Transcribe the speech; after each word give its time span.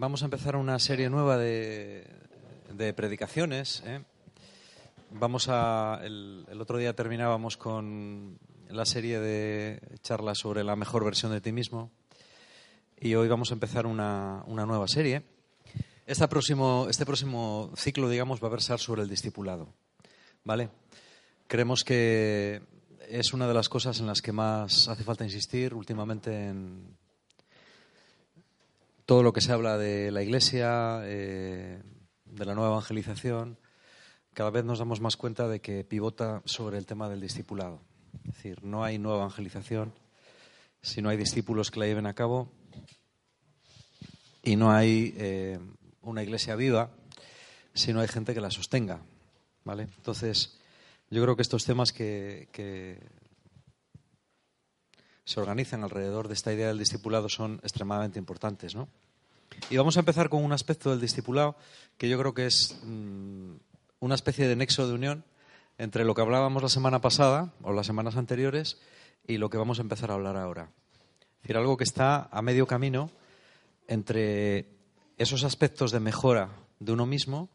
vamos 0.00 0.22
a 0.22 0.24
empezar 0.24 0.56
una 0.56 0.78
serie 0.78 1.10
nueva 1.10 1.36
de, 1.36 2.06
predicaciones. 2.96 3.82
¿eh? 3.84 4.02
Vamos 5.10 5.48
a 5.50 6.00
el, 6.02 6.46
otro 6.58 6.78
día 6.78 6.96
terminábamos 6.96 7.58
con 7.58 8.38
la 8.70 8.86
serie 8.86 9.20
de 9.20 9.78
charlas 10.00 10.38
sobre 10.38 10.64
la 10.64 10.74
mejor 10.74 11.04
versión 11.04 11.32
de 11.32 11.42
ti 11.42 11.52
mismo 11.52 11.90
y 12.98 13.14
hoy 13.14 13.28
vamos 13.28 13.50
a 13.50 13.54
empezar 13.54 13.84
una, 13.84 14.42
una 14.46 14.64
nueva 14.64 14.88
serie. 14.88 15.22
Este 16.06 16.26
próximo, 16.28 16.86
este 16.88 17.04
próximo 17.04 17.70
ciclo, 17.76 18.08
digamos, 18.08 18.42
va 18.42 18.48
a 18.48 18.52
versar 18.52 18.80
sobre 18.80 19.02
el 19.02 19.08
discipulado. 19.08 19.68
¿Vale? 20.44 20.70
Creemos 21.46 21.84
que 21.84 22.62
es 23.06 23.34
una 23.34 23.46
de 23.46 23.52
las 23.52 23.68
cosas 23.68 24.00
en 24.00 24.06
las 24.06 24.22
que 24.22 24.32
más 24.32 24.88
hace 24.88 25.04
falta 25.04 25.24
insistir 25.24 25.74
últimamente 25.74 26.48
en 26.48 26.96
todo 29.10 29.24
lo 29.24 29.32
que 29.32 29.40
se 29.40 29.50
habla 29.50 29.76
de 29.76 30.12
la 30.12 30.22
Iglesia, 30.22 31.00
eh, 31.02 31.82
de 32.26 32.44
la 32.44 32.54
nueva 32.54 32.70
evangelización. 32.70 33.58
Cada 34.34 34.50
vez 34.50 34.64
nos 34.64 34.78
damos 34.78 35.00
más 35.00 35.16
cuenta 35.16 35.48
de 35.48 35.60
que 35.60 35.82
pivota 35.82 36.42
sobre 36.44 36.78
el 36.78 36.86
tema 36.86 37.08
del 37.08 37.20
discipulado. 37.20 37.82
Es 38.18 38.34
decir, 38.36 38.62
no 38.62 38.84
hay 38.84 39.00
nueva 39.00 39.18
evangelización 39.18 39.92
si 40.80 41.02
no 41.02 41.08
hay 41.08 41.16
discípulos 41.16 41.72
que 41.72 41.80
la 41.80 41.86
lleven 41.86 42.06
a 42.06 42.14
cabo 42.14 42.52
y 44.44 44.54
no 44.54 44.70
hay 44.70 45.12
eh, 45.16 45.58
una 46.02 46.22
iglesia 46.22 46.54
viva 46.54 46.92
si 47.74 47.92
no 47.92 47.98
hay 47.98 48.06
gente 48.06 48.32
que 48.32 48.40
la 48.40 48.52
sostenga. 48.52 49.02
¿vale? 49.64 49.88
Entonces, 49.96 50.56
yo 51.10 51.20
creo 51.20 51.34
que 51.34 51.42
estos 51.42 51.64
temas 51.64 51.92
que, 51.92 52.48
que 52.52 53.00
se 55.24 55.40
organizan 55.40 55.84
alrededor 55.84 56.28
de 56.28 56.34
esta 56.34 56.52
idea 56.52 56.68
del 56.68 56.78
discipulado 56.78 57.28
son 57.28 57.60
extremadamente 57.62 58.18
importantes. 58.18 58.74
¿no? 58.74 58.88
Y 59.68 59.76
vamos 59.76 59.96
a 59.96 60.00
empezar 60.00 60.28
con 60.28 60.44
un 60.44 60.52
aspecto 60.52 60.90
del 60.90 61.00
discipulado 61.00 61.56
que 61.98 62.08
yo 62.08 62.18
creo 62.18 62.34
que 62.34 62.46
es 62.46 62.78
mmm, 62.82 63.54
una 64.00 64.14
especie 64.14 64.48
de 64.48 64.56
nexo 64.56 64.88
de 64.88 64.94
unión 64.94 65.24
entre 65.78 66.04
lo 66.04 66.14
que 66.14 66.22
hablábamos 66.22 66.62
la 66.62 66.68
semana 66.68 67.00
pasada 67.00 67.52
o 67.62 67.72
las 67.72 67.86
semanas 67.86 68.16
anteriores 68.16 68.78
y 69.26 69.38
lo 69.38 69.50
que 69.50 69.58
vamos 69.58 69.78
a 69.78 69.82
empezar 69.82 70.10
a 70.10 70.14
hablar 70.14 70.36
ahora. 70.36 70.70
Es 71.36 71.42
decir, 71.42 71.56
algo 71.56 71.76
que 71.76 71.84
está 71.84 72.28
a 72.30 72.42
medio 72.42 72.66
camino 72.66 73.10
entre 73.88 74.66
esos 75.16 75.44
aspectos 75.44 75.90
de 75.90 76.00
mejora 76.00 76.50
de 76.78 76.92
uno 76.92 77.06
mismo 77.06 77.48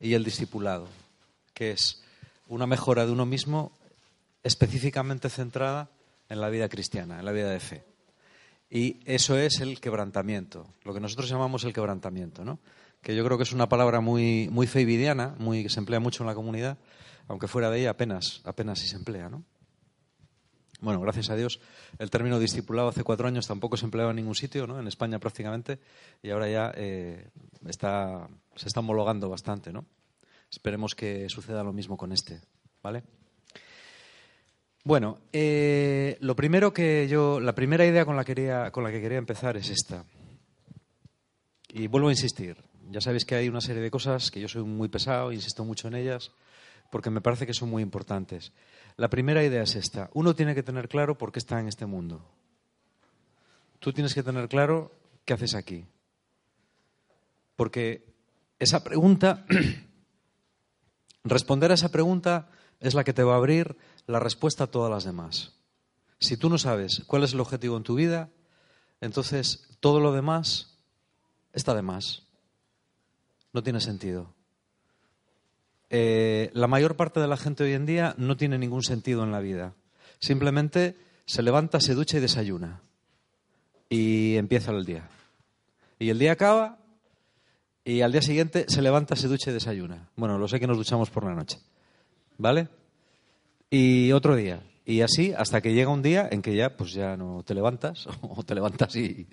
y 0.00 0.14
el 0.14 0.24
discipulado, 0.24 0.88
que 1.54 1.70
es 1.70 2.02
una 2.48 2.66
mejora 2.66 3.06
de 3.06 3.12
uno 3.12 3.24
mismo 3.24 3.72
específicamente 4.42 5.30
centrada 5.30 5.88
en 6.32 6.40
la 6.40 6.48
vida 6.48 6.68
cristiana, 6.70 7.18
en 7.18 7.26
la 7.26 7.32
vida 7.32 7.50
de 7.50 7.60
fe. 7.60 7.84
Y 8.70 9.00
eso 9.04 9.36
es 9.36 9.60
el 9.60 9.80
quebrantamiento, 9.80 10.66
lo 10.82 10.94
que 10.94 11.00
nosotros 11.00 11.28
llamamos 11.28 11.64
el 11.64 11.74
quebrantamiento, 11.74 12.42
¿no? 12.42 12.58
que 13.02 13.14
yo 13.14 13.22
creo 13.22 13.36
que 13.36 13.42
es 13.42 13.52
una 13.52 13.68
palabra 13.68 14.00
muy, 14.00 14.48
muy 14.50 14.66
feividiana, 14.66 15.34
muy, 15.38 15.62
que 15.62 15.68
se 15.68 15.78
emplea 15.78 16.00
mucho 16.00 16.22
en 16.22 16.28
la 16.28 16.34
comunidad, 16.34 16.78
aunque 17.28 17.48
fuera 17.48 17.70
de 17.70 17.80
ella 17.80 17.90
apenas, 17.90 18.40
apenas 18.44 18.78
si 18.78 18.86
se 18.86 18.96
emplea. 18.96 19.28
¿no? 19.28 19.44
Bueno, 20.80 21.00
gracias 21.02 21.28
a 21.28 21.36
Dios, 21.36 21.60
el 21.98 22.08
término 22.08 22.38
discipulado 22.38 22.88
hace 22.88 23.04
cuatro 23.04 23.28
años 23.28 23.46
tampoco 23.46 23.76
se 23.76 23.84
empleaba 23.84 24.10
en 24.10 24.16
ningún 24.16 24.34
sitio, 24.34 24.66
¿no? 24.66 24.80
en 24.80 24.88
España 24.88 25.18
prácticamente, 25.18 25.80
y 26.22 26.30
ahora 26.30 26.48
ya 26.48 26.72
eh, 26.74 27.28
está, 27.66 28.26
se 28.56 28.68
está 28.68 28.80
homologando 28.80 29.28
bastante. 29.28 29.70
¿no? 29.70 29.84
Esperemos 30.50 30.94
que 30.94 31.28
suceda 31.28 31.62
lo 31.62 31.74
mismo 31.74 31.98
con 31.98 32.10
este. 32.10 32.40
¿vale? 32.82 33.02
Bueno, 34.84 35.20
eh, 35.32 36.16
lo 36.20 36.34
primero 36.34 36.72
que 36.72 37.06
yo, 37.08 37.38
la 37.38 37.54
primera 37.54 37.86
idea 37.86 38.04
con 38.04 38.16
la, 38.16 38.24
quería, 38.24 38.72
con 38.72 38.82
la 38.82 38.90
que 38.90 39.00
quería 39.00 39.18
empezar 39.18 39.56
es 39.56 39.70
esta. 39.70 40.04
Y 41.68 41.86
vuelvo 41.86 42.08
a 42.08 42.12
insistir. 42.12 42.56
Ya 42.90 43.00
sabéis 43.00 43.24
que 43.24 43.36
hay 43.36 43.48
una 43.48 43.60
serie 43.60 43.80
de 43.80 43.92
cosas 43.92 44.32
que 44.32 44.40
yo 44.40 44.48
soy 44.48 44.64
muy 44.64 44.88
pesado, 44.88 45.32
insisto 45.32 45.64
mucho 45.64 45.86
en 45.86 45.94
ellas, 45.94 46.32
porque 46.90 47.10
me 47.10 47.20
parece 47.20 47.46
que 47.46 47.54
son 47.54 47.70
muy 47.70 47.80
importantes. 47.80 48.52
La 48.96 49.08
primera 49.08 49.44
idea 49.44 49.62
es 49.62 49.76
esta. 49.76 50.10
Uno 50.14 50.34
tiene 50.34 50.54
que 50.54 50.64
tener 50.64 50.88
claro 50.88 51.16
por 51.16 51.30
qué 51.30 51.38
está 51.38 51.60
en 51.60 51.68
este 51.68 51.86
mundo. 51.86 52.28
Tú 53.78 53.92
tienes 53.92 54.14
que 54.14 54.24
tener 54.24 54.48
claro 54.48 54.90
qué 55.24 55.34
haces 55.34 55.54
aquí. 55.54 55.86
Porque 57.54 58.04
esa 58.58 58.82
pregunta, 58.82 59.46
responder 61.24 61.70
a 61.70 61.74
esa 61.74 61.90
pregunta 61.90 62.50
es 62.82 62.94
la 62.94 63.04
que 63.04 63.14
te 63.14 63.22
va 63.22 63.34
a 63.34 63.36
abrir 63.36 63.76
la 64.06 64.18
respuesta 64.18 64.64
a 64.64 64.66
todas 64.66 64.90
las 64.90 65.04
demás. 65.04 65.54
Si 66.18 66.36
tú 66.36 66.50
no 66.50 66.58
sabes 66.58 67.02
cuál 67.06 67.22
es 67.22 67.32
el 67.32 67.40
objetivo 67.40 67.76
en 67.76 67.84
tu 67.84 67.94
vida, 67.94 68.28
entonces 69.00 69.68
todo 69.80 70.00
lo 70.00 70.12
demás 70.12 70.78
está 71.52 71.74
de 71.74 71.82
más. 71.82 72.24
No 73.52 73.62
tiene 73.62 73.80
sentido. 73.80 74.34
Eh, 75.90 76.50
la 76.54 76.66
mayor 76.66 76.96
parte 76.96 77.20
de 77.20 77.28
la 77.28 77.36
gente 77.36 77.64
hoy 77.64 77.72
en 77.72 77.86
día 77.86 78.14
no 78.18 78.36
tiene 78.36 78.58
ningún 78.58 78.82
sentido 78.82 79.22
en 79.22 79.30
la 79.30 79.40
vida. 79.40 79.74
Simplemente 80.18 80.96
se 81.24 81.42
levanta, 81.42 81.80
se 81.80 81.94
ducha 81.94 82.18
y 82.18 82.20
desayuna. 82.20 82.80
Y 83.88 84.36
empieza 84.36 84.72
el 84.72 84.84
día. 84.84 85.08
Y 85.98 86.10
el 86.10 86.18
día 86.18 86.32
acaba 86.32 86.78
y 87.84 88.00
al 88.00 88.10
día 88.10 88.22
siguiente 88.22 88.64
se 88.68 88.82
levanta, 88.82 89.14
se 89.16 89.28
ducha 89.28 89.50
y 89.50 89.54
desayuna. 89.54 90.08
Bueno, 90.16 90.38
lo 90.38 90.48
sé 90.48 90.58
que 90.58 90.66
nos 90.66 90.78
duchamos 90.78 91.10
por 91.10 91.24
la 91.24 91.34
noche. 91.34 91.58
¿Vale? 92.38 92.68
Y 93.70 94.12
otro 94.12 94.36
día. 94.36 94.62
Y 94.84 95.00
así 95.00 95.32
hasta 95.36 95.60
que 95.60 95.74
llega 95.74 95.90
un 95.90 96.02
día 96.02 96.28
en 96.30 96.42
que 96.42 96.54
ya 96.54 96.76
pues 96.76 96.92
ya 96.92 97.16
no 97.16 97.42
te 97.44 97.54
levantas 97.54 98.06
o 98.22 98.42
te 98.42 98.54
levantas 98.54 98.94
y, 98.96 99.28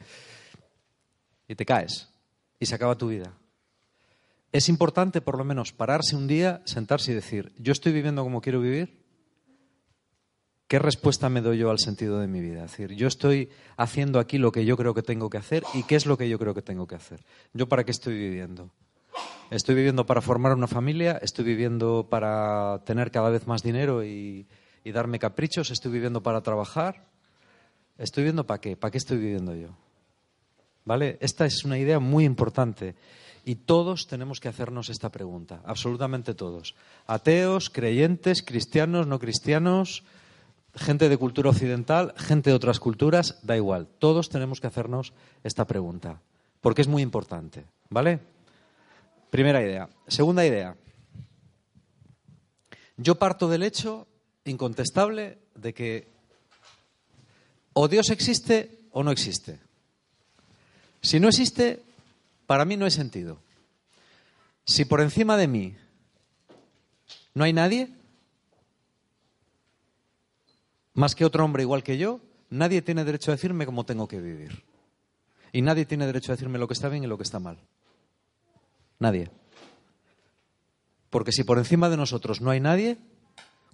y 1.48 1.56
te 1.56 1.66
caes. 1.66 2.10
Y 2.60 2.66
se 2.66 2.76
acaba 2.76 2.98
tu 2.98 3.08
vida 3.08 3.34
es 4.52 4.70
importante 4.70 5.22
por 5.22 5.38
lo 5.38 5.44
menos 5.44 5.74
pararse 5.74 6.16
un 6.16 6.28
día, 6.28 6.62
sentarse 6.66 7.12
y 7.12 7.16
decir, 7.16 7.54
yo 7.58 7.72
estoy 7.72 7.92
viviendo 7.92 8.24
como 8.24 8.42
quiero 8.42 8.60
vivir, 8.60 9.04
¿qué 10.68 10.80
respuesta 10.80 11.30
me 11.30 11.42
doy 11.42 11.60
yo 11.60 11.70
al 11.70 11.80
sentido 11.80 12.20
de 12.20 12.28
mi 12.28 12.42
vida? 12.42 12.66
Es 12.66 12.72
decir, 12.72 12.94
yo 12.94 13.08
estoy 13.08 13.50
haciendo 13.78 14.20
aquí 14.20 14.38
lo 14.38 14.52
que 14.52 14.66
yo 14.66 14.76
creo 14.76 14.94
que 14.94 15.04
tengo 15.04 15.30
que 15.30 15.38
hacer 15.38 15.64
y 15.74 15.84
qué 15.84 15.96
es 15.96 16.06
lo 16.06 16.18
que 16.18 16.30
yo 16.30 16.40
creo 16.40 16.54
que 16.54 16.62
tengo 16.62 16.88
que 16.88 16.96
hacer. 16.96 17.24
¿Yo 17.54 17.70
para 17.70 17.84
qué 17.84 17.92
estoy 17.92 18.18
viviendo? 18.18 18.72
¿Estoy 19.50 19.74
viviendo 19.74 20.06
para 20.06 20.22
formar 20.22 20.54
una 20.54 20.68
familia? 20.68 21.20
¿Estoy 21.24 21.44
viviendo 21.44 22.08
para 22.08 22.84
tener 22.86 23.10
cada 23.10 23.32
vez 23.32 23.48
más 23.48 23.64
dinero 23.64 24.04
y, 24.04 24.46
darme 24.86 25.20
caprichos? 25.20 25.72
¿Estoy 25.72 25.92
viviendo 25.92 26.22
para 26.22 26.42
trabajar? 26.42 27.06
¿Estoy 27.98 28.24
viviendo 28.24 28.46
para 28.46 28.62
qué? 28.62 28.76
¿Para 28.76 28.92
qué 28.92 28.98
estoy 29.00 29.18
viviendo 29.18 29.56
yo? 29.56 29.70
¿Vale? 30.86 31.18
Esta 31.20 31.46
es 31.46 31.64
una 31.66 31.80
idea 31.80 32.00
muy 32.00 32.26
importante. 32.26 32.96
Y 33.44 33.56
todos 33.56 34.08
tenemos 34.08 34.40
que 34.40 34.50
hacernos 34.50 34.90
esta 34.90 35.10
pregunta, 35.10 35.62
absolutamente 35.66 36.36
todos. 36.36 36.76
Ateos, 37.08 37.72
creyentes, 37.72 38.44
cristianos, 38.44 39.08
no 39.08 39.18
cristianos, 39.18 40.04
gente 40.76 41.10
de 41.10 41.18
cultura 41.18 41.50
occidental, 41.50 42.14
gente 42.18 42.52
de 42.52 42.56
otras 42.56 42.80
culturas, 42.80 43.40
da 43.42 43.56
igual. 43.56 43.88
Todos 43.98 44.30
tenemos 44.30 44.60
que 44.60 44.68
hacernos 44.68 45.14
esta 45.44 45.66
pregunta, 45.66 46.22
porque 46.62 46.82
es 46.82 46.88
muy 46.88 47.02
importante. 47.02 47.66
¿Vale? 47.90 48.20
Primera 49.30 49.62
idea. 49.62 49.90
Segunda 50.08 50.46
idea. 50.46 50.76
Yo 52.98 53.16
parto 53.16 53.48
del 53.48 53.64
hecho 53.64 54.08
incontestable 54.46 55.38
de 55.56 55.74
que 55.74 56.08
o 57.74 57.88
Dios 57.88 58.10
existe 58.10 58.80
o 58.92 59.04
no 59.04 59.12
existe. 59.12 59.60
Si 61.02 61.20
no 61.20 61.30
existe, 61.30 61.82
para 62.46 62.66
mí 62.66 62.76
no 62.76 62.86
hay 62.86 62.92
sentido. 62.92 63.40
Si 64.66 64.86
por 64.86 65.02
encima 65.02 65.38
de 65.38 65.48
mí 65.48 65.76
no 67.34 67.44
hay 67.44 67.54
nadie, 67.54 67.90
más 70.94 71.16
que 71.16 71.24
otro 71.24 71.46
hombre 71.46 71.64
igual 71.64 71.84
que 71.84 71.98
yo, 71.98 72.20
nadie 72.50 72.82
tiene 72.82 73.06
derecho 73.06 73.32
a 73.32 73.36
decirme 73.36 73.66
cómo 73.66 73.86
tengo 73.86 74.08
que 74.08 74.20
vivir. 74.20 74.64
Y 75.54 75.62
nadie 75.62 75.86
tiene 75.86 76.06
derecho 76.06 76.32
a 76.32 76.36
decirme 76.36 76.60
lo 76.60 76.68
que 76.68 76.74
está 76.74 76.90
bien 76.90 77.04
y 77.04 77.08
lo 77.08 77.18
que 77.18 77.24
está 77.24 77.40
mal. 77.40 77.58
Nadie. 79.00 79.32
Porque 81.10 81.32
si 81.32 81.44
por 81.44 81.58
encima 81.58 81.90
de 81.90 81.98
nosotros 81.98 82.42
no 82.42 82.52
hay 82.52 82.60
nadie, 82.60 82.98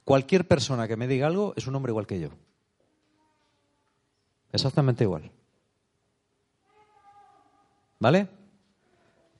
cualquier 0.03 0.47
persona 0.47 0.87
que 0.87 0.95
me 0.95 1.07
diga 1.07 1.27
algo 1.27 1.53
es 1.57 1.67
un 1.67 1.75
hombre 1.75 1.91
igual 1.91 2.07
que 2.07 2.19
yo. 2.19 2.29
Exactamente 4.51 5.03
igual. 5.03 5.31
¿Vale? 7.99 8.27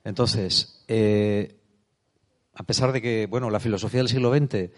Entonces, 0.04 0.84
eh, 0.88 1.56
a 2.52 2.62
pesar 2.64 2.92
de 2.92 3.00
que, 3.00 3.26
bueno, 3.26 3.50
la 3.50 3.60
filosofía 3.60 4.00
del 4.00 4.08
siglo 4.08 4.34
XX 4.34 4.70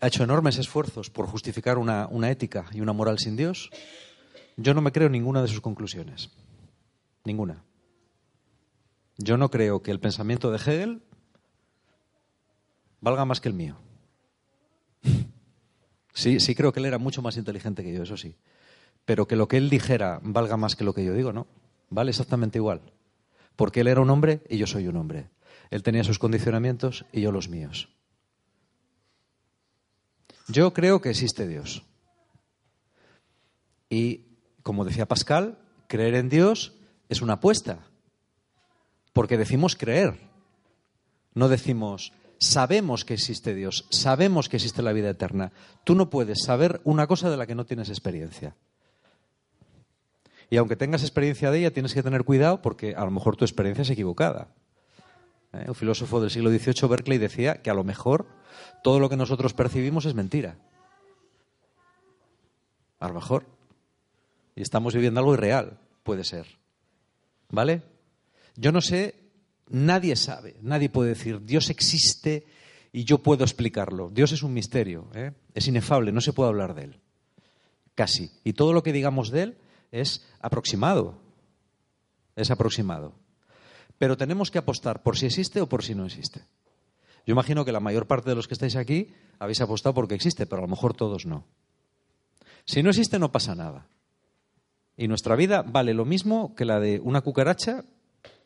ha 0.00 0.06
hecho 0.06 0.24
enormes 0.24 0.58
esfuerzos 0.58 1.10
por 1.10 1.26
justificar 1.26 1.78
una, 1.78 2.06
una 2.10 2.30
ética 2.30 2.66
y 2.72 2.80
una 2.80 2.92
moral 2.92 3.18
sin 3.18 3.36
Dios, 3.36 3.70
yo 4.56 4.72
no 4.72 4.80
me 4.80 4.92
creo 4.92 5.08
ninguna 5.08 5.42
de 5.42 5.48
sus 5.48 5.60
conclusiones. 5.60 6.30
Ninguna. 7.24 7.62
Yo 9.22 9.36
no 9.36 9.50
creo 9.50 9.82
que 9.82 9.90
el 9.90 10.00
pensamiento 10.00 10.50
de 10.50 10.56
Hegel 10.56 11.02
valga 13.00 13.26
más 13.26 13.40
que 13.40 13.48
el 13.48 13.54
mío. 13.54 13.76
Sí, 16.14 16.40
sí 16.40 16.54
creo 16.54 16.72
que 16.72 16.80
él 16.80 16.86
era 16.86 16.98
mucho 16.98 17.22
más 17.22 17.36
inteligente 17.36 17.82
que 17.82 17.92
yo, 17.92 18.02
eso 18.02 18.16
sí. 18.16 18.34
Pero 19.04 19.26
que 19.26 19.36
lo 19.36 19.46
que 19.46 19.58
él 19.58 19.70
dijera 19.70 20.20
valga 20.22 20.56
más 20.56 20.74
que 20.74 20.84
lo 20.84 20.94
que 20.94 21.04
yo 21.04 21.14
digo, 21.14 21.32
no. 21.32 21.46
Vale 21.90 22.10
exactamente 22.10 22.58
igual. 22.58 22.80
Porque 23.56 23.82
él 23.82 23.88
era 23.88 24.00
un 24.00 24.10
hombre 24.10 24.42
y 24.48 24.56
yo 24.56 24.66
soy 24.66 24.88
un 24.88 24.96
hombre. 24.96 25.30
Él 25.70 25.82
tenía 25.82 26.02
sus 26.02 26.18
condicionamientos 26.18 27.04
y 27.12 27.20
yo 27.20 27.30
los 27.30 27.48
míos. 27.48 27.90
Yo 30.48 30.72
creo 30.72 31.00
que 31.00 31.10
existe 31.10 31.46
Dios. 31.46 31.84
Y, 33.90 34.26
como 34.62 34.84
decía 34.84 35.06
Pascal, 35.06 35.58
creer 35.88 36.14
en 36.14 36.28
Dios 36.28 36.74
es 37.08 37.22
una 37.22 37.34
apuesta. 37.34 37.89
Porque 39.12 39.38
decimos 39.38 39.76
creer. 39.76 40.18
No 41.34 41.48
decimos, 41.48 42.12
sabemos 42.38 43.04
que 43.04 43.14
existe 43.14 43.54
Dios, 43.54 43.86
sabemos 43.90 44.48
que 44.48 44.56
existe 44.56 44.82
la 44.82 44.92
vida 44.92 45.10
eterna. 45.10 45.52
Tú 45.84 45.94
no 45.94 46.10
puedes 46.10 46.42
saber 46.42 46.80
una 46.84 47.06
cosa 47.06 47.30
de 47.30 47.36
la 47.36 47.46
que 47.46 47.54
no 47.54 47.66
tienes 47.66 47.88
experiencia. 47.88 48.56
Y 50.48 50.56
aunque 50.56 50.74
tengas 50.74 51.02
experiencia 51.02 51.50
de 51.50 51.60
ella, 51.60 51.72
tienes 51.72 51.94
que 51.94 52.02
tener 52.02 52.24
cuidado 52.24 52.60
porque 52.60 52.94
a 52.96 53.04
lo 53.04 53.12
mejor 53.12 53.36
tu 53.36 53.44
experiencia 53.44 53.82
es 53.82 53.90
equivocada. 53.90 54.48
¿Eh? 55.52 55.66
Un 55.68 55.74
filósofo 55.74 56.20
del 56.20 56.30
siglo 56.30 56.50
XVIII, 56.50 56.88
Berkeley, 56.88 57.18
decía 57.18 57.62
que 57.62 57.70
a 57.70 57.74
lo 57.74 57.84
mejor 57.84 58.26
todo 58.82 58.98
lo 58.98 59.08
que 59.08 59.16
nosotros 59.16 59.54
percibimos 59.54 60.06
es 60.06 60.14
mentira. 60.14 60.56
A 62.98 63.08
lo 63.08 63.14
mejor. 63.14 63.46
Y 64.56 64.62
estamos 64.62 64.94
viviendo 64.94 65.20
algo 65.20 65.34
irreal, 65.34 65.78
puede 66.02 66.24
ser. 66.24 66.46
¿Vale? 67.50 67.82
Yo 68.56 68.72
no 68.72 68.80
sé, 68.80 69.14
nadie 69.68 70.16
sabe, 70.16 70.56
nadie 70.62 70.88
puede 70.88 71.10
decir, 71.10 71.44
Dios 71.44 71.70
existe 71.70 72.46
y 72.92 73.04
yo 73.04 73.18
puedo 73.18 73.44
explicarlo. 73.44 74.10
Dios 74.10 74.32
es 74.32 74.42
un 74.42 74.52
misterio, 74.52 75.08
¿eh? 75.14 75.32
es 75.54 75.68
inefable, 75.68 76.12
no 76.12 76.20
se 76.20 76.32
puede 76.32 76.48
hablar 76.48 76.74
de 76.74 76.84
él. 76.84 77.00
Casi. 77.94 78.30
Y 78.44 78.54
todo 78.54 78.72
lo 78.72 78.82
que 78.82 78.92
digamos 78.92 79.30
de 79.30 79.42
él 79.42 79.58
es 79.92 80.26
aproximado. 80.40 81.18
Es 82.36 82.50
aproximado. 82.50 83.14
Pero 83.98 84.16
tenemos 84.16 84.50
que 84.50 84.58
apostar 84.58 85.02
por 85.02 85.18
si 85.18 85.26
existe 85.26 85.60
o 85.60 85.68
por 85.68 85.84
si 85.84 85.94
no 85.94 86.06
existe. 86.06 86.40
Yo 87.26 87.32
imagino 87.32 87.64
que 87.64 87.72
la 87.72 87.80
mayor 87.80 88.06
parte 88.06 88.30
de 88.30 88.36
los 88.36 88.48
que 88.48 88.54
estáis 88.54 88.76
aquí 88.76 89.12
habéis 89.38 89.60
apostado 89.60 89.94
porque 89.94 90.14
existe, 90.14 90.46
pero 90.46 90.60
a 90.60 90.62
lo 90.62 90.68
mejor 90.68 90.94
todos 90.94 91.26
no. 91.26 91.44
Si 92.64 92.82
no 92.82 92.90
existe, 92.90 93.18
no 93.18 93.32
pasa 93.32 93.54
nada. 93.54 93.86
Y 94.96 95.08
nuestra 95.08 95.36
vida 95.36 95.62
vale 95.62 95.94
lo 95.94 96.04
mismo 96.04 96.54
que 96.54 96.64
la 96.64 96.80
de 96.80 97.00
una 97.00 97.20
cucaracha 97.20 97.84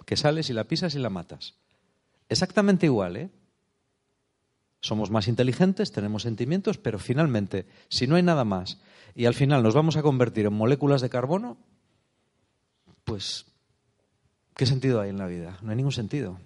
que 0.05 0.17
sales 0.17 0.51
y 0.51 0.53
la 0.53 0.65
pisas 0.65 0.95
y 0.95 0.99
la 0.99 1.11
matas. 1.11 1.55
Exactamente 2.29 2.87
igual, 2.87 3.17
¿eh? 3.17 3.31
Somos 4.81 5.11
más 5.11 5.29
inteligentes, 5.29 5.93
tenemos 5.93 6.23
sentimientos, 6.23 6.77
pero 6.77 6.99
finalmente, 6.99 7.67
si 7.89 8.06
no 8.06 8.17
hay 8.17 8.23
nada 8.23 8.45
más 8.45 8.79
y 9.15 9.25
al 9.25 9.35
final 9.35 9.62
nos 9.62 9.75
vamos 9.75 9.97
a 9.97 10.03
convertir 10.03 10.47
en 10.47 10.53
moléculas 10.53 11.01
de 11.01 11.09
carbono, 11.09 11.56
pues, 13.05 13.47
¿qué 14.55 14.67
sentido 14.67 15.01
hay 15.01 15.11
en 15.11 15.19
la 15.19 15.27
vida? 15.27 15.59
No 15.62 15.71
hay 15.71 15.77
ningún 15.77 15.93
sentido. 15.93 16.39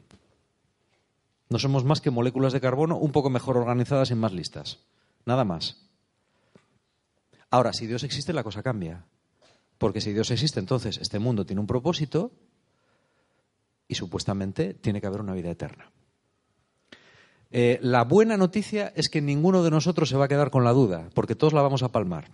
No 1.49 1.59
somos 1.59 1.85
más 1.85 2.01
que 2.01 2.11
moléculas 2.11 2.53
de 2.53 2.61
carbono 2.61 2.97
un 2.97 3.11
poco 3.11 3.31
mejor 3.31 3.57
organizadas 3.57 4.11
y 4.11 4.15
más 4.15 4.33
listas. 4.33 4.79
Nada 5.25 5.45
más. 5.45 5.89
Ahora, 7.51 7.73
si 7.73 7.87
Dios 7.87 8.05
existe, 8.05 8.33
la 8.33 8.45
cosa 8.45 8.63
cambia. 8.63 9.05
Porque 9.79 10.01
si 10.01 10.13
Dios 10.13 10.31
existe, 10.31 10.61
entonces 10.61 10.99
este 10.99 11.19
mundo 11.19 11.47
tiene 11.47 11.61
un 11.61 11.67
propósito 11.67 12.33
y 13.89 13.95
supuestamente 13.95 14.75
tiene 14.75 15.01
que 15.01 15.07
haber 15.07 15.21
una 15.21 15.35
vida 15.35 15.51
eterna. 15.51 15.91
Eh, 17.51 17.79
la 17.81 18.05
buena 18.05 18.37
noticia 18.37 18.93
es 18.95 19.09
que 19.09 19.23
ninguno 19.23 19.63
de 19.63 19.71
nosotros 19.71 20.09
se 20.11 20.17
va 20.17 20.27
a 20.27 20.29
quedar 20.29 20.51
con 20.51 20.65
la 20.65 20.73
duda, 20.73 21.09
porque 21.15 21.35
todos 21.35 21.55
la 21.55 21.63
vamos 21.63 21.83
a 21.83 21.91
palmar. 21.91 22.31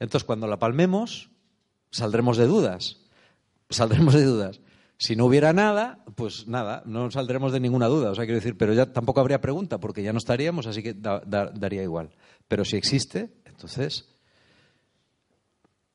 Entonces, 0.00 0.24
cuando 0.24 0.46
la 0.46 0.58
palmemos, 0.58 1.30
saldremos 1.90 2.36
de 2.36 2.46
dudas. 2.46 2.98
Saldremos 3.70 4.14
de 4.14 4.24
dudas. 4.24 4.60
Si 4.96 5.14
no 5.14 5.26
hubiera 5.26 5.52
nada, 5.52 6.04
pues 6.16 6.48
nada, 6.48 6.82
no 6.84 7.10
saldremos 7.12 7.52
de 7.52 7.60
ninguna 7.60 7.86
duda. 7.86 8.10
O 8.10 8.14
sea, 8.16 8.24
quiero 8.24 8.40
decir, 8.40 8.56
pero 8.56 8.72
ya 8.74 8.92
tampoco 8.92 9.20
habría 9.20 9.40
pregunta, 9.40 9.78
porque 9.78 10.02
ya 10.02 10.12
no 10.12 10.18
estaríamos, 10.18 10.66
así 10.66 10.82
que 10.82 10.94
daría 10.94 11.82
igual. 11.84 12.10
Pero 12.48 12.64
si 12.64 12.76
existe, 12.76 13.30
entonces. 13.44 14.08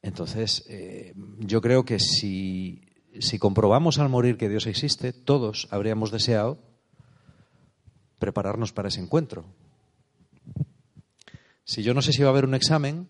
Entonces, 0.02 0.66
eh, 0.70 1.14
yo 1.40 1.62
creo 1.62 1.84
que 1.84 2.00
si, 2.00 2.82
si 3.20 3.40
comprobamos 3.40 4.00
al 4.00 4.10
morir 4.10 4.38
que 4.38 4.50
Dios 4.50 4.68
existe, 4.68 5.14
todos 5.14 5.68
habríamos 5.72 6.12
deseado 6.12 6.58
prepararnos 8.20 8.74
para 8.74 8.88
ese 8.88 9.02
encuentro. 9.02 9.46
Si 11.66 11.84
yo 11.84 11.94
no 11.94 12.02
sé 12.02 12.12
si 12.12 12.22
va 12.22 12.30
a 12.30 12.32
haber 12.32 12.46
un 12.46 12.56
examen, 12.56 13.08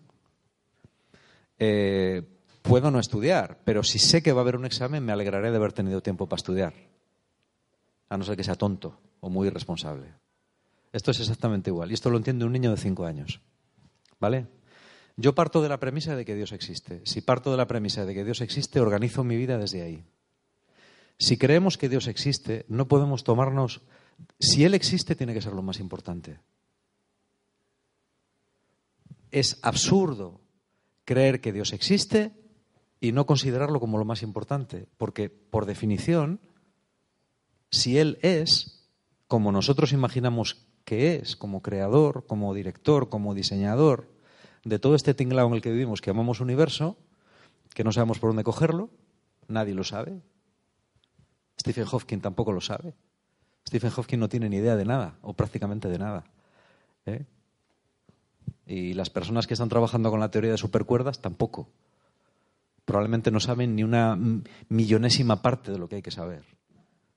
eh, 1.58 2.22
puedo 2.62 2.90
no 2.90 2.98
estudiar, 2.98 3.60
pero 3.64 3.82
si 3.82 3.98
sé 3.98 4.22
que 4.22 4.32
va 4.32 4.40
a 4.40 4.42
haber 4.42 4.56
un 4.56 4.64
examen, 4.64 5.04
me 5.04 5.12
alegraré 5.12 5.50
de 5.50 5.56
haber 5.56 5.72
tenido 5.72 6.02
tiempo 6.02 6.28
para 6.28 6.38
estudiar, 6.38 6.74
a 8.08 8.16
no 8.16 8.24
ser 8.24 8.36
que 8.36 8.44
sea 8.44 8.54
tonto 8.54 8.98
o 9.20 9.30
muy 9.30 9.48
irresponsable. 9.48 10.14
Esto 10.92 11.10
es 11.10 11.20
exactamente 11.20 11.70
igual, 11.70 11.90
y 11.90 11.94
esto 11.94 12.10
lo 12.10 12.16
entiende 12.16 12.44
un 12.44 12.52
niño 12.52 12.70
de 12.70 12.76
cinco 12.76 13.06
años. 13.06 13.40
¿Vale? 14.20 14.46
Yo 15.16 15.34
parto 15.34 15.62
de 15.62 15.68
la 15.68 15.78
premisa 15.78 16.16
de 16.16 16.24
que 16.24 16.34
Dios 16.34 16.52
existe. 16.52 17.00
Si 17.04 17.20
parto 17.20 17.50
de 17.50 17.56
la 17.56 17.68
premisa 17.68 18.04
de 18.04 18.14
que 18.14 18.24
Dios 18.24 18.40
existe, 18.40 18.80
organizo 18.80 19.22
mi 19.22 19.36
vida 19.36 19.58
desde 19.58 19.82
ahí. 19.82 20.04
Si 21.18 21.36
creemos 21.36 21.78
que 21.78 21.88
Dios 21.88 22.08
existe, 22.08 22.64
no 22.68 22.88
podemos 22.88 23.22
tomarnos... 23.22 23.82
Si 24.40 24.64
Él 24.64 24.74
existe, 24.74 25.14
tiene 25.14 25.34
que 25.34 25.40
ser 25.40 25.52
lo 25.52 25.62
más 25.62 25.78
importante. 25.78 26.38
Es 29.30 29.58
absurdo 29.62 30.40
creer 31.04 31.40
que 31.40 31.52
Dios 31.52 31.72
existe 31.72 32.32
y 33.00 33.12
no 33.12 33.26
considerarlo 33.26 33.80
como 33.80 33.98
lo 33.98 34.04
más 34.04 34.22
importante, 34.22 34.86
porque 34.96 35.28
por 35.28 35.66
definición, 35.66 36.40
si 37.70 37.98
Él 37.98 38.18
es 38.22 38.88
como 39.26 39.52
nosotros 39.52 39.92
imaginamos 39.92 40.66
que 40.84 41.16
es, 41.16 41.36
como 41.36 41.62
creador, 41.62 42.26
como 42.26 42.54
director, 42.54 43.08
como 43.08 43.34
diseñador 43.34 44.13
de 44.64 44.78
todo 44.78 44.94
este 44.94 45.14
tinglado 45.14 45.48
en 45.48 45.54
el 45.54 45.62
que 45.62 45.70
vivimos, 45.70 46.00
que 46.00 46.10
llamamos 46.10 46.40
universo, 46.40 46.96
que 47.74 47.84
no 47.84 47.92
sabemos 47.92 48.18
por 48.18 48.30
dónde 48.30 48.44
cogerlo, 48.44 48.90
nadie 49.48 49.74
lo 49.74 49.84
sabe. 49.84 50.20
Stephen 51.60 51.84
Hawking 51.84 52.20
tampoco 52.20 52.52
lo 52.52 52.60
sabe. 52.60 52.94
Stephen 53.66 53.90
Hawking 53.90 54.18
no 54.18 54.28
tiene 54.28 54.48
ni 54.48 54.56
idea 54.56 54.76
de 54.76 54.84
nada, 54.84 55.18
o 55.22 55.34
prácticamente 55.34 55.88
de 55.88 55.98
nada. 55.98 56.24
¿eh? 57.06 57.24
Y 58.66 58.94
las 58.94 59.10
personas 59.10 59.46
que 59.46 59.54
están 59.54 59.68
trabajando 59.68 60.10
con 60.10 60.20
la 60.20 60.30
teoría 60.30 60.50
de 60.50 60.58
supercuerdas 60.58 61.20
tampoco. 61.20 61.68
Probablemente 62.84 63.30
no 63.30 63.40
saben 63.40 63.76
ni 63.76 63.82
una 63.82 64.18
millonésima 64.68 65.40
parte 65.42 65.72
de 65.72 65.78
lo 65.78 65.88
que 65.88 65.96
hay 65.96 66.02
que 66.02 66.10
saber. 66.10 66.44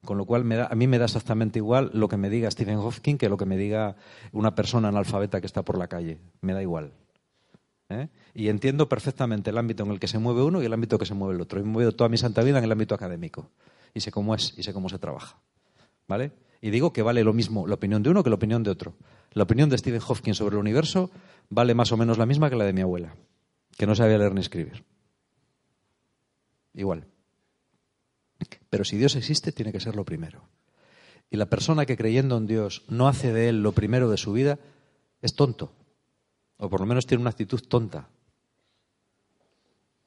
Con 0.06 0.18
lo 0.18 0.26
cual 0.26 0.50
a 0.70 0.76
mí 0.76 0.88
me 0.88 1.00
da 1.00 1.06
exactamente 1.06 1.60
igual 1.60 1.92
lo 1.94 2.08
que 2.08 2.16
me 2.16 2.30
diga 2.30 2.50
Stephen 2.52 2.80
Hawking 2.80 3.18
que 3.18 3.28
lo 3.28 3.36
que 3.36 3.46
me 3.46 3.58
diga 3.58 3.98
una 4.32 4.56
persona 4.56 4.88
analfabeta 4.88 5.42
que 5.42 5.48
está 5.48 5.64
por 5.64 5.78
la 5.78 5.88
calle. 5.88 6.20
Me 6.40 6.54
da 6.54 6.62
igual. 6.62 6.94
¿Eh? 7.90 8.10
Y 8.34 8.50
entiendo 8.50 8.90
perfectamente 8.90 9.50
el 9.50 9.58
ámbito 9.58 9.84
en 9.84 9.92
el 9.92 10.00
que 10.00 10.08
se 10.08 10.20
mueve 10.20 10.44
uno 10.44 10.62
y 10.62 10.66
el 10.66 10.74
ámbito 10.74 10.96
en 10.96 11.00
que 11.00 11.06
se 11.06 11.14
mueve 11.14 11.36
el 11.36 11.42
otro. 11.42 11.60
He 11.60 11.64
movido 11.64 11.92
toda 11.92 12.10
mi 12.10 12.18
santa 12.18 12.44
vida 12.44 12.58
en 12.58 12.64
el 12.64 12.72
ámbito 12.72 12.96
académico. 12.96 13.50
Y 13.94 14.02
sé 14.02 14.12
cómo 14.12 14.36
es 14.36 14.54
y 14.58 14.64
sé 14.64 14.74
cómo 14.74 14.90
se 14.90 15.00
trabaja. 15.00 15.40
¿Vale? 16.08 16.32
Y 16.62 16.70
digo 16.70 16.94
que 16.94 17.02
vale 17.02 17.24
lo 17.24 17.34
mismo 17.34 17.68
la 17.68 17.76
opinión 17.76 18.04
de 18.04 18.10
uno 18.10 18.24
que 18.24 18.30
la 18.30 18.36
opinión 18.36 18.64
de 18.64 18.72
otro. 18.72 18.96
La 19.34 19.44
opinión 19.44 19.70
de 19.70 19.78
Stephen 19.78 20.02
Hawking 20.02 20.34
sobre 20.34 20.56
el 20.56 20.62
universo 20.62 21.12
vale 21.50 21.74
más 21.74 21.92
o 21.92 21.98
menos 21.98 22.18
la 22.18 22.26
misma 22.26 22.50
que 22.50 22.56
la 22.56 22.66
de 22.66 22.74
mi 22.74 22.82
abuela, 22.82 23.16
que 23.78 23.86
no 23.86 23.96
sabía 23.96 24.18
leer 24.18 24.34
ni 24.34 24.42
escribir. 24.42 24.84
Igual. 26.74 27.06
Pero 28.70 28.84
si 28.84 28.98
Dios 28.98 29.16
existe, 29.16 29.52
tiene 29.52 29.72
que 29.72 29.80
ser 29.80 29.96
lo 29.96 30.06
primero. 30.06 30.44
Y 31.30 31.38
la 31.38 31.48
persona 31.48 31.86
que 31.86 31.98
creyendo 31.98 32.38
en 32.38 32.48
Dios 32.48 32.86
no 32.88 33.08
hace 33.08 33.34
de 33.34 33.50
Él 33.50 33.62
lo 33.62 33.74
primero 33.74 34.10
de 34.10 34.18
su 34.18 34.34
vida, 34.34 34.60
es 35.22 35.36
tonto. 35.36 35.74
O 36.58 36.70
por 36.70 36.80
lo 36.80 36.86
menos 36.86 37.06
tiene 37.06 37.22
una 37.22 37.30
actitud 37.30 37.62
tonta. 37.62 38.10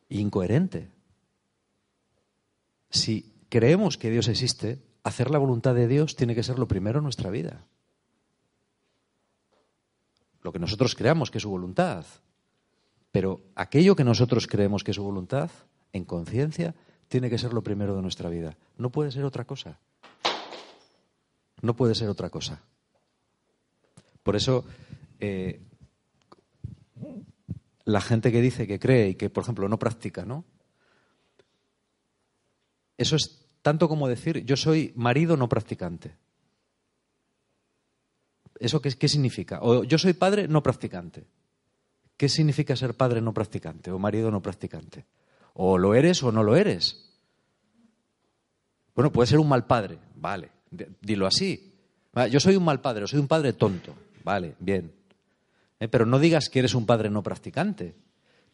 incoherente. 0.08 0.88
Si 2.90 3.32
creemos 3.48 3.96
que 3.96 4.10
Dios 4.10 4.26
existe, 4.26 4.82
hacer 5.04 5.30
la 5.30 5.38
voluntad 5.38 5.74
de 5.74 5.86
Dios 5.86 6.16
tiene 6.16 6.34
que 6.34 6.42
ser 6.42 6.58
lo 6.58 6.66
primero 6.66 6.98
en 6.98 7.04
nuestra 7.04 7.30
vida. 7.30 7.64
Lo 10.42 10.52
que 10.52 10.58
nosotros 10.58 10.94
creamos 10.94 11.30
que 11.30 11.38
es 11.38 11.42
su 11.42 11.50
voluntad. 11.50 12.04
Pero 13.12 13.40
aquello 13.54 13.94
que 13.94 14.04
nosotros 14.04 14.46
creemos 14.46 14.82
que 14.82 14.90
es 14.90 14.96
su 14.96 15.02
voluntad, 15.02 15.50
en 15.92 16.04
conciencia, 16.04 16.74
tiene 17.08 17.30
que 17.30 17.38
ser 17.38 17.52
lo 17.52 17.62
primero 17.62 17.94
de 17.94 18.02
nuestra 18.02 18.30
vida. 18.30 18.56
No 18.78 18.90
puede 18.90 19.10
ser 19.10 19.24
otra 19.24 19.44
cosa. 19.44 19.78
No 21.60 21.74
puede 21.74 21.94
ser 21.94 22.08
otra 22.08 22.30
cosa. 22.30 22.62
Por 24.22 24.36
eso, 24.36 24.64
eh, 25.18 25.60
la 27.84 28.00
gente 28.00 28.32
que 28.32 28.40
dice 28.40 28.66
que 28.66 28.78
cree 28.78 29.10
y 29.10 29.14
que, 29.14 29.30
por 29.30 29.42
ejemplo, 29.42 29.68
no 29.68 29.78
practica, 29.78 30.24
¿no? 30.24 30.44
Eso 32.96 33.16
es 33.16 33.46
tanto 33.62 33.88
como 33.88 34.08
decir 34.08 34.44
yo 34.44 34.56
soy 34.56 34.92
marido 34.94 35.36
no 35.36 35.48
practicante. 35.48 36.16
¿Eso 38.58 38.82
qué, 38.82 38.90
qué 38.92 39.08
significa? 39.08 39.60
O 39.62 39.84
yo 39.84 39.96
soy 39.96 40.12
padre 40.12 40.48
no 40.48 40.62
practicante. 40.62 41.26
¿Qué 42.16 42.28
significa 42.28 42.76
ser 42.76 42.94
padre 42.94 43.22
no 43.22 43.32
practicante 43.32 43.90
o 43.90 43.98
marido 43.98 44.30
no 44.30 44.42
practicante? 44.42 45.06
O 45.54 45.78
lo 45.78 45.94
eres 45.94 46.22
o 46.22 46.30
no 46.30 46.42
lo 46.42 46.54
eres. 46.54 47.10
Bueno, 48.94 49.10
puede 49.10 49.28
ser 49.28 49.38
un 49.38 49.48
mal 49.48 49.66
padre, 49.66 49.98
vale, 50.16 50.50
dilo 51.00 51.26
así. 51.26 51.72
Yo 52.30 52.38
soy 52.38 52.56
un 52.56 52.64
mal 52.64 52.82
padre, 52.82 53.04
o 53.04 53.06
soy 53.06 53.20
un 53.20 53.28
padre 53.28 53.54
tonto, 53.54 53.94
vale, 54.22 54.56
bien. 54.58 54.92
Eh, 55.80 55.88
pero 55.88 56.06
no 56.06 56.18
digas 56.18 56.48
que 56.48 56.60
eres 56.60 56.74
un 56.74 56.86
padre 56.86 57.10
no 57.10 57.22
practicante. 57.22 57.96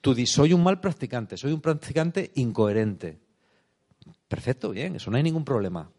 Tú 0.00 0.14
dices, 0.14 0.34
soy 0.34 0.52
un 0.52 0.62
mal 0.62 0.80
practicante, 0.80 1.36
soy 1.36 1.52
un 1.52 1.60
practicante 1.60 2.30
incoherente. 2.36 3.18
Perfecto, 4.28 4.70
bien, 4.70 4.96
eso 4.96 5.10
no 5.10 5.16
hay 5.16 5.22
ningún 5.24 5.44
problema. 5.44 5.90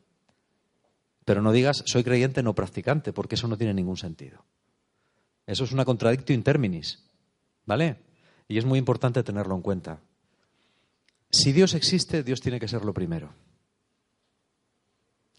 Pero 1.25 1.41
no 1.41 1.51
digas, 1.51 1.83
soy 1.85 2.05
creyente 2.05 2.41
no 2.41 2.55
practicante, 2.55 3.11
porque 3.11 3.35
eso 3.35 3.49
no 3.49 3.57
tiene 3.57 3.73
ningún 3.73 3.97
sentido. 3.97 4.45
Eso 5.45 5.65
es 5.65 5.73
una 5.73 5.83
contradictio 5.83 6.33
in 6.33 6.43
terminis. 6.43 7.03
¿Vale? 7.65 7.97
Y 8.47 8.57
es 8.57 8.63
muy 8.63 8.79
importante 8.79 9.23
tenerlo 9.23 9.53
en 9.55 9.61
cuenta. 9.61 9.99
Si 11.29 11.51
Dios 11.51 11.73
existe, 11.73 12.23
Dios 12.23 12.39
tiene 12.39 12.61
que 12.61 12.69
ser 12.69 12.85
lo 12.85 12.93
primero. 12.93 13.33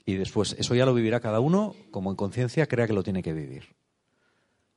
Y 0.04 0.16
después, 0.16 0.54
eso 0.59 0.75
ya 0.75 0.85
lo 0.85 0.92
vivirá 0.92 1.21
cada 1.21 1.40
uno 1.40 1.75
como 1.90 2.11
en 2.11 2.16
conciencia 2.16 2.66
crea 2.66 2.87
que 2.87 2.92
lo 2.92 3.02
tiene 3.02 3.23
que 3.23 3.33
vivir. 3.33 3.77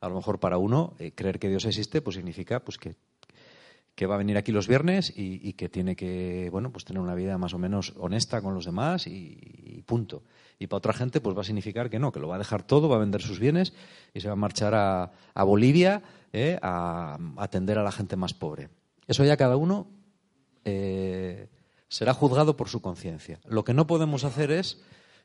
A 0.01 0.10
lo 0.10 0.15
mejor 0.15 0.39
para 0.39 0.58
uno, 0.58 0.93
eh, 1.00 1.12
creer 1.13 1.39
que 1.39 1.48
Dios 1.48 1.65
existe, 1.65 2.01
pues 2.01 2.15
significa 2.15 2.60
pues, 2.60 2.77
que, 2.77 2.96
que 3.96 4.08
va 4.08 4.15
a 4.15 4.17
venir 4.17 4.38
aquí 4.38 4.51
los 4.51 4.67
viernes 4.67 5.13
y, 5.15 5.53
que 5.53 5.70
tiene 5.70 5.96
que 5.96 6.50
bueno, 6.51 6.72
pues 6.72 6.86
tener 6.86 7.01
una 7.01 7.15
vida 7.15 7.38
más 7.38 7.53
o 7.53 7.60
menos 7.60 7.93
honesta 7.98 8.41
con 8.41 8.53
los 8.55 8.65
demás 8.65 9.05
y, 9.08 9.84
punto. 9.86 10.24
Y 10.58 10.67
para 10.67 10.77
otra 10.77 10.93
gente, 10.93 11.22
pues 11.22 11.36
va 11.36 11.41
a 11.41 11.46
significar 11.46 11.89
que 11.89 12.00
no, 12.00 12.12
que 12.12 12.20
lo 12.20 12.27
va 12.27 12.36
a 12.36 12.39
dejar 12.39 12.63
todo, 12.63 12.89
va 12.89 12.96
a 12.96 13.00
vender 13.00 13.22
sus 13.22 13.39
bienes 13.39 13.74
y 14.13 14.22
se 14.22 14.27
va 14.27 14.34
a 14.34 14.38
marchar 14.38 14.74
a, 14.75 15.12
a 15.34 15.43
Bolivia 15.43 16.03
¿eh? 16.34 16.58
a, 16.62 17.17
atender 17.38 17.77
a 17.77 17.84
la 17.84 17.91
gente 17.91 18.15
más 18.15 18.34
pobre. 18.34 18.70
Eso 19.08 19.24
ya 19.24 19.38
cada 19.38 19.58
uno 19.58 19.88
eh, 20.65 21.50
será 21.88 22.13
juzgado 22.13 22.55
por 22.55 22.70
su 22.70 22.81
conciencia. 22.81 23.39
Lo 23.48 23.63
que 23.63 23.74
no 23.74 23.88
podemos 23.88 24.24
hacer 24.24 24.51
es 24.51 24.81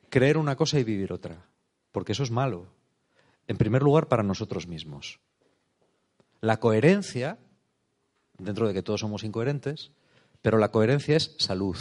creer 0.08 0.38
una 0.38 0.56
cosa 0.56 0.78
y 0.78 0.84
vivir 0.84 1.12
otra, 1.12 1.46
porque 1.92 2.12
eso 2.12 2.22
es 2.22 2.30
malo. 2.30 2.66
En 3.48 3.56
primer 3.56 3.82
lugar, 3.82 4.08
para 4.08 4.22
nosotros 4.22 4.66
mismos. 4.66 5.20
La 6.40 6.58
coherencia, 6.58 7.38
dentro 8.38 8.66
de 8.66 8.74
que 8.74 8.82
todos 8.82 9.00
somos 9.00 9.24
incoherentes, 9.24 9.92
pero 10.42 10.58
la 10.58 10.70
coherencia 10.70 11.16
es 11.16 11.34
salud. 11.38 11.76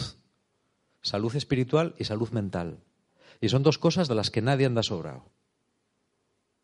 Salud 1.02 1.34
espiritual 1.36 1.94
y 1.98 2.04
salud 2.04 2.30
mental. 2.30 2.78
Y 3.40 3.48
son 3.48 3.62
dos 3.62 3.78
cosas 3.78 4.08
de 4.08 4.14
las 4.14 4.30
que 4.30 4.42
nadie 4.42 4.66
anda 4.66 4.82
sobrado 4.82 5.24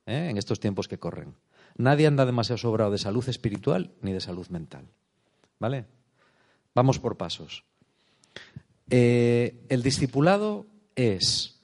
¿eh? 0.07 0.29
en 0.31 0.39
estos 0.39 0.61
tiempos 0.61 0.89
que 0.89 0.99
corren. 0.99 1.35
Nadie 1.77 2.07
anda 2.07 2.27
demasiado 2.27 2.59
sobrado 2.59 2.91
de 2.91 2.99
salud 2.99 3.27
espiritual 3.29 3.93
ni 4.01 4.13
de 4.13 4.21
salud 4.21 4.47
mental. 4.49 4.89
¿Vale? 5.59 5.87
Vamos 6.75 6.99
por 6.99 7.17
pasos. 7.17 7.65
Eh, 8.91 9.65
el 9.69 9.83
discipulado 9.83 10.67
es 10.97 11.61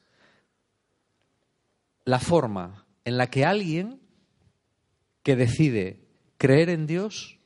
la 2.04 2.20
forma 2.20 2.86
en 3.08 3.16
la 3.16 3.28
que 3.30 3.46
alguien 3.46 4.00
que 5.22 5.34
decide 5.34 6.06
creer 6.36 6.68
en 6.68 6.86
Dios 6.86 7.38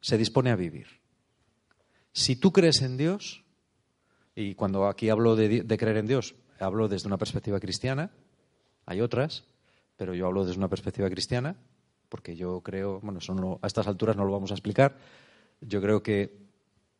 se 0.00 0.18
dispone 0.18 0.50
a 0.50 0.56
vivir. 0.56 1.00
Si 2.12 2.36
tú 2.36 2.52
crees 2.52 2.82
en 2.82 2.98
Dios, 2.98 3.44
y 4.34 4.54
cuando 4.54 4.86
aquí 4.86 5.08
hablo 5.08 5.36
de, 5.36 5.64
creer 5.78 5.96
en 5.96 6.06
Dios, 6.06 6.34
hablo 6.60 6.88
desde 6.88 7.06
una 7.06 7.16
perspectiva 7.16 7.58
cristiana, 7.60 8.10
hay 8.84 9.00
otras, 9.00 9.44
pero 9.96 10.14
yo 10.14 10.26
hablo 10.26 10.44
desde 10.44 10.58
una 10.58 10.68
perspectiva 10.68 11.08
cristiana, 11.08 11.56
porque 12.10 12.36
yo 12.36 12.60
creo, 12.60 13.00
bueno, 13.00 13.20
eso 13.20 13.58
a 13.62 13.66
estas 13.66 13.86
alturas 13.86 14.16
no 14.16 14.26
lo 14.26 14.32
vamos 14.32 14.50
a 14.50 14.54
explicar, 14.54 14.98
yo 15.62 15.80
creo 15.80 16.02
que 16.02 16.36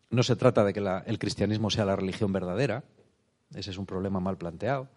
no 0.09 0.23
se 0.23 0.37
trata 0.37 0.65
de 0.65 0.73
que 0.73 0.81
el 1.05 1.19
cristianismo 1.19 1.69
sea 1.69 1.85
la 1.85 1.97
religión 1.97 2.33
verdadera, 2.33 2.83
ese 3.55 3.73
es 3.73 3.77
un 3.79 3.85
problema 3.85 4.21
mal 4.21 4.39
planteado. 4.39 4.89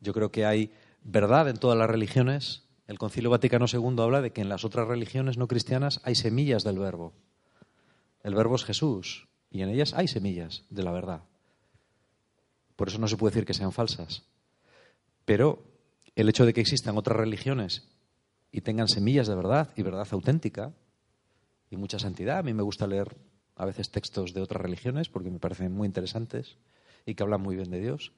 Yo 0.00 0.14
creo 0.14 0.30
que 0.32 0.46
hay 0.46 0.72
verdad 1.02 1.48
en 1.48 1.56
todas 1.56 1.78
las 1.78 1.90
religiones. 1.90 2.64
El 2.86 2.98
Concilio 2.98 3.30
Vaticano 3.30 3.66
II 3.72 3.96
habla 3.98 4.20
de 4.20 4.32
que 4.32 4.40
en 4.40 4.48
las 4.48 4.64
otras 4.64 4.88
religiones 4.88 5.38
no 5.38 5.48
cristianas 5.48 6.00
hay 6.04 6.14
semillas 6.14 6.64
del 6.64 6.78
verbo. 6.78 7.12
El 8.22 8.34
verbo 8.34 8.56
es 8.56 8.64
Jesús 8.64 9.28
y 9.50 9.62
en 9.62 9.68
ellas 9.68 9.94
hay 9.94 10.08
semillas 10.08 10.64
de 10.70 10.82
la 10.82 10.92
verdad. 10.92 11.22
Por 12.76 12.88
eso 12.88 12.98
no 12.98 13.08
se 13.08 13.16
puede 13.16 13.32
decir 13.32 13.46
que 13.46 13.54
sean 13.54 13.72
falsas. 13.72 14.24
Pero 15.24 15.62
el 16.16 16.28
hecho 16.28 16.44
de 16.44 16.52
que 16.52 16.60
existan 16.60 16.96
otras 16.96 17.16
religiones 17.16 17.88
y 18.52 18.62
tengan 18.62 18.88
semillas 18.88 19.28
de 19.28 19.34
verdad 19.34 19.72
y 19.76 19.82
verdad 19.82 20.08
auténtica 20.10 20.72
y 21.70 21.76
mucha 21.76 21.98
santidad. 21.98 22.38
A 22.38 22.42
mí 22.42 22.52
me 22.52 22.62
gusta 22.62 22.86
leer 22.86 23.16
a 23.56 23.64
veces 23.64 23.90
textos 23.90 24.34
de 24.34 24.40
otras 24.40 24.62
religiones 24.62 25.08
porque 25.08 25.30
me 25.30 25.38
parecen 25.38 25.72
muy 25.72 25.86
interesantes 25.86 26.56
y 27.06 27.14
que 27.14 27.22
hablan 27.22 27.40
muy 27.40 27.56
bien 27.56 27.70
de 27.70 27.80
Dios. 27.80 28.12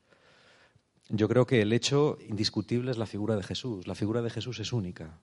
Yo 1.14 1.28
creo 1.28 1.45
que 1.45 1.61
el 1.61 1.75
hecho 1.75 2.16
indiscutible 2.26 2.90
es 2.90 2.97
la 2.97 3.04
figura 3.04 3.37
de 3.37 3.42
Jesús. 3.42 3.87
La 3.87 3.95
figura 3.95 4.23
de 4.23 4.31
Jesús 4.31 4.59
es 4.61 4.73
única. 4.73 5.21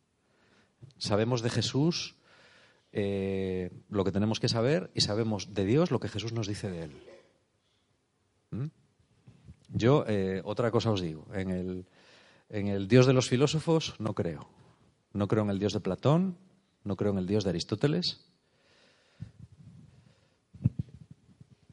Sabemos 1.00 1.42
de 1.42 1.50
Jesús 1.50 2.16
eh, 2.92 3.72
lo 3.90 4.04
que 4.04 4.12
tenemos 4.12 4.40
que 4.40 4.50
saber 4.50 4.92
y 4.94 5.02
sabemos 5.02 5.56
de 5.56 5.66
Dios 5.66 5.90
lo 5.90 6.00
que 6.00 6.08
Jesús 6.08 6.32
nos 6.32 6.48
dice 6.48 6.70
de 6.70 6.84
él. 6.84 6.92
¿Mm? 8.52 8.66
Yo, 9.70 10.06
eh, 10.08 10.44
otra 10.46 10.70
cosa 10.70 10.92
os 10.92 11.02
digo, 11.02 11.26
en 11.34 11.50
el, 11.50 11.88
en 12.50 12.68
el 12.68 12.88
Dios 12.88 13.08
de 13.08 13.14
los 13.14 13.28
filósofos 13.28 13.96
no 13.98 14.14
creo. 14.14 14.48
No 15.12 15.28
creo 15.28 15.42
en 15.42 15.50
el 15.50 15.58
Dios 15.58 15.74
de 15.74 15.80
Platón, 15.80 16.38
no 16.84 16.98
creo 16.98 17.14
en 17.14 17.18
el 17.18 17.26
Dios 17.26 17.44
de 17.44 17.50
Aristóteles. 17.50 18.30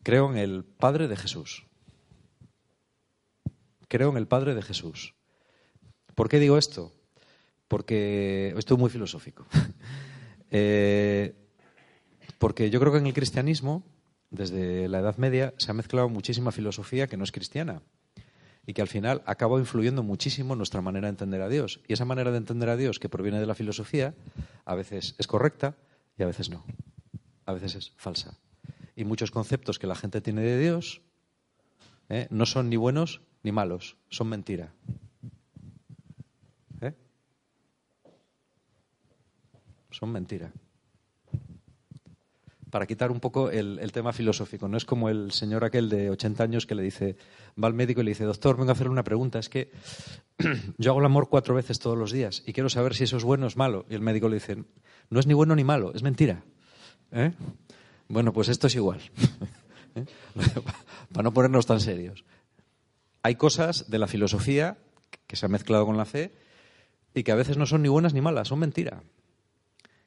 Creo 0.02 0.30
en 0.30 0.38
el 0.38 0.64
Padre 0.64 1.06
de 1.06 1.16
Jesús. 1.16 1.66
Creo 3.88 4.10
en 4.10 4.16
el 4.16 4.26
Padre 4.26 4.54
de 4.54 4.62
Jesús. 4.62 5.14
¿Por 6.14 6.28
qué 6.28 6.38
digo 6.38 6.58
esto? 6.58 6.92
Porque 7.68 8.54
estoy 8.56 8.76
muy 8.76 8.90
filosófico. 8.90 9.46
Eh, 10.52 11.34
porque 12.38 12.70
yo 12.70 12.78
creo 12.78 12.92
que 12.92 12.98
en 12.98 13.06
el 13.08 13.12
cristianismo, 13.12 13.82
desde 14.30 14.88
la 14.88 15.00
Edad 15.00 15.16
Media, 15.16 15.52
se 15.58 15.72
ha 15.72 15.74
mezclado 15.74 16.08
muchísima 16.08 16.52
filosofía 16.52 17.08
que 17.08 17.16
no 17.16 17.24
es 17.24 17.32
cristiana 17.32 17.82
y 18.66 18.72
que 18.72 18.80
al 18.80 18.88
final 18.88 19.22
acaba 19.26 19.58
influyendo 19.58 20.02
muchísimo 20.02 20.54
en 20.54 20.58
nuestra 20.58 20.80
manera 20.80 21.06
de 21.06 21.10
entender 21.10 21.40
a 21.40 21.48
Dios. 21.48 21.80
Y 21.88 21.92
esa 21.94 22.04
manera 22.04 22.30
de 22.30 22.38
entender 22.38 22.68
a 22.68 22.76
Dios 22.76 22.98
que 22.98 23.08
proviene 23.08 23.40
de 23.40 23.46
la 23.46 23.56
filosofía 23.56 24.14
a 24.64 24.74
veces 24.74 25.14
es 25.18 25.26
correcta 25.26 25.76
y 26.18 26.22
a 26.22 26.26
veces 26.26 26.50
no. 26.50 26.64
A 27.44 27.52
veces 27.52 27.76
es 27.76 27.92
falsa. 27.96 28.38
Y 28.96 29.04
muchos 29.04 29.30
conceptos 29.30 29.78
que 29.78 29.86
la 29.86 29.94
gente 29.94 30.20
tiene 30.20 30.42
de 30.42 30.58
Dios 30.58 31.02
¿eh? 32.08 32.26
no 32.30 32.46
son 32.46 32.68
ni 32.68 32.76
buenos 32.76 33.20
ni 33.46 33.52
malos, 33.52 33.96
son 34.10 34.28
mentira. 34.28 34.74
¿Eh? 36.80 36.92
Son 39.90 40.10
mentira 40.10 40.52
para 42.70 42.86
quitar 42.86 43.10
un 43.10 43.20
poco 43.20 43.50
el, 43.50 43.90
tema 43.92 44.12
filosófico. 44.12 44.68
No 44.68 44.76
es 44.76 44.84
como 44.84 45.08
el 45.08 45.32
señor 45.32 45.64
aquel 45.64 45.88
de 45.88 46.10
80 46.10 46.44
años 46.44 46.66
que 46.66 46.74
le 46.74 46.82
dice, 46.82 47.16
va 47.62 47.68
al 47.68 47.74
médico 47.74 48.00
y 48.02 48.04
le 48.04 48.10
dice, 48.10 48.24
doctor, 48.24 48.56
vengo 48.58 48.70
a 48.70 48.72
hacerle 48.72 48.90
una 48.90 49.04
pregunta. 49.04 49.38
Es 49.38 49.48
que 49.48 49.70
yo 50.76 50.90
hago 50.90 51.00
el 51.00 51.06
amor 51.06 51.28
cuatro 51.30 51.54
veces 51.54 51.78
todos 51.78 51.96
los 51.96 52.12
días 52.12 52.42
y 52.44 52.52
quiero 52.52 52.68
saber 52.68 52.94
si 52.94 53.04
eso 53.04 53.16
es 53.16 53.24
bueno 53.24 53.46
o 53.46 53.48
es 53.48 53.56
malo. 53.56 53.86
Y 53.88 53.94
el 53.94 54.02
médico 54.02 54.28
le 54.28 54.34
dice, 54.34 54.62
no 55.08 55.20
es 55.20 55.26
ni 55.26 55.32
bueno 55.32 55.56
ni 55.56 55.64
malo, 55.64 55.94
es 55.94 56.02
mentira. 56.02 56.42
¿Eh? 57.12 57.32
Bueno, 58.08 58.34
pues 58.34 58.48
esto 58.48 58.66
es 58.66 58.74
igual. 58.74 59.00
¿Eh? 59.94 60.04
para 61.12 61.22
no 61.22 61.32
ponernos 61.32 61.64
tan 61.64 61.80
serios. 61.80 62.24
Hay 63.26 63.34
cosas 63.34 63.90
de 63.90 63.98
la 63.98 64.06
filosofía 64.06 64.78
que 65.26 65.34
se 65.34 65.44
han 65.44 65.50
mezclado 65.50 65.84
con 65.84 65.96
la 65.96 66.04
fe 66.04 66.32
y 67.12 67.24
que 67.24 67.32
a 67.32 67.34
veces 67.34 67.56
no 67.56 67.66
son 67.66 67.82
ni 67.82 67.88
buenas 67.88 68.14
ni 68.14 68.20
malas, 68.20 68.46
son 68.46 68.60
mentira. 68.60 69.02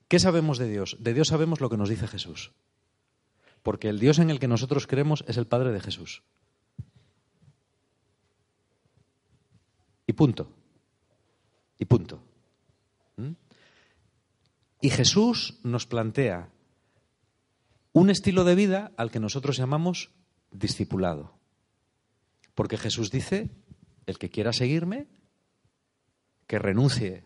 ¿Qué 0.08 0.20
sabemos 0.20 0.58
de 0.58 0.70
Dios? 0.70 0.96
De 1.02 1.14
Dios 1.14 1.28
sabemos 1.28 1.60
lo 1.60 1.70
que 1.70 1.76
nos 1.76 1.90
dice 1.90 2.08
Jesús. 2.08 2.54
Porque 3.62 3.90
el 3.90 4.00
Dios 4.00 4.20
en 4.20 4.30
el 4.30 4.40
que 4.40 4.48
nosotros 4.48 4.88
creemos 4.88 5.26
es 5.28 5.36
el 5.36 5.48
Padre 5.48 5.74
de 5.74 5.82
Jesús. 5.82 6.24
Y 10.08 10.14
punto. 10.14 10.54
Y 11.78 11.84
punto. 11.84 12.24
¿Mm? 13.18 13.32
Y 14.80 14.92
Jesús 14.92 15.60
nos 15.64 15.86
plantea 15.88 16.48
un 17.92 18.12
estilo 18.12 18.46
de 18.46 18.56
vida 18.56 18.94
al 18.96 19.12
que 19.12 19.20
nosotros 19.20 19.58
llamamos 19.58 20.10
discipulado. 20.52 21.38
Porque 22.60 22.78
Jesús 22.78 23.10
dice, 23.10 23.50
el 24.06 24.18
que 24.18 24.30
quiera 24.30 24.52
seguirme, 24.52 25.08
que 26.46 26.60
renuncie 26.60 27.24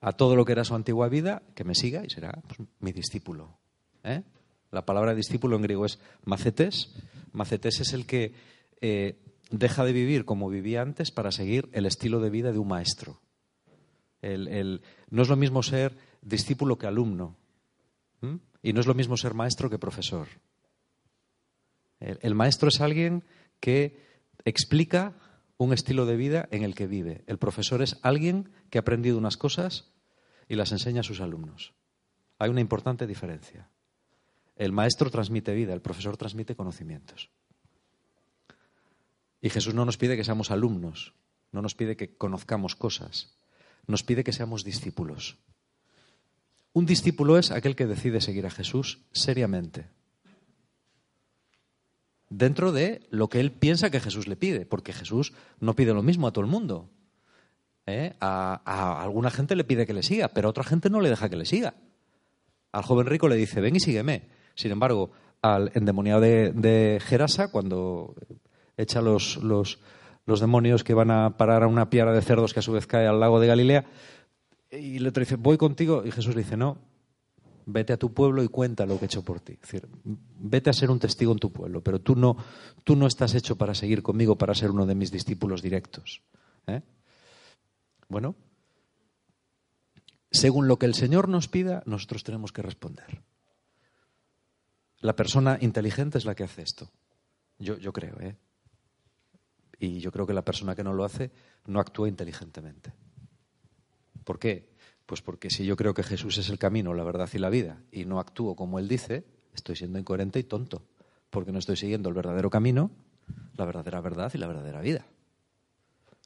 a 0.00 0.10
todo 0.10 0.34
lo 0.34 0.44
que 0.44 0.50
era 0.50 0.64
su 0.64 0.74
antigua 0.74 1.08
vida, 1.08 1.44
que 1.54 1.62
me 1.62 1.76
siga 1.76 2.04
y 2.04 2.10
será 2.10 2.42
pues, 2.48 2.68
mi 2.80 2.90
discípulo. 2.90 3.56
¿eh? 4.02 4.24
La 4.72 4.84
palabra 4.84 5.14
discípulo 5.14 5.54
en 5.54 5.62
griego 5.62 5.86
es 5.86 6.00
macetes. 6.24 6.96
Macetes 7.30 7.78
es 7.78 7.92
el 7.92 8.06
que 8.06 8.32
eh, 8.80 9.22
deja 9.52 9.84
de 9.84 9.92
vivir 9.92 10.24
como 10.24 10.48
vivía 10.48 10.82
antes 10.82 11.12
para 11.12 11.30
seguir 11.30 11.68
el 11.70 11.86
estilo 11.86 12.18
de 12.18 12.30
vida 12.30 12.50
de 12.50 12.58
un 12.58 12.66
maestro. 12.66 13.20
no 14.20 15.22
es 15.22 15.28
lo 15.28 15.36
mismo 15.36 15.62
ser 15.62 15.96
discípulo 16.22 16.76
que 16.76 16.88
alumno. 16.88 17.36
Y 18.62 18.72
no 18.72 18.80
es 18.80 18.86
lo 18.88 18.94
mismo 18.94 19.16
ser 19.16 19.32
maestro 19.32 19.70
que 19.70 19.78
profesor. 19.78 20.26
El, 22.00 22.34
maestro 22.34 22.68
es 22.68 22.80
alguien 22.80 23.22
que 23.60 24.13
explica 24.44 25.14
un 25.56 25.72
estilo 25.72 26.06
de 26.06 26.16
vida 26.16 26.48
en 26.50 26.62
el 26.62 26.74
que 26.74 26.86
vive. 26.86 27.24
El 27.26 27.38
profesor 27.38 27.82
es 27.82 27.98
alguien 28.02 28.50
que 28.70 28.78
ha 28.78 28.82
aprendido 28.82 29.18
unas 29.18 29.36
cosas 29.36 29.92
y 30.48 30.56
las 30.56 30.72
enseña 30.72 31.00
a 31.00 31.04
sus 31.04 31.20
alumnos. 31.20 31.74
Hay 32.38 32.50
una 32.50 32.60
importante 32.60 33.06
diferencia. 33.06 33.68
El 34.56 34.72
maestro 34.72 35.10
transmite 35.10 35.54
vida, 35.54 35.72
el 35.72 35.80
profesor 35.80 36.16
transmite 36.16 36.54
conocimientos. 36.54 37.30
Y 39.40 39.50
Jesús 39.50 39.74
no 39.74 39.84
nos 39.84 39.98
pide 39.98 40.16
que 40.16 40.24
seamos 40.24 40.50
alumnos, 40.50 41.14
no 41.52 41.62
nos 41.62 41.74
pide 41.74 41.96
que 41.96 42.16
conozcamos 42.16 42.74
cosas, 42.74 43.36
nos 43.86 44.02
pide 44.02 44.24
que 44.24 44.32
seamos 44.32 44.64
discípulos. 44.64 45.38
Un 46.72 46.86
discípulo 46.86 47.38
es 47.38 47.50
aquel 47.50 47.76
que 47.76 47.86
decide 47.86 48.20
seguir 48.20 48.46
a 48.46 48.50
Jesús 48.50 49.02
seriamente, 49.12 49.90
dentro 52.36 52.72
de 52.72 53.00
lo 53.10 53.28
que 53.28 53.40
él 53.40 53.52
piensa 53.52 53.90
que 53.90 54.00
Jesús 54.00 54.26
le 54.26 54.36
pide, 54.36 54.66
porque 54.66 54.92
Jesús 54.92 55.32
no 55.60 55.74
pide 55.74 55.94
lo 55.94 56.02
mismo 56.02 56.26
a 56.26 56.32
todo 56.32 56.44
el 56.44 56.50
mundo. 56.50 56.90
¿eh? 57.86 58.14
A, 58.20 59.02
alguna 59.02 59.30
gente 59.30 59.56
le 59.56 59.64
pide 59.64 59.86
que 59.86 59.94
le 59.94 60.02
siga, 60.02 60.28
pero 60.28 60.48
a 60.48 60.50
otra 60.50 60.64
gente 60.64 60.90
no 60.90 61.00
le 61.00 61.10
deja 61.10 61.28
que 61.28 61.36
le 61.36 61.44
siga. 61.44 61.74
Al 62.72 62.82
joven 62.82 63.06
rico 63.06 63.28
le 63.28 63.36
dice, 63.36 63.60
ven 63.60 63.76
y 63.76 63.80
sígueme. 63.80 64.28
Sin 64.54 64.72
embargo, 64.72 65.10
al 65.42 65.70
endemoniado 65.74 66.20
de, 66.20 67.00
Gerasa, 67.04 67.50
cuando 67.50 68.14
echa 68.76 69.00
los, 69.00 69.36
los, 69.36 69.78
los 70.26 70.40
demonios 70.40 70.82
que 70.82 70.94
van 70.94 71.12
a 71.12 71.36
parar 71.36 71.62
a 71.62 71.68
una 71.68 71.88
piara 71.88 72.12
de 72.12 72.22
cerdos 72.22 72.52
que 72.52 72.60
a 72.60 72.62
su 72.62 72.72
vez 72.72 72.86
cae 72.86 73.06
al 73.06 73.20
lago 73.20 73.38
de 73.38 73.46
Galilea, 73.46 73.84
y 74.72 75.06
otro 75.06 75.20
dice, 75.20 75.36
voy 75.36 75.56
contigo. 75.56 76.02
Y 76.04 76.10
Jesús 76.10 76.34
le 76.34 76.42
dice, 76.42 76.56
no, 76.56 76.78
vete 77.66 77.92
a 77.92 77.96
tu 77.96 78.12
pueblo 78.12 78.42
y 78.42 78.48
cuenta 78.48 78.86
lo 78.86 78.98
que 78.98 79.04
he 79.04 79.06
hecho 79.06 79.24
por 79.24 79.40
ti. 79.40 79.54
Es 79.54 79.60
decir, 79.60 79.88
vete 80.04 80.70
a 80.70 80.72
ser 80.72 80.90
un 80.90 80.98
testigo 80.98 81.32
en 81.32 81.38
tu 81.38 81.52
pueblo, 81.52 81.82
pero 81.82 82.00
tú 82.00 82.16
no, 82.16 82.36
tú 82.84 82.96
no 82.96 83.06
estás 83.06 83.34
hecho 83.34 83.56
para 83.56 83.74
seguir 83.74 84.02
conmigo, 84.02 84.36
para 84.36 84.54
ser 84.54 84.70
uno 84.70 84.86
de 84.86 84.94
mis 84.94 85.10
discípulos 85.10 85.62
directos. 85.62 86.22
¿eh? 86.66 86.82
Bueno, 88.08 88.36
según 90.30 90.68
lo 90.68 90.78
que 90.78 90.86
el 90.86 90.94
Señor 90.94 91.28
nos 91.28 91.48
pida, 91.48 91.82
nosotros 91.86 92.24
tenemos 92.24 92.52
que 92.52 92.62
responder. 92.62 93.22
La 95.00 95.14
persona 95.16 95.58
inteligente 95.60 96.18
es 96.18 96.24
la 96.24 96.34
que 96.34 96.44
hace 96.44 96.62
esto. 96.62 96.90
Yo, 97.58 97.76
yo 97.78 97.92
creo, 97.92 98.18
¿eh? 98.20 98.36
Y 99.78 100.00
yo 100.00 100.10
creo 100.10 100.26
que 100.26 100.32
la 100.32 100.44
persona 100.44 100.74
que 100.74 100.84
no 100.84 100.92
lo 100.92 101.04
hace 101.04 101.30
no 101.66 101.78
actúa 101.78 102.08
inteligentemente. 102.08 102.92
¿Por 104.24 104.38
qué? 104.38 104.73
Pues 105.06 105.20
porque 105.20 105.50
si 105.50 105.66
yo 105.66 105.76
creo 105.76 105.92
que 105.94 106.02
Jesús 106.02 106.38
es 106.38 106.48
el 106.48 106.58
camino, 106.58 106.94
la 106.94 107.04
verdad 107.04 107.28
y 107.32 107.38
la 107.38 107.50
vida, 107.50 107.82
y 107.92 108.04
no 108.06 108.18
actúo 108.18 108.56
como 108.56 108.78
Él 108.78 108.88
dice, 108.88 109.24
estoy 109.54 109.76
siendo 109.76 109.98
incoherente 109.98 110.38
y 110.38 110.44
tonto, 110.44 110.82
porque 111.30 111.52
no 111.52 111.58
estoy 111.58 111.76
siguiendo 111.76 112.08
el 112.08 112.14
verdadero 112.14 112.48
camino, 112.48 112.90
la 113.56 113.64
verdadera 113.64 114.00
verdad 114.00 114.32
y 114.34 114.38
la 114.38 114.46
verdadera 114.46 114.80
vida. 114.80 115.06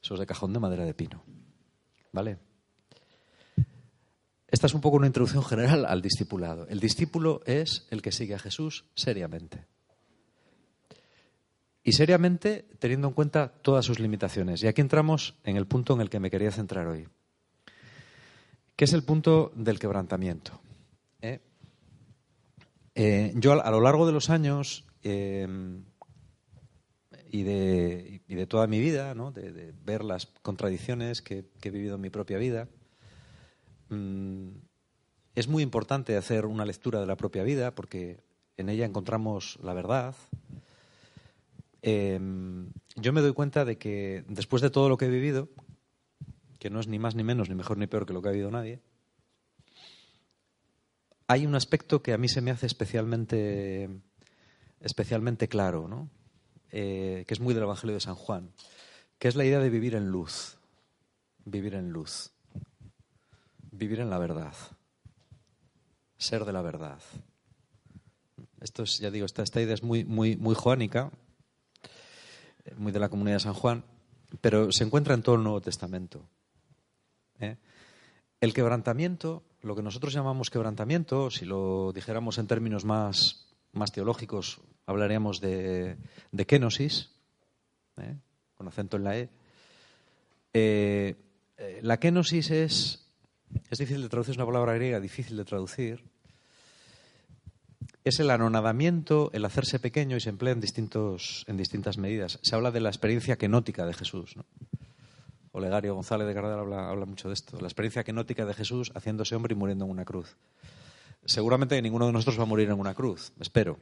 Eso 0.01 0.13
es 0.13 0.19
de 0.19 0.25
cajón 0.25 0.53
de 0.53 0.59
madera 0.59 0.85
de 0.85 0.93
pino. 0.93 1.23
¿Vale? 2.13 2.39
Esta 4.47 4.67
es 4.67 4.73
un 4.73 4.81
poco 4.81 4.97
una 4.97 5.07
introducción 5.07 5.43
general 5.43 5.85
al 5.85 6.01
discipulado. 6.01 6.65
El 6.69 6.79
discípulo 6.79 7.41
es 7.45 7.85
el 7.91 8.01
que 8.01 8.11
sigue 8.11 8.33
a 8.33 8.39
Jesús 8.39 8.85
seriamente. 8.95 9.67
Y 11.83 11.91
seriamente 11.91 12.65
teniendo 12.79 13.09
en 13.09 13.13
cuenta 13.13 13.51
todas 13.61 13.85
sus 13.85 13.99
limitaciones. 13.99 14.63
Y 14.63 14.67
aquí 14.67 14.81
entramos 14.81 15.35
en 15.43 15.57
el 15.57 15.67
punto 15.67 15.93
en 15.93 16.01
el 16.01 16.09
que 16.09 16.19
me 16.19 16.31
quería 16.31 16.51
centrar 16.51 16.87
hoy 16.87 17.07
que 18.79 18.85
es 18.85 18.93
el 18.93 19.03
punto 19.03 19.51
del 19.55 19.77
quebrantamiento. 19.77 20.61
¿eh? 21.21 21.41
Eh, 22.95 23.33
yo 23.35 23.61
a, 23.61 23.71
lo 23.71 23.81
largo 23.81 24.07
de 24.07 24.13
los 24.13 24.29
años 24.29 24.85
em, 25.03 25.83
y, 27.29 27.43
de, 27.43 28.47
toda 28.47 28.67
mi 28.67 28.79
vida, 28.79 29.13
de, 29.13 29.73
ver 29.83 30.05
las 30.05 30.27
contradicciones 30.27 31.21
que, 31.21 31.43
he 31.61 31.69
vivido 31.69 31.95
en 31.95 32.01
mi 32.01 32.09
propia 32.09 32.37
vida, 32.37 32.69
mm, 33.89 34.47
es 35.35 35.49
muy 35.49 35.61
importante 35.61 36.15
hacer 36.15 36.45
una 36.45 36.63
lectura 36.63 37.01
de 37.01 37.05
la 37.05 37.17
propia 37.17 37.43
vida 37.43 37.75
porque 37.75 38.23
en 38.55 38.69
ella 38.69 38.85
encontramos 38.85 39.59
la 39.61 39.73
verdad. 39.73 40.15
Yo 41.83 43.11
me 43.11 43.21
doy 43.21 43.33
cuenta 43.33 43.65
de 43.65 43.77
que 43.77 44.23
después 44.29 44.61
de 44.61 44.69
todo 44.69 44.87
lo 44.87 44.95
que 44.95 45.07
he 45.07 45.09
vivido, 45.09 45.49
que 46.59 46.69
no 46.69 46.79
es 46.79 46.87
ni 46.87 46.99
más 46.99 47.15
ni 47.15 47.23
menos, 47.23 47.49
ni 47.49 47.55
mejor 47.55 47.77
ni 47.77 47.87
peor 47.87 48.05
que 48.05 48.13
lo 48.13 48.21
que 48.21 48.27
ha 48.27 48.31
habido 48.31 48.51
nadie, 48.51 48.81
hay 51.27 51.45
un 51.45 51.55
aspecto 51.55 52.01
que 52.01 52.11
a 52.11 52.17
mí 52.17 52.27
se 52.27 52.41
me 52.41 52.51
hace 52.51 52.65
especialmente, 52.65 53.87
especialmente 54.79 55.47
claro, 55.47 55.87
¿no? 55.87 56.09
Eh, 56.71 57.23
que 57.27 57.33
es 57.33 57.39
muy 57.39 57.53
del 57.53 57.63
Evangelio 57.63 57.93
de 57.93 57.99
San 57.99 58.15
Juan, 58.15 58.51
que 59.19 59.27
es 59.27 59.35
la 59.35 59.45
idea 59.45 59.59
de 59.59 59.69
vivir 59.69 59.95
en 59.95 60.09
luz, 60.09 60.57
vivir 61.45 61.75
en 61.75 61.91
luz, 61.91 62.31
vivir 63.71 63.99
en 63.99 64.09
la 64.09 64.17
verdad, 64.17 64.53
ser 66.17 66.45
de 66.45 66.53
la 66.53 66.63
verdad. 66.63 66.99
Esto 68.59 68.83
es, 68.83 68.97
ya 68.97 69.11
digo, 69.11 69.25
esta, 69.25 69.43
esta 69.43 69.61
idea 69.61 69.75
es 69.75 69.83
muy, 69.83 70.05
muy, 70.05 70.35
muy 70.35 70.55
joánica, 70.55 71.11
muy 72.75 72.91
de 72.91 72.99
la 72.99 73.09
comunidad 73.09 73.35
de 73.35 73.41
San 73.41 73.53
Juan, 73.53 73.83
pero 74.41 74.71
se 74.71 74.83
encuentra 74.83 75.13
en 75.13 75.21
todo 75.21 75.35
el 75.35 75.43
Nuevo 75.43 75.61
Testamento. 75.61 76.27
¿Eh? 77.39 77.57
El 78.41 78.53
quebrantamiento, 78.53 79.43
lo 79.61 79.75
que 79.75 79.81
nosotros 79.81 80.13
llamamos 80.13 80.49
quebrantamiento, 80.49 81.29
si 81.29 81.45
lo 81.45 81.91
dijéramos 81.93 82.37
en 82.37 82.47
términos 82.47 82.85
más, 82.85 83.47
más 83.73 83.91
teológicos, 83.91 84.61
hablaríamos 84.85 85.41
de, 85.41 85.97
de 86.31 86.45
kenosis, 86.45 87.11
¿eh? 87.97 88.15
con 88.55 88.67
acento 88.67 88.97
en 88.97 89.03
la 89.03 89.17
E. 89.17 89.29
Eh, 90.53 91.15
la 91.81 91.99
kenosis 91.99 92.51
es, 92.51 93.05
es 93.69 93.77
difícil 93.77 94.01
de 94.01 94.09
traducir, 94.09 94.31
es 94.31 94.37
una 94.37 94.45
palabra 94.45 94.73
griega 94.73 94.99
difícil 94.99 95.37
de 95.37 95.45
traducir. 95.45 96.03
Es 98.05 98.19
el 98.19 98.31
anonadamiento, 98.31 99.29
el 99.33 99.43
hacerse 99.45 99.79
pequeño 99.79 100.15
y 100.15 100.21
se 100.21 100.29
emplea 100.29 100.53
en, 100.53 100.61
distintos, 100.61 101.43
en 101.47 101.57
distintas 101.57 101.97
medidas. 101.97 102.39
Se 102.41 102.55
habla 102.55 102.71
de 102.71 102.79
la 102.79 102.89
experiencia 102.89 103.35
kenótica 103.35 103.85
de 103.85 103.93
Jesús. 103.93 104.37
¿no? 104.37 104.45
Olegario 105.51 105.95
González 105.95 106.27
de 106.27 106.33
Cardel 106.33 106.59
habla, 106.59 107.05
mucho 107.05 107.27
de 107.27 107.33
esto, 107.33 107.59
la 107.59 107.67
experiencia 107.67 108.03
kenótica 108.03 108.45
de 108.45 108.53
Jesús 108.53 108.91
haciéndose 108.95 109.35
hombre 109.35 109.53
y 109.53 109.57
muriendo 109.57 109.85
en 109.85 109.91
una 109.91 110.05
cruz. 110.05 110.37
Seguramente 111.25 111.81
ninguno 111.81 112.05
de 112.05 112.13
nosotros 112.13 112.39
va 112.39 112.43
a 112.43 112.47
morir 112.47 112.69
en 112.69 112.79
una 112.79 112.93
cruz, 112.93 113.31
espero. 113.39 113.79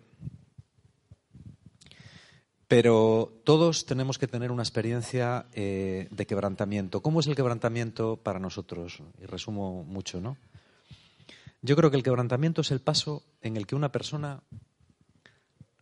Pero 2.67 3.34
todos 3.45 3.86
tenemos 3.86 4.17
que 4.17 4.27
tener 4.27 4.51
una 4.51 4.63
experiencia 4.63 5.45
eh, 5.53 6.08
de 6.12 6.25
quebrantamiento. 6.25 7.01
¿Cómo 7.01 7.21
es 7.21 7.27
el 7.27 7.36
quebrantamiento 7.36 8.17
para 8.17 8.39
nosotros? 8.39 9.01
Y 9.21 9.25
resumo 9.25 9.84
mucho, 9.84 10.19
¿no? 10.19 10.38
Yo 11.62 11.75
creo 11.75 11.89
que 11.89 11.97
el 11.97 12.03
quebrantamiento 12.03 12.62
es 12.62 12.71
el 12.71 12.82
paso 12.82 13.23
en 13.41 13.58
el 13.58 13.65
que 13.65 13.75
una 13.75 13.91
persona 13.91 14.43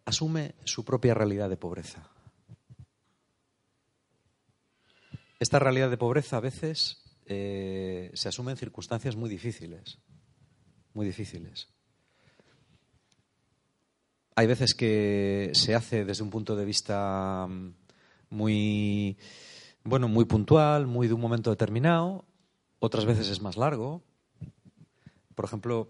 asume 0.06 0.56
su 0.64 0.86
propia 0.86 1.14
realidad 1.14 1.50
de 1.50 1.58
pobreza. 1.58 2.10
Esta 5.40 5.60
realidad 5.60 5.90
de 5.90 5.98
pobreza 5.98 6.38
a 6.38 6.42
veces 6.42 7.04
eh, 7.26 8.12
se 8.14 8.30
asume 8.30 8.52
en 8.52 8.58
circunstancias 8.58 9.16
muy 9.16 9.30
difíciles, 9.30 10.00
muy 10.94 11.06
difíciles. 11.06 11.68
Hay 14.36 14.48
veces 14.48 14.76
que 14.76 15.52
se 15.54 15.76
hace 15.76 16.06
desde 16.06 16.24
un 16.24 16.30
punto 16.30 16.56
de 16.56 16.66
vista 16.66 17.48
mm, 17.50 17.74
muy, 18.30 19.18
bueno, 19.84 20.08
muy 20.08 20.26
puntual, 20.26 20.88
muy 20.88 21.08
de 21.08 21.14
un 21.14 21.22
momento 21.22 21.50
determinado. 21.50 22.26
Otras 22.80 23.06
veces 23.06 23.30
es 23.30 23.42
más 23.42 23.58
largo. 23.58 24.04
Por 25.34 25.46
ejemplo, 25.46 25.90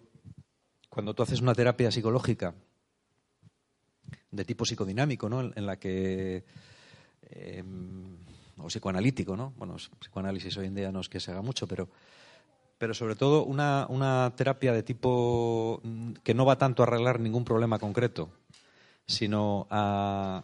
cuando 0.89 1.13
tú 1.13 1.23
haces 1.23 1.41
una 1.41 1.53
terapia 1.53 1.91
psicológica 1.91 2.55
de 4.31 4.45
tipo 4.45 4.65
psicodinámico, 4.65 5.29
¿no? 5.29 5.41
en, 5.41 5.65
la 5.65 5.77
que 5.77 6.45
em, 7.29 8.17
o 8.57 8.67
psicoanalítico, 8.67 9.35
¿no? 9.35 9.53
Bueno, 9.57 9.75
psicoanálisis 9.75 10.57
hoy 10.57 10.67
en 10.67 10.75
día 10.75 10.91
no 10.91 11.01
es 11.01 11.09
que 11.09 11.19
se 11.19 11.31
haga 11.31 11.41
mucho, 11.41 11.67
pero, 11.67 11.89
pero 12.77 12.93
sobre 12.93 13.15
todo 13.15 13.43
una, 13.43 13.85
una 13.89 14.33
terapia 14.35 14.73
de 14.73 14.83
tipo 14.83 15.81
mm, 15.83 16.13
que 16.23 16.33
no 16.33 16.45
va 16.45 16.57
tanto 16.57 16.83
a 16.83 16.85
arreglar 16.85 17.19
ningún 17.19 17.43
problema 17.43 17.79
concreto, 17.79 18.29
sino 19.05 19.67
a 19.69 20.43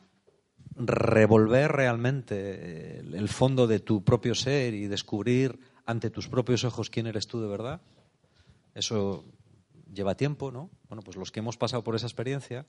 revolver 0.75 1.71
realmente 1.71 2.99
el 2.99 3.29
fondo 3.29 3.67
de 3.67 3.79
tu 3.79 4.03
propio 4.03 4.35
ser 4.35 4.73
y 4.73 4.87
descubrir 4.87 5.59
ante 5.85 6.09
tus 6.09 6.27
propios 6.27 6.63
ojos 6.63 6.89
quién 6.89 7.07
eres 7.07 7.27
tú 7.27 7.41
de 7.41 7.47
verdad. 7.47 7.81
Eso 8.73 9.25
lleva 9.93 10.15
tiempo, 10.15 10.51
¿no? 10.51 10.69
Bueno, 10.87 11.01
pues 11.03 11.17
los 11.17 11.31
que 11.31 11.39
hemos 11.39 11.57
pasado 11.57 11.83
por 11.83 11.95
esa 11.95 12.07
experiencia, 12.07 12.65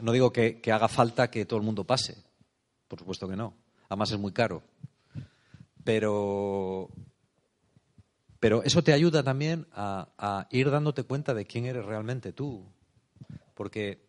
no 0.00 0.12
digo 0.12 0.32
que, 0.32 0.60
haga 0.72 0.88
falta 0.88 1.30
que 1.30 1.46
todo 1.46 1.58
el 1.58 1.64
mundo 1.64 1.84
pase, 1.84 2.16
por 2.88 2.98
supuesto 2.98 3.28
que 3.28 3.36
no. 3.36 3.54
Además 3.88 4.10
es 4.10 4.18
muy 4.18 4.32
caro. 4.32 4.62
Pero, 5.84 6.90
eso 8.64 8.82
te 8.82 8.92
ayuda 8.92 9.22
también 9.22 9.66
a 9.72 10.46
ir 10.50 10.70
dándote 10.70 11.04
cuenta 11.04 11.34
de 11.34 11.46
quién 11.46 11.66
eres 11.66 11.84
realmente 11.84 12.32
tú. 12.32 12.66
Porque 13.54 14.06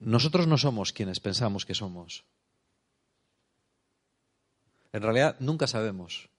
nosotros 0.00 0.46
no 0.46 0.56
somos 0.56 0.92
quienes 0.92 1.20
pensamos 1.20 1.66
que 1.66 1.74
somos. 1.74 2.24
En 4.92 5.02
realidad 5.02 5.36
nunca 5.38 5.66
sabemos, 5.66 6.30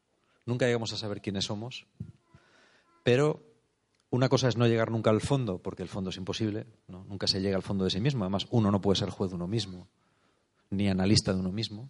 nunca 0.45 0.65
llegamos 0.65 0.91
a 0.91 0.97
saber 0.97 1.21
quiénes 1.21 1.45
somos, 1.45 1.85
pero 3.03 3.41
una 4.09 4.27
cosa 4.27 4.49
es 4.49 4.57
no 4.57 4.67
llegar 4.67 4.91
nunca 4.91 5.09
al 5.09 5.21
fondo, 5.21 5.59
porque 5.59 5.83
el 5.83 5.89
fondo 5.89 6.09
es 6.09 6.17
imposible, 6.17 6.65
nunca 6.87 7.27
se 7.27 7.39
llega 7.39 7.55
al 7.55 7.63
fondo 7.63 7.85
de 7.85 7.91
sí 7.91 8.01
mismo. 8.01 8.25
Además, 8.25 8.47
uno 8.49 8.71
no 8.71 8.81
puede 8.81 8.99
ser 8.99 9.09
juez 9.09 9.31
de 9.31 9.35
uno 9.35 9.47
mismo, 9.47 9.87
ni 10.69 10.89
analista 10.89 11.33
de 11.33 11.39
uno 11.39 11.51
mismo, 11.51 11.89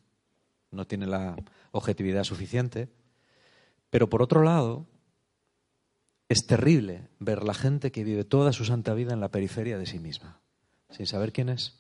no 0.71 0.88
tiene 0.88 1.05
la 1.05 1.36
objetividad 1.71 2.23
suficiente. 2.23 2.89
Pero 3.89 4.10
por 4.10 4.21
otro 4.21 4.41
lado, 4.41 4.88
es 6.29 6.45
terrible 6.47 7.10
ver 7.19 7.43
la 7.43 7.53
gente 7.53 7.91
que 7.91 8.03
vive 8.03 8.23
toda 8.23 8.53
su 8.53 8.65
santa 8.65 8.93
vida 8.93 9.13
en 9.13 9.19
la 9.19 9.29
periferia 9.29 9.77
de 9.77 9.86
sí 9.86 9.99
misma 9.99 10.41
sin 10.91 11.07
saber 11.07 11.31
quién 11.31 11.49
es. 11.49 11.73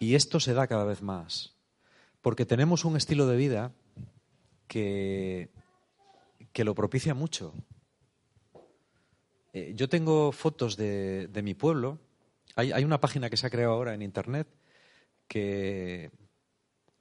Y 0.00 0.14
esto 0.14 0.40
se 0.40 0.54
da 0.54 0.66
cada 0.66 0.84
vez 0.84 1.02
más, 1.02 1.54
porque 2.20 2.46
tenemos 2.46 2.84
un 2.84 2.96
estilo 2.96 3.26
de 3.26 3.36
vida 3.36 3.72
que, 4.68 5.50
que 6.52 6.64
lo 6.64 6.74
propicia 6.74 7.14
mucho. 7.14 7.52
Eh, 9.52 9.72
yo 9.74 9.88
tengo 9.88 10.30
fotos 10.30 10.76
de, 10.76 11.28
mi 11.42 11.54
pueblo. 11.54 11.98
Hay, 12.54 12.70
hay, 12.72 12.84
una 12.84 13.00
página 13.00 13.28
que 13.28 13.36
se 13.36 13.46
ha 13.46 13.50
creado 13.50 13.72
ahora 13.72 13.94
en 13.94 14.02
Internet 14.02 14.46
que, 15.26 16.10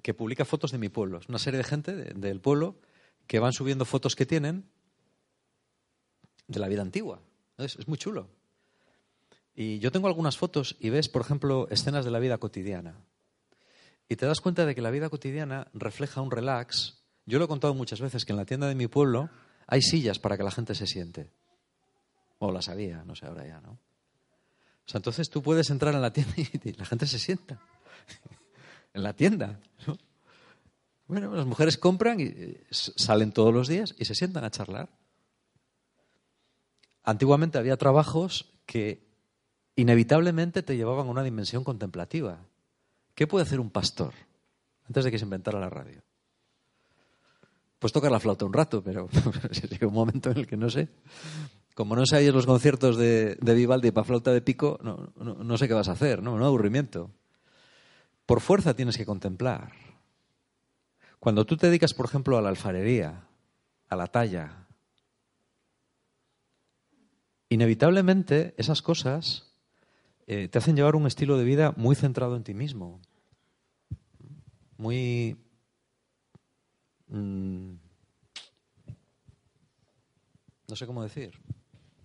que 0.01 0.13
publica 0.13 0.45
fotos 0.45 0.71
de 0.71 0.77
mi 0.77 0.89
pueblo. 0.89 1.19
Es 1.19 1.29
una 1.29 1.39
serie 1.39 1.57
de 1.57 1.63
gente 1.63 1.93
del 1.95 2.39
pueblo 2.39 2.79
que 3.25 3.39
van 3.39 3.53
subiendo 3.53 3.86
fotos 3.86 4.15
que 4.15 4.25
tienen 4.25 4.69
de 6.47 6.60
la 6.60 6.67
vida 6.67 6.81
antigua. 6.81 7.21
es 7.57 7.88
muy 7.88 7.97
chulo. 7.97 8.29
Y 9.60 9.79
yo 9.79 9.91
tengo 9.91 10.07
algunas 10.07 10.38
fotos 10.38 10.77
y 10.79 10.91
ves, 10.91 11.10
por 11.10 11.23
ejemplo, 11.23 11.67
escenas 11.71 12.05
de 12.05 12.12
la 12.12 12.19
vida 12.19 12.38
cotidiana. 12.38 13.01
Y 14.07 14.15
te 14.15 14.27
das 14.27 14.39
cuenta 14.39 14.67
de 14.67 14.75
que 14.75 14.83
la 14.83 14.91
vida 14.91 15.10
cotidiana 15.10 15.67
refleja 15.73 16.21
un 16.21 16.29
relax. 16.29 17.01
Yo 17.25 17.39
lo 17.39 17.45
he 17.45 17.47
contado 17.47 17.73
muchas 17.73 17.99
veces 17.99 18.23
que 18.23 18.33
en 18.33 18.38
la 18.38 18.45
tienda 18.45 18.67
de 18.67 18.75
mi 18.75 18.86
pueblo 18.86 19.31
hay 19.65 19.81
sillas 19.81 20.19
para 20.19 20.38
que 20.38 20.43
la 20.43 20.51
gente 20.51 20.75
se 20.75 20.86
siente. 20.86 21.31
O 22.38 22.51
las 22.51 22.69
había, 22.69 23.03
no 23.03 23.15
sé, 23.15 23.25
ahora 23.25 23.47
ya, 23.47 23.60
¿no? 23.60 23.71
O 23.71 24.89
sea, 24.89 24.99
entonces 24.99 25.27
tú 25.27 25.41
puedes 25.41 25.71
entrar 25.71 25.95
en 25.95 26.03
la 26.03 26.13
tienda 26.13 26.33
y 26.63 26.73
la 26.73 26.86
gente 26.86 27.07
se 27.07 27.17
sienta. 27.17 27.60
En 28.97 29.03
la 29.03 29.13
tienda, 29.13 29.60
¿no? 29.86 29.97
Bueno, 31.07 31.33
las 31.33 31.45
mujeres 31.45 31.77
compran 31.77 32.19
y 32.19 32.23
eh, 32.23 32.65
salen 32.69 33.31
todos 33.31 33.53
los 33.53 33.69
días 33.69 33.95
y 33.97 34.03
se 34.03 34.13
sientan 34.13 34.43
a 34.43 34.51
charlar. 34.51 34.89
Antiguamente 37.03 37.57
había 37.57 37.77
trabajos 37.77 38.51
que 38.65 39.07
inevitablemente 39.77 40.63
te 40.63 40.75
llevaban 40.75 41.07
a 41.07 41.12
una 41.12 41.23
dimensión 41.23 41.63
contemplativa. 41.63 42.39
¿Qué 43.15 43.25
puede 43.25 43.43
hacer 43.43 43.62
un 43.62 43.69
pastor 43.69 44.13
antes 44.86 45.05
de 45.05 45.12
que 45.12 45.17
se 45.17 45.23
inventara 45.23 45.60
la 45.60 45.69
radio? 45.69 46.01
Pues 47.79 47.93
tocar 47.93 48.12
la 48.12 48.19
flauta 48.19 48.43
un 48.43 48.53
rato, 48.53 48.83
pero 48.83 49.07
llega 49.69 49.88
un 49.88 49.93
momento 49.93 50.31
en 50.31 50.39
el 50.39 50.47
que 50.47 50.57
no 50.57 50.69
sé. 50.69 50.89
Como 51.73 51.95
no 51.95 52.05
sé 52.05 52.29
los 52.31 52.45
conciertos 52.45 52.97
de, 52.97 53.38
Vivaldi 53.39 53.91
para 53.91 54.03
flauta 54.03 54.33
de 54.33 54.41
pico, 54.41 54.79
no, 54.81 55.57
sé 55.57 55.67
qué 55.67 55.73
vas 55.73 55.88
a 55.88 55.93
hacer, 55.93 56.21
¿no? 56.21 56.38
No 56.38 56.45
aburrimiento. 56.47 57.12
Por 58.27 58.41
fuerza 58.41 58.75
tienes 58.75 58.97
que 58.97 59.05
contemplar. 59.05 59.71
Cuando 61.17 61.45
tú 61.45 61.55
te 61.55 61.67
dedicas, 61.67 61.93
por 61.93 62.05
ejemplo, 62.05 62.37
a 62.37 62.41
la 62.41 62.49
alfarería, 62.49 63.23
a 63.87 63.95
la 63.95 64.07
talla, 64.07 64.67
inevitablemente 67.47 68.53
esas 68.57 68.81
cosas 68.81 69.55
eh, 70.27 70.49
te 70.49 70.57
hacen 70.57 70.75
llevar 70.75 70.97
un 70.97 71.07
estilo 71.07 71.37
de 71.37 71.45
vida 71.45 71.73
muy 71.77 71.95
centrado 71.95 72.35
en 72.35 72.43
ti 72.43 72.53
mismo, 72.53 72.99
muy... 74.77 75.37
Mm, 77.07 77.75
no 80.67 80.75
sé 80.75 80.85
cómo 80.85 81.01
decir. 81.01 81.31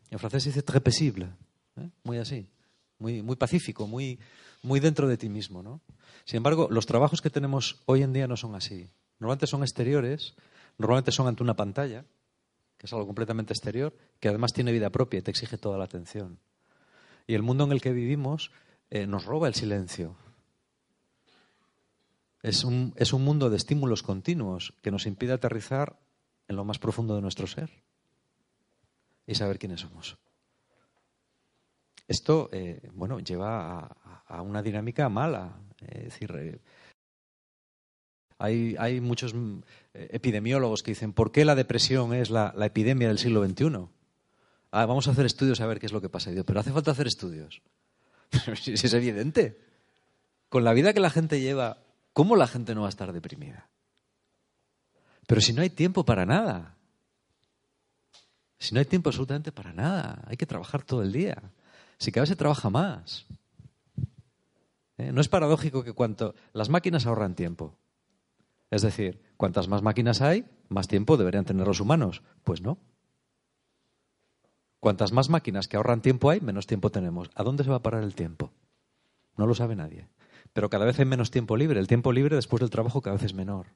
En 0.09 0.21
francés 0.21 0.45
se 0.45 0.51
dice 0.51 0.63
très 0.63 0.81
paisible, 0.81 1.31
¿eh? 1.77 1.91
muy 2.05 2.19
así, 2.19 2.47
muy, 3.01 3.23
muy 3.23 3.35
pacífico, 3.35 3.89
muy, 3.89 4.21
muy 4.63 4.81
dentro 4.81 5.09
de 5.09 5.17
ti 5.17 5.29
mismo. 5.29 5.63
¿no? 5.63 5.81
Sin 6.25 6.39
embargo, 6.39 6.69
los 6.71 6.87
trabajos 6.87 7.21
que 7.21 7.31
tenemos 7.31 7.83
hoy 7.87 8.03
en 8.03 8.13
día 8.13 8.27
no 8.27 8.37
son 8.37 8.55
así. 8.55 8.89
Normalmente 9.19 9.47
son 9.47 9.63
exteriores, 9.63 10.35
normalmente 10.79 11.13
son 11.13 11.27
ante 11.27 11.43
una 11.43 11.55
pantalla, 11.55 12.05
que 12.79 12.87
es 12.87 12.93
algo 12.93 13.07
completamente 13.07 13.53
exterior, 13.53 13.97
que 14.19 14.29
además 14.29 14.53
tiene 14.53 14.73
vida 14.73 14.91
propia 14.91 15.19
y 15.19 15.23
te 15.23 15.31
exige 15.31 15.59
toda 15.59 15.79
la 15.79 15.85
atención. 15.85 16.39
Y 17.27 17.35
el 17.35 17.43
mundo 17.43 17.65
en 17.65 17.73
el 17.73 17.81
que 17.81 17.93
vivimos 17.93 18.51
eh, 18.91 19.07
nos 19.07 19.25
roba 19.25 19.49
el 19.49 19.55
silencio. 19.55 20.17
Es 22.43 22.65
un, 22.65 22.93
es 22.97 23.13
un 23.13 23.23
mundo 23.23 23.51
de 23.51 23.57
estímulos 23.57 24.03
continuos 24.03 24.75
que 24.83 24.91
nos 24.91 25.07
impide 25.07 25.33
aterrizar 25.33 26.01
en 26.49 26.57
lo 26.57 26.65
más 26.65 26.79
profundo 26.81 27.15
de 27.15 27.23
nuestro 27.23 27.47
ser 27.47 27.71
y 29.27 29.37
saber 29.37 29.59
quiénes 29.61 29.81
somos. 29.81 30.19
Esto, 32.09 32.51
eh, 32.53 32.91
bueno, 32.93 33.21
lleva 33.21 33.79
a, 33.79 33.97
una 34.41 34.63
dinámica 34.63 35.09
mala. 35.11 35.59
Es 35.87 36.05
decir, 36.05 36.33
eh, 36.39 36.61
hay, 38.39 39.01
muchos 39.01 39.35
epidemiólogos 39.93 40.83
que 40.83 40.93
dicen, 40.93 41.13
¿por 41.13 41.31
qué 41.31 41.45
la 41.45 41.55
depresión 41.55 42.15
es 42.15 42.31
la, 42.31 42.55
la 42.57 42.67
epidemia 42.67 43.09
del 43.09 43.19
siglo 43.19 43.47
XXI? 43.47 43.89
Ah, 44.73 44.87
vamos 44.87 45.07
a 45.07 45.11
hacer 45.11 45.27
estudios 45.27 45.61
a 45.61 45.67
ver 45.67 45.79
qué 45.79 45.87
es 45.87 45.93
lo 45.93 46.01
que 46.01 46.09
pasa. 46.09 46.31
pero 46.47 46.59
hace 46.59 46.73
falta 46.73 46.91
hacer 46.93 47.07
estudios. 47.07 47.61
es 48.67 48.95
evidente. 48.95 49.61
Con 50.49 50.65
la 50.65 50.73
vida 50.73 50.95
que 50.95 51.01
la 51.01 51.11
gente 51.11 51.41
lleva, 51.41 51.79
¿cómo 52.13 52.37
la 52.37 52.47
gente 52.47 52.75
no 52.75 52.81
va 52.81 52.87
a 52.87 52.91
estar 52.91 53.13
deprimida? 53.13 53.69
Pero 55.27 55.41
si 55.41 55.53
no 55.53 55.63
hay 55.63 55.71
tiempo 55.71 56.05
para 56.05 56.27
nada. 56.27 56.77
Si 58.59 58.75
no 58.75 58.81
hay 58.81 58.87
tiempo 58.87 59.11
absolutamente 59.11 59.53
para 59.53 59.73
nada. 59.73 60.25
Hay 60.27 60.37
que 60.37 60.47
trabajar 60.47 60.83
todo 60.83 61.03
el 61.03 61.13
día. 61.13 61.43
Si 61.99 62.11
cada 62.11 62.23
vez 62.23 62.31
se 62.31 62.37
trabaja 62.37 62.71
más. 62.71 63.27
¿Eh? 65.03 65.13
No 65.13 65.21
es 65.21 65.29
paradójico 65.29 65.85
que 65.85 65.93
cuanto 65.93 66.35
las 66.53 66.69
máquinas 66.69 67.07
ahorran 67.07 67.35
tiempo. 67.35 67.77
Es 68.71 68.83
decir, 68.83 69.21
cuantas 69.37 69.69
más 69.69 69.83
máquinas 69.83 70.23
hay, 70.23 70.47
más 70.69 70.89
tiempo 70.89 71.17
deberían 71.17 71.45
tener 71.45 71.67
los 71.67 71.81
humanos. 71.81 72.23
Pues 72.45 72.63
no. 72.63 72.79
Cuantas 74.81 75.13
más 75.13 75.29
máquinas 75.29 75.69
que 75.69 75.77
ahorran 75.77 76.03
tiempo 76.03 76.31
hay, 76.31 76.41
menos 76.41 76.67
tiempo 76.67 76.91
tenemos. 76.91 77.31
¿A 77.35 77.43
dónde 77.43 77.65
se 77.65 77.71
va 77.71 77.77
a 77.77 77.83
parar 77.83 78.03
el 78.03 78.15
tiempo? 78.15 78.53
No 79.37 79.47
lo 79.47 79.55
sabe 79.55 79.77
nadie. 79.77 80.09
Pero 80.53 80.71
cada 80.71 80.85
vez 80.85 80.99
hay 80.99 81.05
menos 81.05 81.31
tiempo 81.31 81.57
libre. 81.57 81.81
El 81.81 81.87
tiempo 81.87 82.13
libre 82.13 82.37
después 82.37 82.61
del 82.61 82.71
trabajo 82.71 83.01
cada 83.01 83.17
vez 83.17 83.25
es 83.25 83.35
menor. 83.35 83.69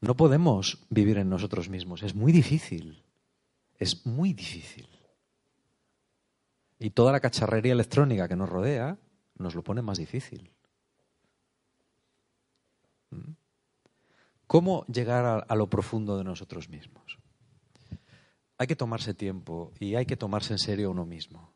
No 0.00 0.16
podemos 0.16 0.86
vivir 0.90 1.18
en 1.18 1.28
nosotros 1.28 1.68
mismos. 1.68 2.02
Es 2.02 2.14
muy 2.14 2.32
difícil. 2.32 3.02
Es 3.78 4.06
muy 4.06 4.32
difícil. 4.32 4.88
Y 6.78 6.90
toda 6.90 7.12
la 7.12 7.20
cacharrería 7.20 7.72
electrónica 7.72 8.28
que 8.28 8.36
nos 8.36 8.48
rodea 8.48 8.98
nos 9.38 9.54
lo 9.54 9.62
pone 9.62 9.82
más 9.82 9.98
difícil. 9.98 10.50
¿Mm? 13.10 13.32
¿Cómo 14.46 14.84
llegar 14.86 15.46
a, 15.46 15.54
lo 15.54 15.68
profundo 15.68 16.16
de 16.16 16.24
nosotros 16.24 16.68
mismos? 16.68 17.18
hay 18.60 18.66
que 18.66 18.74
tomarse 18.74 19.14
tiempo 19.14 19.72
y 19.78 19.94
hay 19.94 20.04
que 20.04 20.16
tomarse 20.16 20.52
en 20.52 20.58
serio 20.58 20.90
uno 20.90 21.06
mismo. 21.06 21.54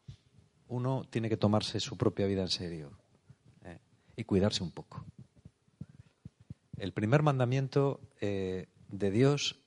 Uno 0.68 1.02
tiene 1.10 1.28
que 1.28 1.36
tomarse 1.36 1.80
su 1.80 1.96
propia 1.96 2.26
vida 2.26 2.42
en 2.42 2.48
serio 2.48 2.96
¿eh? 3.64 3.80
y 4.16 4.22
cuidarse 4.22 4.62
un 4.62 4.70
poco. 4.70 5.04
El 6.76 6.92
primer 6.92 7.22
mandamiento 7.22 8.00
eh, 8.20 8.68
de 8.88 9.10
Dios 9.10 9.58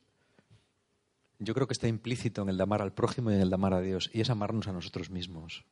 yo 1.40 1.54
creo 1.54 1.68
que 1.68 1.74
está 1.74 1.88
implícito 1.88 2.42
en 2.42 2.50
el 2.50 2.58
de 2.58 2.64
amar 2.64 2.82
al 2.82 2.94
prójimo 2.94 3.32
y 3.32 3.36
en 3.36 3.42
el 3.42 3.50
de 3.50 3.56
amar 3.56 3.74
a 3.74 3.82
Dios, 3.82 4.10
y 4.14 4.22
es 4.22 4.30
amarnos 4.30 4.68
a 4.68 4.72
nosotros 4.72 5.10
mismos, 5.10 5.66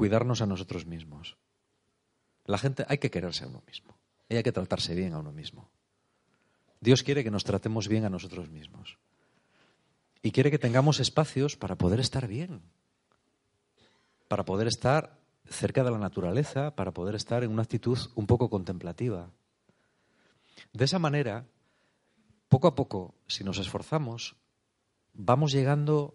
cuidarnos 0.00 0.40
a 0.40 0.46
nosotros 0.46 0.86
mismos. 0.86 1.36
La 2.46 2.56
gente 2.56 2.86
hay 2.88 2.96
que 2.96 3.10
quererse 3.10 3.44
a 3.44 3.48
uno 3.48 3.62
mismo. 3.66 3.98
hay 4.30 4.42
que 4.42 4.50
tratarse 4.50 4.94
bien 4.94 5.12
a 5.12 5.18
uno 5.18 5.30
mismo. 5.30 5.68
Dios 6.80 7.02
quiere 7.02 7.22
que 7.22 7.30
nos 7.30 7.44
tratemos 7.44 7.86
bien 7.86 8.06
a 8.06 8.08
nosotros 8.08 8.48
mismos. 8.48 8.96
Y 10.22 10.30
quiere 10.30 10.50
que 10.50 10.58
tengamos 10.58 11.00
espacios 11.00 11.54
para 11.54 11.76
poder 11.76 12.00
estar 12.00 12.26
bien, 12.26 12.62
para 14.26 14.46
poder 14.46 14.68
estar 14.68 15.18
cerca 15.44 15.84
de 15.84 15.90
la 15.90 15.98
naturaleza, 15.98 16.74
para 16.74 16.92
poder 16.92 17.14
estar 17.14 17.44
en 17.44 17.50
una 17.50 17.64
actitud 17.64 17.98
un 18.14 18.26
poco 18.26 18.48
contemplativa. 18.48 19.28
De 20.72 20.86
esa 20.86 20.98
manera, 20.98 21.44
poco 22.48 22.68
a 22.68 22.74
poco, 22.74 23.14
si 23.26 23.44
nos 23.44 23.58
esforzamos, 23.58 24.34
vamos 25.12 25.52
llegando 25.52 26.14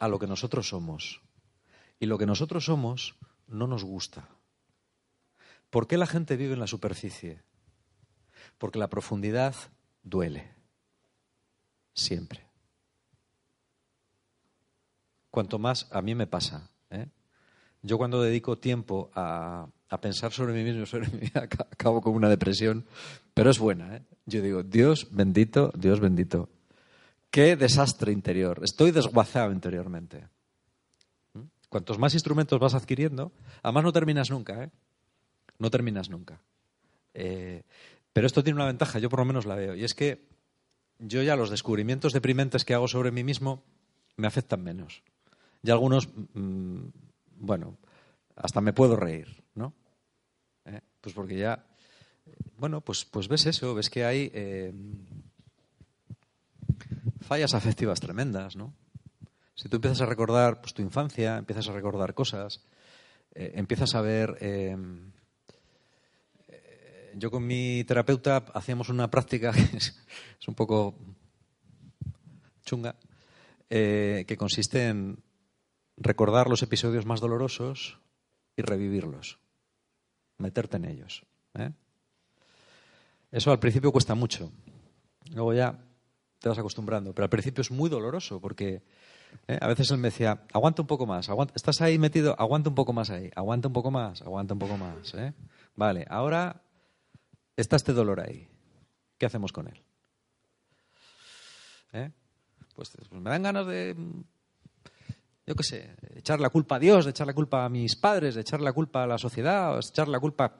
a 0.00 0.06
lo 0.06 0.18
que 0.18 0.26
nosotros 0.26 0.68
somos. 0.68 1.22
Y 1.98 2.06
lo 2.06 2.18
que 2.18 2.26
nosotros 2.26 2.64
somos 2.64 3.16
no 3.46 3.66
nos 3.66 3.84
gusta. 3.84 4.28
¿Por 5.70 5.86
qué 5.86 5.96
la 5.96 6.06
gente 6.06 6.36
vive 6.36 6.54
en 6.54 6.60
la 6.60 6.66
superficie? 6.66 7.42
Porque 8.58 8.78
la 8.78 8.88
profundidad 8.88 9.54
duele. 10.02 10.54
Siempre. 11.94 12.46
Cuanto 15.30 15.58
más 15.58 15.88
a 15.92 16.02
mí 16.02 16.14
me 16.14 16.26
pasa. 16.26 16.70
¿eh? 16.90 17.08
Yo 17.82 17.98
cuando 17.98 18.22
dedico 18.22 18.58
tiempo 18.58 19.10
a, 19.14 19.68
pensar 20.00 20.32
sobre 20.32 20.52
mí 20.52 20.64
mismo, 20.64 20.86
sobre 20.86 21.08
mi 21.08 21.18
vida, 21.18 21.42
acabo 21.42 22.00
con 22.00 22.14
una 22.14 22.28
depresión, 22.28 22.86
pero 23.34 23.50
es 23.50 23.58
buena. 23.58 23.96
¿eh? 23.96 24.02
Yo 24.26 24.42
digo, 24.42 24.62
Dios 24.62 25.08
bendito, 25.10 25.72
Dios 25.76 26.00
bendito. 26.00 26.48
Qué 27.30 27.56
desastre 27.56 28.12
interior. 28.12 28.60
Estoy 28.62 28.92
desguazado 28.92 29.52
interiormente. 29.52 30.28
Cuantos 31.76 31.98
más 31.98 32.14
instrumentos 32.14 32.58
vas 32.58 32.72
adquiriendo, 32.72 33.32
además 33.62 33.84
no 33.84 33.92
terminas 33.92 34.30
nunca, 34.30 34.64
¿eh? 34.64 34.70
No 35.58 35.70
terminas 35.70 36.08
nunca. 36.08 36.40
Eh, 37.12 37.64
pero 38.14 38.26
esto 38.26 38.42
tiene 38.42 38.56
una 38.56 38.64
ventaja, 38.64 38.98
yo 38.98 39.10
por 39.10 39.18
lo 39.18 39.26
menos 39.26 39.44
la 39.44 39.56
veo, 39.56 39.74
y 39.74 39.84
es 39.84 39.92
que 39.92 40.26
yo 40.98 41.22
ya 41.22 41.36
los 41.36 41.50
descubrimientos 41.50 42.14
deprimentes 42.14 42.64
que 42.64 42.72
hago 42.72 42.88
sobre 42.88 43.10
mí 43.10 43.24
mismo 43.24 43.62
me 44.16 44.26
afectan 44.26 44.62
menos. 44.62 45.02
Y 45.62 45.70
algunos, 45.70 46.08
mm, 46.32 46.78
bueno, 47.40 47.76
hasta 48.36 48.62
me 48.62 48.72
puedo 48.72 48.96
reír, 48.96 49.44
¿no? 49.54 49.74
¿Eh? 50.64 50.80
Pues 51.02 51.14
porque 51.14 51.36
ya, 51.36 51.66
bueno, 52.56 52.80
pues, 52.80 53.04
pues 53.04 53.28
ves 53.28 53.44
eso, 53.44 53.74
ves 53.74 53.90
que 53.90 54.06
hay 54.06 54.30
eh, 54.32 54.72
fallas 57.20 57.52
afectivas 57.52 58.00
tremendas, 58.00 58.56
¿no? 58.56 58.72
Si 59.56 59.68
tú 59.68 59.76
empiezas 59.76 60.02
a 60.02 60.06
recordar 60.06 60.60
pues, 60.60 60.74
tu 60.74 60.82
infancia, 60.82 61.38
empiezas 61.38 61.68
a 61.68 61.72
recordar 61.72 62.14
cosas, 62.14 62.62
eh, 63.34 63.52
empiezas 63.56 63.94
a 63.94 64.00
ver... 64.00 64.38
yo 67.18 67.30
con 67.30 67.46
mi 67.46 67.82
terapeuta 67.84 68.44
hacíamos 68.52 68.90
una 68.90 69.10
práctica 69.10 69.50
que 69.52 69.76
es, 69.78 69.96
un 70.46 70.54
poco 70.54 70.94
chunga, 72.62 72.94
que 73.68 74.36
consiste 74.38 74.88
en 74.88 75.24
recordar 75.96 76.48
los 76.48 76.62
episodios 76.62 77.06
más 77.06 77.20
dolorosos 77.20 77.98
y 78.56 78.62
revivirlos, 78.62 79.38
meterte 80.38 80.76
en 80.76 80.84
ellos. 80.86 81.24
¿eh? 81.54 81.70
Eso 83.30 83.50
al 83.50 83.58
principio 83.58 83.92
cuesta 83.92 84.14
mucho, 84.14 84.52
luego 85.32 85.52
ya 85.54 85.78
te 86.38 86.48
vas 86.48 86.58
acostumbrando, 86.58 87.14
pero 87.14 87.24
al 87.24 87.30
principio 87.30 87.62
es 87.62 87.70
muy 87.70 87.90
doloroso 87.90 88.40
porque 88.40 88.82
¿eh? 89.48 89.58
a 89.60 89.66
veces 89.66 89.90
él 89.90 89.98
me 89.98 90.08
decía, 90.08 90.42
aguanta 90.52 90.82
un 90.82 90.88
poco 90.88 91.06
más, 91.06 91.28
estás 91.54 91.80
ahí 91.80 91.98
metido, 91.98 92.34
aguanta 92.38 92.68
un 92.68 92.74
poco 92.74 92.92
más 92.92 93.10
ahí, 93.10 93.30
aguanta 93.34 93.68
un 93.68 93.74
poco 93.74 93.90
más, 93.90 94.22
aguanta 94.22 94.54
un 94.54 94.60
poco 94.60 94.76
más. 94.76 95.14
¿eh? 95.14 95.32
Vale, 95.74 96.06
ahora 96.08 96.62
está 97.56 97.76
este 97.76 97.92
dolor 97.92 98.20
ahí, 98.20 98.48
¿qué 99.18 99.26
hacemos 99.26 99.52
con 99.52 99.68
él? 99.68 99.82
Pues, 102.74 102.90
pues 102.90 103.10
me 103.10 103.30
dan 103.30 103.42
ganas 103.42 103.66
de 103.66 103.96
yo 105.46 105.54
qué 105.54 105.62
sé, 105.62 105.94
echar 106.16 106.40
la 106.40 106.50
culpa 106.50 106.76
a 106.76 106.78
Dios, 106.78 107.04
de 107.04 107.12
echar 107.12 107.26
la 107.26 107.32
culpa 107.32 107.64
a 107.64 107.68
mis 107.68 107.94
padres, 107.94 108.34
de 108.34 108.40
echar 108.40 108.60
la 108.60 108.72
culpa 108.72 109.04
a 109.04 109.06
la 109.06 109.16
sociedad, 109.16 109.76
o 109.76 109.78
echar 109.78 110.08
la 110.08 110.18
culpa 110.18 110.58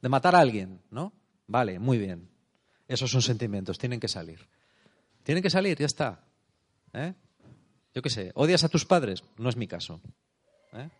de 0.00 0.08
matar 0.08 0.36
a 0.36 0.38
alguien, 0.38 0.80
¿no? 0.90 1.12
Vale, 1.48 1.80
muy 1.80 1.98
bien. 1.98 2.30
Esos 2.86 3.10
son 3.10 3.22
sentimientos, 3.22 3.76
tienen 3.76 3.98
que 3.98 4.06
salir. 4.06 4.46
Tienen 5.24 5.42
que 5.42 5.50
salir, 5.50 5.76
ya 5.76 5.86
está. 5.86 6.20
¿Eh? 6.92 7.12
Yo 7.96 8.02
qué 8.02 8.10
sé, 8.10 8.30
¿odias 8.34 8.62
a 8.62 8.68
tus 8.68 8.84
padres? 8.84 9.24
No 9.38 9.48
es 9.48 9.56
mi 9.56 9.66
caso. 9.66 10.02
¿Eh? 10.74 10.90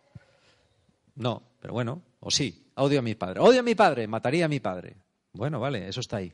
No, 1.13 1.43
pero 1.59 1.71
bueno, 1.71 2.01
o 2.19 2.31
sí, 2.31 2.71
odio 2.73 2.97
a 2.97 3.01
mi 3.03 3.13
padre. 3.13 3.39
Odio 3.39 3.59
a 3.59 3.63
mi 3.63 3.75
padre, 3.75 4.07
mataría 4.07 4.45
a 4.45 4.47
mi 4.47 4.59
padre. 4.59 4.97
Bueno, 5.31 5.59
vale, 5.59 5.87
eso 5.87 5.99
está 5.99 6.17
ahí. 6.17 6.33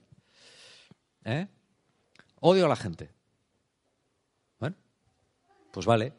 ¿Eh? 1.26 1.48
Odio 2.40 2.66
a 2.66 2.70
la 2.70 2.78
gente. 2.78 3.12
Bueno, 4.58 4.78
pues 5.74 5.86
vale, 5.86 6.14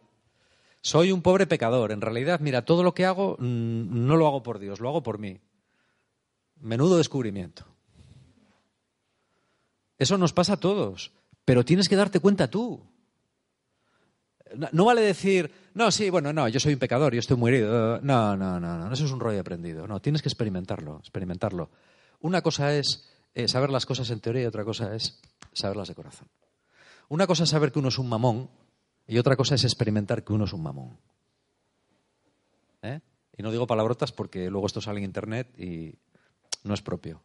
soy 0.83 1.11
un 1.11 1.23
pobre 1.23 1.47
pecador. 1.47 1.91
En 1.91 2.03
realidad, 2.03 2.41
mira, 2.41 2.67
todo 2.67 2.83
lo 2.83 2.93
que 2.93 3.07
hago 3.07 3.39
mm, 3.39 4.07
no 4.07 4.17
lo 4.19 4.27
hago 4.27 4.43
por 4.43 4.59
Dios, 4.59 4.79
lo 4.79 4.91
hago 4.91 5.03
por 5.03 5.19
mí. 5.19 5.41
Menudo 6.61 6.99
descubrimiento. 6.99 7.65
Eso 9.97 10.19
nos 10.19 10.35
pasa 10.35 10.53
a 10.53 10.61
todos, 10.61 11.13
pero 11.47 11.65
tienes 11.65 11.89
que 11.89 11.97
darte 11.97 12.21
cuenta 12.21 12.51
tú. 12.51 12.93
No, 14.73 14.85
vale 14.85 15.01
decir, 15.01 15.51
no, 15.75 15.91
sí, 15.91 16.11
bueno, 16.11 16.33
no, 16.33 16.49
yo 16.49 16.61
soy 16.61 16.75
un 16.75 16.79
pecador, 16.79 17.13
yo 17.15 17.21
estoy 17.21 17.37
muy 17.37 17.53
herido. 17.53 18.01
No, 18.01 18.37
no, 18.37 18.61
no, 18.61 18.79
no, 18.79 18.93
eso 18.93 19.05
es 19.05 19.11
un 19.11 19.21
rollo 19.21 19.41
aprendido. 19.41 19.87
No, 19.87 20.01
tienes 20.01 20.23
que 20.23 20.29
experimentarlo, 20.29 20.99
experimentarlo. 20.99 21.71
Una 22.21 22.43
cosa 22.43 22.75
es 22.75 23.09
eh, 23.35 23.49
saber 23.49 23.71
las 23.71 23.87
cosas 23.87 24.11
en 24.11 24.21
teoría 24.21 24.43
y 24.43 24.47
otra 24.47 24.65
cosa 24.65 24.95
es 24.95 25.21
saberlas 25.53 25.89
de 25.89 25.95
corazón. 25.95 26.29
Una 27.09 27.27
cosa 27.27 27.45
es 27.45 27.51
saber 27.51 27.73
que 27.73 27.79
uno 27.79 27.89
es 27.89 27.99
un 27.99 28.09
mamón 28.09 28.49
y 29.07 29.19
otra 29.19 29.37
cosa 29.37 29.55
es 29.55 29.65
experimentar 29.65 30.25
que 30.25 30.33
uno 30.33 30.45
es 30.45 30.53
un 30.53 30.63
mamón. 30.63 30.99
¿Eh? 32.83 33.01
Y 33.37 33.43
no 33.43 33.51
digo 33.51 33.67
palabrotas 33.67 34.13
porque 34.13 34.51
luego 34.51 34.67
esto 34.67 34.81
sale 34.81 34.99
en 34.99 35.05
internet 35.05 35.59
y 35.59 35.95
no 36.63 36.75
es 36.75 36.83
propio. 36.83 37.23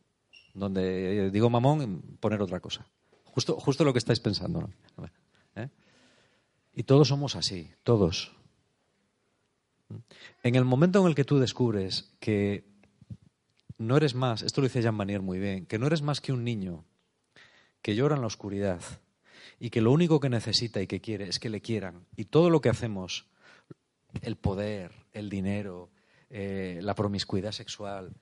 Donde 0.54 1.30
digo 1.32 1.50
mamón, 1.50 2.18
poner 2.20 2.42
otra 2.42 2.60
cosa. 2.60 2.86
Justo, 3.26 3.60
justo 3.60 3.84
lo 3.84 3.94
que 3.94 4.00
estáis 4.00 4.20
pensando. 4.20 4.70
¿Eh? 4.98 5.08
Y 6.80 6.84
todos 6.84 7.10
somos 7.10 7.36
así, 7.36 7.70
todos. 7.84 8.32
En 10.44 10.56
el 10.56 10.64
momento 10.64 11.02
en 11.02 11.08
el 11.08 11.14
que 11.14 11.26
tú 11.26 11.38
descubres 11.38 12.14
que 12.22 12.64
no 13.78 13.98
eres 13.98 14.16
más, 14.16 14.44
esto 14.44 14.62
lo 14.62 14.68
dice 14.68 14.82
Jean 14.82 14.96
Manier 14.96 15.22
muy 15.22 15.40
bien, 15.40 15.66
que 15.66 15.78
no 15.78 15.88
eres 15.88 16.02
más 16.02 16.22
que 16.22 16.32
un 16.32 16.46
niño 16.46 16.86
que 17.82 17.96
llora 17.96 18.16
en 18.16 18.22
la 18.22 18.28
oscuridad, 18.28 18.80
y 19.60 19.72
que 19.72 19.82
lo 19.82 19.92
único 19.92 20.22
que 20.22 20.30
necesita 20.30 20.82
y 20.82 20.88
que 20.88 21.02
quiere 21.02 21.28
es 21.28 21.38
que 21.38 21.50
le 21.50 21.60
quieran. 21.60 22.06
Y 22.16 22.24
todo 22.24 22.50
lo 22.50 22.62
que 22.62 22.70
hacemos, 22.70 23.26
el 24.22 24.38
poder, 24.38 24.94
el 25.12 25.30
dinero, 25.30 25.90
eh, 26.30 26.80
la 26.82 26.96
promiscuidad 26.96 27.52
sexual, 27.52 28.16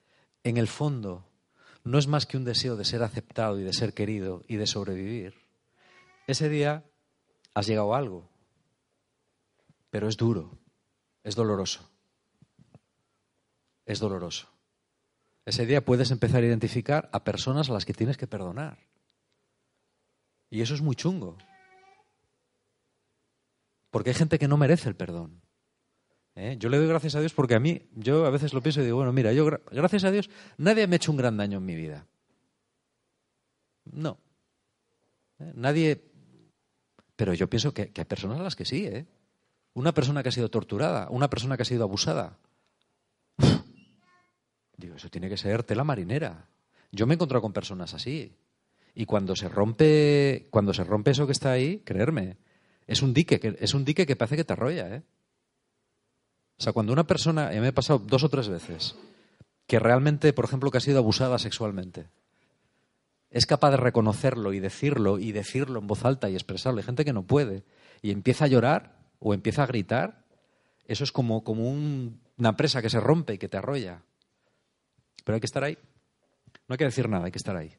en 0.43 0.57
el 0.57 0.67
fondo 0.67 1.29
no 1.83 1.99
es 1.99 2.07
más 2.07 2.25
que 2.25 2.37
un 2.37 2.43
deseo 2.43 2.75
de 2.75 2.85
ser 2.85 3.03
aceptado 3.03 3.59
y 3.59 3.63
de 3.63 3.73
ser 3.73 3.93
querido 3.93 4.43
y 4.47 4.55
de 4.55 4.65
sobrevivir. 4.65 5.35
Ese 6.25 6.49
día 6.49 6.83
has 7.53 7.67
llegado 7.67 7.93
a 7.93 7.99
algo, 7.99 8.27
pero 9.97 10.09
es 10.09 10.17
duro, 10.17 10.59
es 11.23 11.33
doloroso. 11.33 11.89
Es 13.83 13.97
doloroso. 13.97 14.47
Ese 15.43 15.65
día 15.65 15.83
puedes 15.83 16.11
empezar 16.11 16.43
a 16.43 16.45
identificar 16.45 17.09
a 17.11 17.23
personas 17.23 17.67
a 17.67 17.73
las 17.73 17.83
que 17.83 17.95
tienes 17.95 18.15
que 18.15 18.27
perdonar. 18.27 18.77
Y 20.51 20.61
eso 20.61 20.75
es 20.75 20.81
muy 20.81 20.95
chungo. 20.95 21.39
Porque 23.89 24.11
hay 24.11 24.13
gente 24.13 24.37
que 24.37 24.47
no 24.47 24.55
merece 24.55 24.87
el 24.87 24.95
perdón. 24.95 25.41
¿Eh? 26.35 26.57
Yo 26.59 26.69
le 26.69 26.77
doy 26.77 26.87
gracias 26.87 27.15
a 27.15 27.19
Dios 27.19 27.33
porque 27.33 27.55
a 27.55 27.59
mí, 27.59 27.89
yo 27.95 28.27
a 28.27 28.29
veces 28.29 28.53
lo 28.53 28.61
pienso 28.61 28.81
y 28.81 28.85
digo, 28.85 28.97
bueno, 28.97 29.13
mira, 29.13 29.33
yo 29.33 29.49
gracias 29.71 30.03
a 30.03 30.11
Dios, 30.11 30.29
nadie 30.57 30.85
me 30.85 30.93
ha 30.93 30.97
hecho 30.97 31.11
un 31.11 31.17
gran 31.17 31.37
daño 31.37 31.57
en 31.57 31.65
mi 31.65 31.75
vida. 31.75 32.05
No. 33.85 34.19
¿Eh? 35.39 35.53
Nadie. 35.55 36.03
Pero 37.15 37.33
yo 37.33 37.49
pienso 37.49 37.73
que, 37.73 37.91
que, 37.91 38.01
hay 38.01 38.05
personas 38.05 38.39
a 38.39 38.43
las 38.43 38.55
que 38.55 38.63
sí, 38.63 38.85
¿eh? 38.85 39.07
Una 39.77 39.93
persona 39.93 40.23
que 40.23 40.29
ha 40.29 40.31
sido 40.31 40.49
torturada, 40.49 41.07
una 41.11 41.29
persona 41.29 41.55
que 41.55 41.61
ha 41.61 41.65
sido 41.65 41.83
abusada. 41.83 42.39
Digo, 44.75 44.95
eso 44.95 45.07
tiene 45.09 45.29
que 45.29 45.37
ser 45.37 45.61
tela 45.61 45.83
marinera. 45.83 46.47
Yo 46.91 47.05
me 47.05 47.13
he 47.13 47.17
encontrado 47.17 47.43
con 47.43 47.53
personas 47.53 47.93
así. 47.93 48.33
Y 48.95 49.05
cuando 49.05 49.35
se 49.35 49.47
rompe, 49.47 50.47
cuando 50.49 50.73
se 50.73 50.83
rompe 50.83 51.11
eso 51.11 51.27
que 51.27 51.31
está 51.31 51.51
ahí, 51.51 51.83
creerme, 51.85 52.37
es 52.87 53.03
un 53.03 53.13
dique, 53.13 53.39
que, 53.39 53.55
es 53.59 53.75
un 53.75 53.85
dique 53.85 54.07
que 54.07 54.15
parece 54.15 54.35
que 54.35 54.43
te 54.43 54.53
arrolla, 54.53 54.95
¿eh? 54.95 55.03
O 56.57 56.63
sea, 56.63 56.73
cuando 56.73 56.91
una 56.91 57.05
persona, 57.05 57.53
y 57.53 57.59
me 57.59 57.67
ha 57.67 57.71
pasado 57.71 57.99
dos 57.99 58.23
o 58.23 58.29
tres 58.29 58.49
veces, 58.49 58.95
que 59.67 59.77
realmente, 59.77 60.33
por 60.33 60.45
ejemplo, 60.45 60.71
que 60.71 60.79
ha 60.79 60.81
sido 60.81 60.97
abusada 60.97 61.37
sexualmente, 61.37 62.07
es 63.29 63.45
capaz 63.45 63.69
de 63.69 63.77
reconocerlo 63.77 64.53
y 64.53 64.59
decirlo 64.59 65.19
y 65.19 65.33
decirlo 65.33 65.79
en 65.79 65.85
voz 65.85 66.03
alta 66.03 66.31
y 66.31 66.33
expresarlo. 66.33 66.79
Hay 66.79 66.85
gente 66.85 67.05
que 67.05 67.13
no 67.13 67.27
puede 67.27 67.63
y 68.01 68.09
empieza 68.09 68.45
a 68.45 68.47
llorar 68.47 68.96
o 69.19 69.33
empieza 69.33 69.63
a 69.63 69.67
gritar. 69.67 70.23
Eso 70.85 71.03
es 71.03 71.11
como, 71.11 71.43
como 71.43 71.69
una 71.69 72.55
presa 72.55 72.81
que 72.81 72.89
se 72.89 72.99
rompe 72.99 73.33
y 73.33 73.37
que 73.37 73.49
te 73.49 73.57
arrolla. 73.57 74.03
Pero 75.23 75.35
hay 75.35 75.39
que 75.39 75.45
estar 75.45 75.63
ahí. 75.63 75.77
No 76.67 76.73
hay 76.73 76.77
que 76.77 76.85
decir 76.85 77.09
nada, 77.09 77.25
hay 77.25 77.31
que 77.31 77.37
estar 77.37 77.55
ahí. 77.55 77.75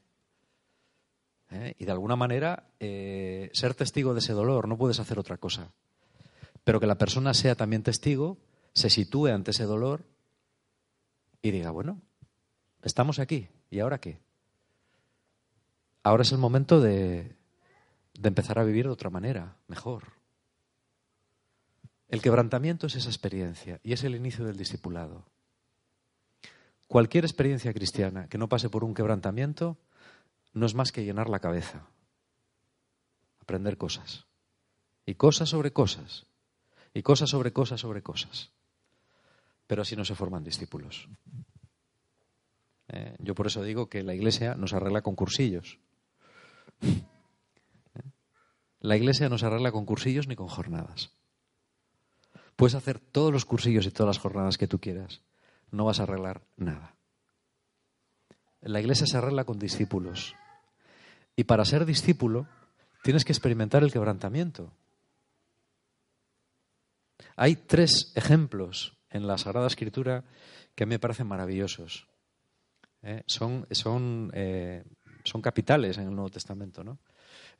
¿Eh? 1.51 1.75
Y 1.79 1.85
de 1.85 1.93
alguna 1.93 2.17
manera, 2.17 2.65
eh, 2.79 3.51
ser 3.53 3.75
testigo 3.75 4.13
de 4.13 4.21
ese 4.21 4.33
dolor, 4.33 4.69
no 4.69 4.77
puedes 4.77 5.01
hacer 5.01 5.19
otra 5.19 5.39
cosa. 5.39 5.73
Pero 6.65 6.81
que 6.81 6.87
la 6.87 6.99
persona 6.99 7.33
sea 7.33 7.55
también 7.55 7.83
testigo, 7.83 8.39
se 8.75 8.91
sitúe 8.91 9.29
ante 9.29 9.53
ese 9.53 9.65
dolor 9.65 10.05
y 11.41 11.51
diga, 11.51 11.71
bueno, 11.71 12.03
estamos 12.83 13.19
aquí, 13.19 13.49
¿y 13.71 13.81
ahora 13.81 13.99
qué? 13.99 14.21
Ahora 16.03 16.23
es 16.23 16.33
el 16.33 16.39
momento 16.39 16.81
de 16.81 17.37
empezar 18.23 18.59
a 18.59 18.65
vivir 18.65 18.85
de 18.85 18.93
otra 18.93 19.09
manera, 19.09 19.57
mejor. 19.69 20.18
El 22.09 22.23
quebrantamiento 22.23 22.87
es 22.87 22.97
esa 22.97 23.11
experiencia 23.11 23.81
y 23.83 23.93
es 23.93 24.03
el 24.03 24.15
inicio 24.15 24.47
del 24.47 24.57
discipulado. 24.57 25.27
Cualquier 26.87 27.25
experiencia 27.25 27.75
cristiana 27.75 28.29
que 28.29 28.39
no 28.39 28.49
pase 28.49 28.71
por 28.71 28.83
un 28.83 28.95
quebrantamiento 28.95 29.77
no 30.55 30.65
es 30.65 30.75
más 30.75 30.91
que 30.91 31.05
llenar 31.05 31.29
la 31.29 31.41
cabeza, 31.41 31.87
aprender 33.41 33.77
cosas, 33.77 34.27
y 35.05 35.15
cosas 35.17 35.51
sobre 35.51 35.73
cosas, 35.73 36.27
y 36.95 37.03
cosas 37.03 37.29
sobre 37.29 37.53
cosas 37.53 37.81
sobre 37.81 38.03
cosas. 38.03 38.53
Pero 39.67 39.83
así 39.83 39.95
no 39.95 40.07
se 40.07 40.15
forman 40.15 40.45
discípulos. 40.45 41.09
Eh, 42.89 43.17
yo 43.19 43.35
por 43.35 43.47
eso 43.47 43.63
digo 43.63 43.91
que 43.91 44.03
la 44.03 44.15
iglesia 44.15 44.55
nos 44.55 44.73
arregla 44.73 45.03
con 45.03 45.15
cursillos. 45.15 45.79
Eh, 47.95 48.03
la 48.81 48.97
iglesia 48.97 49.31
no 49.31 49.39
se 49.39 49.47
arregla 49.47 49.73
con 49.73 49.87
cursillos 49.87 50.29
ni 50.29 50.37
con 50.37 50.47
jornadas. 50.47 51.18
Puedes 52.59 52.75
hacer 52.75 52.99
todos 52.99 53.33
los 53.33 53.45
cursillos 53.45 53.87
y 53.87 53.93
todas 53.93 54.17
las 54.17 54.19
jornadas 54.19 54.59
que 54.59 54.67
tú 54.67 54.81
quieras. 54.81 55.23
No 55.71 55.85
vas 55.85 56.01
a 56.01 56.03
arreglar 56.03 56.43
nada. 56.57 56.97
La 58.63 58.81
iglesia 58.81 59.07
se 59.07 59.17
arregla 59.17 59.45
con 59.45 59.61
discípulos. 59.61 60.35
Y 61.37 61.45
para 61.45 61.65
ser 61.65 61.87
discípulo 61.87 62.49
tienes 63.05 63.25
que 63.25 63.31
experimentar 63.31 63.85
el 63.85 63.93
quebrantamiento. 63.93 64.73
Hay 67.37 67.55
tres 67.55 68.11
ejemplos 68.17 68.99
en 69.09 69.29
la 69.29 69.39
Sagrada 69.39 69.69
Escritura 69.69 70.25
que 70.75 70.85
me 70.85 70.99
parecen 70.99 71.29
maravillosos. 71.29 72.09
¿eh? 73.03 73.23
Son, 73.27 73.69
son, 73.71 74.33
eh, 74.35 74.83
son 75.23 75.43
capitales 75.43 75.97
en 75.99 76.09
el 76.09 76.15
Nuevo 76.17 76.31
Testamento. 76.31 76.83
¿no? 76.83 76.99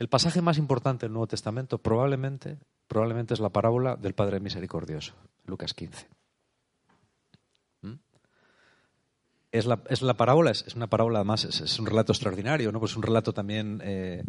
El 0.01 0.09
pasaje 0.09 0.43
más 0.43 0.59
importante 0.59 1.07
del 1.07 1.13
Nuevo 1.13 1.29
Testamento 1.29 1.79
probablemente, 1.79 2.59
probablemente 2.89 3.35
es 3.35 3.41
la 3.41 3.51
parábola 3.51 3.97
del 3.97 4.15
Padre 4.15 4.41
Misericordioso, 4.41 5.15
Lucas 5.45 5.75
15. 5.75 6.09
¿Mm? 7.83 7.93
Es 9.53 9.67
la, 9.67 9.83
es 9.89 10.03
la, 10.03 10.15
parábola, 10.15 10.51
es, 10.51 10.75
una 10.75 10.89
parábola 10.89 11.21
además, 11.21 11.45
es, 11.45 11.79
un 11.79 11.87
relato 11.87 12.13
extraordinario, 12.13 12.73
¿no? 12.73 12.81
Pues 12.81 12.93
es 12.93 12.97
un 12.97 13.03
relato 13.03 13.33
también 13.33 13.81
eh, 13.85 14.25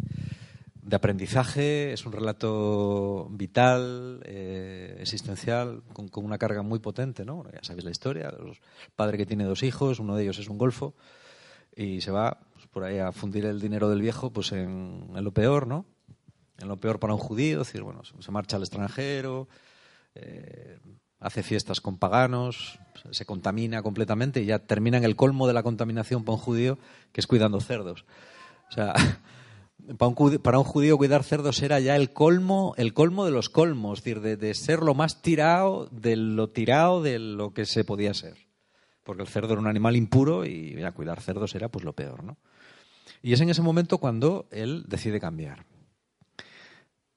de 0.82 0.96
aprendizaje, 0.96 1.92
es 1.92 2.06
un 2.06 2.12
relato 2.12 3.28
vital, 3.30 4.22
eh, 4.24 4.96
existencial, 5.00 5.82
con, 5.92 6.08
con, 6.08 6.24
una 6.24 6.38
carga 6.38 6.62
muy 6.62 6.78
potente, 6.78 7.24
¿no? 7.24 7.44
Ya 7.52 7.60
sabéis 7.62 7.84
la 7.84 7.90
historia, 7.90 8.28
el 8.28 8.58
padre 8.94 9.18
que 9.18 9.26
tiene 9.26 9.44
dos 9.44 9.62
hijos, 9.62 9.98
uno 9.98 10.14
de 10.14 10.22
ellos 10.22 10.38
es 10.38 10.48
un 10.48 10.58
golfo, 10.58 10.94
y 11.74 12.00
se 12.00 12.10
va 12.10 12.38
por 12.70 12.84
ahí 12.84 12.98
a 12.98 13.12
fundir 13.12 13.46
el 13.46 13.60
dinero 13.60 13.88
del 13.88 14.00
viejo 14.00 14.32
pues 14.32 14.52
en, 14.52 15.08
lo 15.12 15.32
peor, 15.32 15.66
¿no? 15.66 15.86
En 16.60 16.68
lo 16.68 16.76
peor 16.78 16.98
para 16.98 17.14
un 17.14 17.20
judío, 17.20 17.62
es 17.62 17.68
decir, 17.68 17.82
bueno, 17.82 18.02
se 18.04 18.30
marcha 18.30 18.56
al 18.56 18.62
extranjero, 18.62 19.48
eh, 20.14 20.78
hace 21.18 21.42
fiestas 21.42 21.80
con 21.80 21.98
paganos, 21.98 22.78
se 23.10 23.24
contamina 23.24 23.82
completamente 23.82 24.42
y 24.42 24.46
ya 24.46 24.58
termina 24.58 24.98
en 24.98 25.04
el 25.04 25.16
colmo 25.16 25.46
de 25.46 25.54
la 25.54 25.62
contaminación 25.62 26.24
para 26.24 26.36
un 26.36 26.42
judío, 26.42 26.78
que 27.12 27.20
es 27.20 27.26
cuidando 27.26 27.60
cerdos. 27.60 28.04
O 28.70 28.72
sea, 28.72 28.94
para 29.98 30.58
un, 30.58 30.64
judío, 30.64 30.96
cuidar 30.96 31.22
cerdos 31.22 31.62
era 31.62 31.80
ya 31.80 31.96
el 31.96 32.12
colmo, 32.12 32.74
el 32.76 32.94
colmo 32.94 33.24
de 33.24 33.30
los 33.30 33.48
colmos, 33.48 33.98
es 33.98 34.04
decir, 34.04 34.20
de, 34.20 34.36
de 34.36 34.54
ser 34.54 34.80
lo 34.80 34.94
más 34.94 35.22
tirado 35.22 35.88
de 35.90 36.16
lo 36.16 36.48
tirado 36.50 37.02
de 37.02 37.18
lo 37.18 37.52
que 37.52 37.66
se 37.66 37.84
podía 37.84 38.14
ser. 38.14 38.36
Porque 39.04 39.22
el 39.22 39.28
cerdo 39.28 39.52
era 39.52 39.60
un 39.60 39.66
animal 39.66 39.96
impuro 39.96 40.44
y 40.44 40.72
mira, 40.74 40.92
cuidar 40.92 41.20
cerdos 41.20 41.54
era 41.54 41.68
pues 41.68 41.84
lo 41.84 41.94
peor, 41.94 42.22
¿no? 42.22 42.36
Y 43.22 43.32
es 43.32 43.40
en 43.40 43.50
ese 43.50 43.62
momento 43.62 43.98
cuando 43.98 44.46
él 44.50 44.84
decide 44.86 45.20
cambiar. 45.20 45.66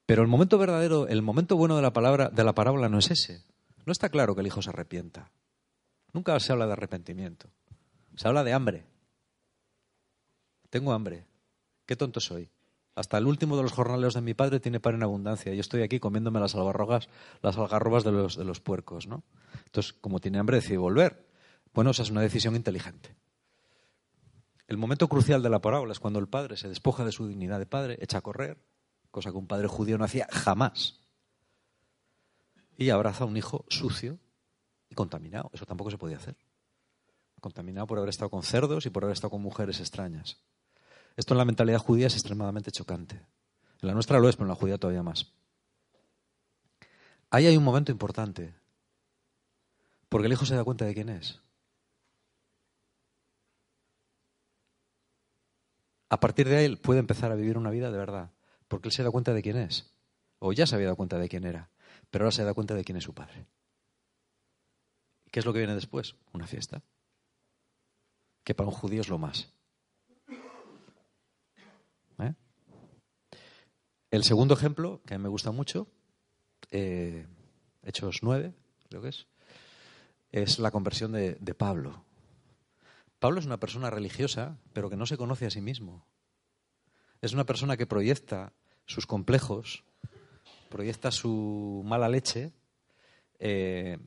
Pero 0.06 0.22
el 0.22 0.28
momento 0.28 0.58
verdadero, 0.58 1.08
el 1.08 1.22
momento 1.22 1.56
bueno 1.56 1.76
de 1.76 1.82
la 1.82 1.94
palabra, 1.94 2.30
de 2.30 2.44
la 2.44 2.54
parábola 2.54 2.90
no 2.90 3.00
es 3.00 3.12
ese. 3.12 3.44
No 3.86 3.92
está 3.92 4.10
claro 4.10 4.36
que 4.36 4.42
el 4.42 4.48
hijo 4.48 4.62
se 4.62 4.70
arrepienta. 4.70 5.32
Nunca 6.12 6.40
se 6.40 6.52
habla 6.52 6.68
de 6.68 6.74
arrepentimiento. 6.74 7.50
Se 8.16 8.28
habla 8.28 8.44
de 8.44 8.54
hambre. 8.54 8.86
Tengo 10.70 10.94
hambre. 10.94 11.26
Qué 11.86 11.96
tonto 11.96 12.20
soy. 12.20 12.50
Hasta 12.96 13.18
el 13.18 13.26
último 13.26 13.58
de 13.58 13.64
los 13.64 13.72
jornaleros 13.72 14.14
de 14.14 14.22
mi 14.22 14.34
padre 14.34 14.60
tiene 14.60 14.80
pan 14.80 14.96
en 14.96 15.04
abundancia. 15.04 15.54
Yo 15.54 15.62
estoy 15.62 15.82
aquí 15.82 16.00
comiéndome 16.00 16.40
las 16.40 16.54
algarrobas, 16.54 17.10
las 17.42 17.58
algarrobas 17.58 18.04
de 18.04 18.12
los, 18.12 18.38
de 18.38 18.44
los 18.44 18.60
puercos, 18.60 19.08
¿no? 19.08 19.24
Entonces, 19.66 19.94
como 19.94 20.20
tiene 20.20 20.38
hambre, 20.38 20.58
decide 20.58 20.78
volver. 20.78 21.26
Bueno, 21.74 21.92
esa 21.92 22.04
es 22.04 22.12
una 22.12 22.22
decisión 22.22 22.56
inteligente. 22.56 23.16
El 24.68 24.78
momento 24.78 25.08
crucial 25.08 25.42
de 25.42 25.50
la 25.50 25.60
parábola 25.60 25.92
es 25.92 26.00
cuando 26.00 26.20
el 26.20 26.28
padre 26.28 26.56
se 26.56 26.70
despoja 26.70 27.04
de 27.04 27.12
su 27.12 27.28
dignidad 27.28 27.58
de 27.58 27.66
padre, 27.66 27.98
echa 28.00 28.20
a 28.20 28.22
correr, 28.22 28.60
cosa 29.14 29.30
que 29.30 29.38
un 29.38 29.46
padre 29.46 29.68
judío 29.68 30.00
no 30.00 30.06
hacía 30.06 30.28
jamás, 30.32 31.00
y 32.76 32.90
abraza 32.90 33.24
a 33.24 33.28
un 33.28 33.38
hijo 33.38 33.64
sucio 33.70 34.18
y 34.90 34.96
contaminado. 34.96 35.52
Eso 35.54 35.68
tampoco 35.68 35.92
se 35.92 36.00
podía 36.00 36.18
hacer. 36.18 36.36
Contaminado 37.40 37.86
por 37.86 38.00
haber 38.00 38.10
estado 38.10 38.32
con 38.32 38.42
cerdos 38.42 38.88
y 38.88 38.90
por 38.90 39.04
haber 39.04 39.14
estado 39.14 39.30
con 39.30 39.42
mujeres 39.44 39.80
extrañas. 39.80 40.42
Esto 41.16 41.36
en 41.36 41.38
la 41.38 41.46
mentalidad 41.46 41.78
judía 41.78 42.08
es 42.08 42.16
extremadamente 42.16 42.72
chocante. 42.72 43.16
En 43.82 43.88
la 43.88 43.94
nuestra 43.94 44.20
lo 44.20 44.28
es, 44.28 44.36
pero 44.36 44.46
en 44.46 44.50
la 44.50 44.56
judía 44.56 44.80
todavía 44.80 45.04
más. 45.04 45.32
Ahí 47.30 47.46
hay 47.46 47.56
un 47.56 47.64
momento 47.64 47.92
importante, 47.92 48.56
porque 50.10 50.26
el 50.26 50.34
hijo 50.34 50.48
se 50.48 50.56
da 50.56 50.64
cuenta 50.64 50.86
de 50.86 50.96
quién 50.96 51.10
es. 51.10 51.44
a 56.14 56.20
partir 56.20 56.48
de 56.48 56.58
ahí 56.58 56.76
puede 56.76 57.00
empezar 57.00 57.32
a 57.32 57.36
vivir 57.36 57.58
una 57.58 57.72
vida 57.72 57.90
de 57.90 57.98
verdad, 57.98 58.30
porque 58.74 58.88
él 58.88 58.92
se 58.92 59.04
da 59.04 59.12
cuenta 59.12 59.36
de 59.36 59.44
quién 59.44 59.58
es, 59.58 59.94
o 60.40 60.52
ya 60.52 60.66
se 60.66 60.74
había 60.74 60.88
dado 60.88 60.96
cuenta 60.96 61.20
de 61.20 61.30
quién 61.30 61.44
era, 61.44 61.70
pero 62.10 62.26
ahora 62.26 62.32
se 62.32 62.44
da 62.44 62.56
cuenta 62.56 62.74
de 62.74 62.84
quién 62.84 62.98
es 62.98 63.04
su 63.04 63.14
padre. 63.14 63.46
¿Qué 65.30 65.42
es 65.42 65.46
lo 65.46 65.54
que 65.54 65.60
viene 65.60 65.76
después? 65.76 66.16
Una 66.34 66.48
fiesta, 66.48 66.82
que 68.44 68.56
para 68.56 68.70
un 68.70 68.74
judío 68.74 69.02
es 69.02 69.10
lo 69.10 69.20
más. 69.20 69.54
¿Eh? 72.18 72.34
El 74.10 74.24
segundo 74.24 74.56
ejemplo, 74.56 75.04
que 75.06 75.14
a 75.14 75.20
mí 75.20 75.22
me 75.22 75.30
gusta 75.30 75.52
mucho, 75.52 75.88
eh, 76.72 77.28
Hechos 77.84 78.24
9, 78.24 78.56
creo 78.90 79.04
que 79.04 79.10
es, 79.10 79.28
es 80.32 80.58
la 80.58 80.72
conversión 80.72 81.12
de 81.12 81.54
Pablo. 81.56 82.04
Pablo 83.20 83.40
es 83.40 83.46
una 83.46 83.60
persona 83.60 83.92
religiosa, 83.92 84.58
pero 84.74 84.90
que 84.90 84.98
no 84.98 85.06
se 85.06 85.18
conoce 85.18 85.46
a 85.46 85.52
sí 85.52 85.62
mismo. 85.62 86.08
Es 87.22 87.34
una 87.34 87.46
persona 87.46 87.78
que 87.78 87.86
proyecta 87.86 88.52
sus 88.86 89.06
complejos, 89.06 89.84
proyecta 90.70 91.12
su 91.12 91.84
mala 91.86 92.10
leche 92.10 92.52
eh, 93.40 93.98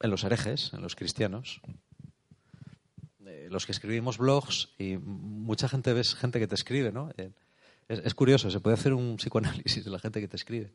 en 0.00 0.10
los 0.10 0.24
herejes, 0.24 0.72
en 0.72 0.82
los 0.82 0.96
cristianos. 0.96 1.60
Eh, 3.26 3.48
los 3.50 3.66
que 3.66 3.72
escribimos 3.72 4.18
blogs 4.18 4.70
y 4.78 4.96
mucha 4.96 5.68
gente 5.68 5.92
ves 5.92 6.14
gente 6.14 6.38
que 6.38 6.46
te 6.46 6.54
escribe, 6.54 6.92
¿no? 6.92 7.10
Eh, 7.16 7.30
es, 7.88 8.14
curioso, 8.14 8.50
se 8.50 8.60
puede 8.60 8.74
hacer 8.74 8.94
un 8.94 9.16
psicoanálisis 9.16 9.84
de 9.84 9.90
la 9.90 9.98
gente 9.98 10.20
que 10.20 10.28
te 10.28 10.36
escribe. 10.36 10.72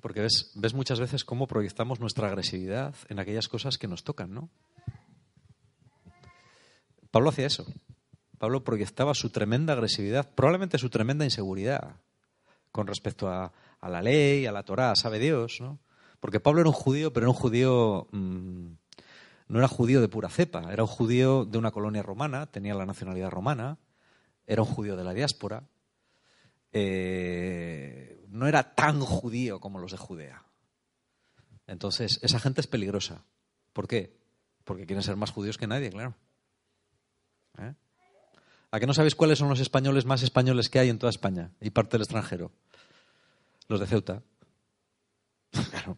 Porque 0.00 0.20
ves, 0.20 0.52
ves 0.54 0.74
muchas 0.74 1.00
veces 1.00 1.24
cómo 1.24 1.46
proyectamos 1.46 1.98
nuestra 2.00 2.28
agresividad 2.28 2.94
en 3.08 3.18
aquellas 3.18 3.48
cosas 3.48 3.78
que 3.78 3.88
nos 3.88 4.04
tocan, 4.04 4.32
¿no? 4.32 4.50
Pablo 7.10 7.30
hacía 7.30 7.46
eso. 7.46 7.66
Pablo 8.40 8.64
proyectaba 8.64 9.12
su 9.12 9.28
tremenda 9.28 9.74
agresividad, 9.74 10.26
probablemente 10.34 10.78
su 10.78 10.88
tremenda 10.88 11.26
inseguridad 11.26 11.96
con 12.72 12.86
respecto 12.86 13.28
a, 13.28 13.52
la 13.82 14.00
ley, 14.00 14.46
a 14.46 14.52
la 14.52 14.62
Torá, 14.62 14.96
sabe 14.96 15.18
Dios, 15.18 15.58
¿no? 15.60 15.78
Porque 16.20 16.40
Pablo 16.40 16.62
era 16.62 16.70
un 16.70 16.74
judío, 16.74 17.12
pero 17.12 17.24
era 17.24 17.30
un 17.32 17.36
judío, 17.36 18.06
mm, 18.12 18.66
no 19.48 19.58
era 19.58 19.68
judío 19.68 20.00
de 20.00 20.08
pura 20.08 20.30
cepa, 20.30 20.72
era 20.72 20.82
un 20.82 20.88
judío 20.88 21.44
de 21.44 21.58
una 21.58 21.70
colonia 21.70 22.02
romana, 22.02 22.46
tenía 22.46 22.72
la 22.72 22.86
nacionalidad 22.86 23.28
romana, 23.28 23.76
era 24.46 24.62
un 24.62 24.68
judío 24.68 24.96
de 24.96 25.04
la 25.04 25.12
diáspora, 25.12 25.64
eh, 26.72 28.24
no 28.30 28.46
era 28.46 28.74
tan 28.74 29.00
judío 29.00 29.60
como 29.60 29.78
los 29.78 29.92
de 29.92 29.98
Judea. 29.98 30.46
Entonces, 31.66 32.18
esa 32.22 32.40
gente 32.40 32.62
es 32.62 32.66
peligrosa. 32.66 33.22
¿Por 33.74 33.86
qué? 33.86 34.16
Porque 34.64 34.86
quieren 34.86 35.02
ser 35.02 35.16
más 35.16 35.30
judíos 35.30 35.58
que 35.58 35.66
nadie, 35.66 35.90
claro. 35.90 36.14
¿Eh? 37.58 37.74
¿A 38.72 38.78
qué 38.78 38.86
no 38.86 38.94
sabéis 38.94 39.16
cuáles 39.16 39.38
son 39.38 39.48
los 39.48 39.60
españoles 39.60 40.04
más 40.04 40.22
españoles 40.22 40.68
que 40.68 40.78
hay 40.78 40.90
en 40.90 40.98
toda 40.98 41.10
España 41.10 41.50
y 41.60 41.70
parte 41.70 41.92
del 41.92 42.02
extranjero? 42.02 42.52
Los 43.66 43.80
de 43.80 43.86
Ceuta. 43.86 44.22
claro. 45.70 45.96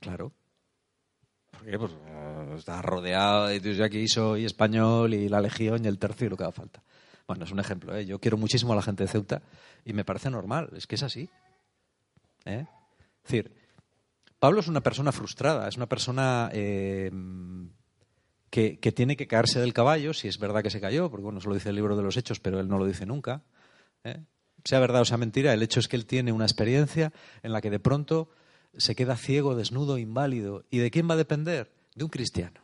Claro. 0.00 0.32
qué? 1.64 1.78
Pues 1.78 1.92
eh, 1.92 2.54
está 2.56 2.82
rodeado, 2.82 3.52
y 3.52 3.60
yo 3.60 3.84
aquí 3.84 4.06
soy 4.08 4.44
español 4.44 5.14
y 5.14 5.28
la 5.28 5.40
legión 5.40 5.84
y 5.84 5.88
el 5.88 5.98
tercio 5.98 6.26
y 6.26 6.30
lo 6.30 6.36
que 6.36 6.44
haga 6.44 6.52
falta. 6.52 6.82
Bueno, 7.26 7.44
es 7.44 7.50
un 7.50 7.60
ejemplo. 7.60 7.96
¿eh? 7.96 8.06
Yo 8.06 8.20
quiero 8.20 8.36
muchísimo 8.36 8.72
a 8.72 8.76
la 8.76 8.82
gente 8.82 9.04
de 9.04 9.08
Ceuta 9.08 9.42
y 9.84 9.92
me 9.92 10.04
parece 10.04 10.30
normal, 10.30 10.70
es 10.76 10.86
que 10.86 10.94
es 10.94 11.02
así. 11.02 11.28
¿eh? 12.44 12.66
Es 13.24 13.30
decir, 13.30 13.54
Pablo 14.38 14.60
es 14.60 14.68
una 14.68 14.82
persona 14.82 15.12
frustrada, 15.12 15.68
es 15.68 15.76
una 15.76 15.88
persona 15.88 16.50
eh, 16.52 17.10
que, 18.52 18.92
tiene 18.92 19.16
que 19.16 19.26
caerse 19.26 19.60
del 19.60 19.72
caballo, 19.72 20.12
si 20.12 20.28
es 20.28 20.38
verdad 20.38 20.62
que 20.62 20.68
se 20.68 20.78
cayó, 20.78 21.10
porque 21.10 21.24
bueno, 21.24 21.38
eso 21.38 21.48
lo 21.48 21.54
dice 21.54 21.70
el 21.70 21.74
libro 21.74 21.96
de 21.96 22.02
los 22.02 22.18
Hechos, 22.18 22.38
pero 22.38 22.60
él 22.60 22.68
no 22.68 22.76
lo 22.76 22.84
dice 22.84 23.06
nunca. 23.06 23.42
¿eh? 24.04 24.22
Sea 24.62 24.78
verdad 24.78 25.00
o 25.00 25.04
sea 25.06 25.16
mentira, 25.16 25.54
el 25.54 25.62
hecho 25.62 25.80
es 25.80 25.88
que 25.88 25.96
él 25.96 26.04
tiene 26.04 26.32
una 26.32 26.44
experiencia 26.44 27.14
en 27.42 27.52
la 27.52 27.62
que 27.62 27.70
de 27.70 27.80
pronto 27.80 28.28
se 28.76 28.94
queda 28.94 29.16
ciego, 29.16 29.56
desnudo, 29.56 29.96
inválido. 29.96 30.66
¿Y 30.68 30.78
de 30.78 30.90
quién 30.90 31.08
va 31.08 31.14
a 31.14 31.16
depender? 31.16 31.72
De 31.94 32.04
un 32.04 32.10
cristiano. 32.10 32.60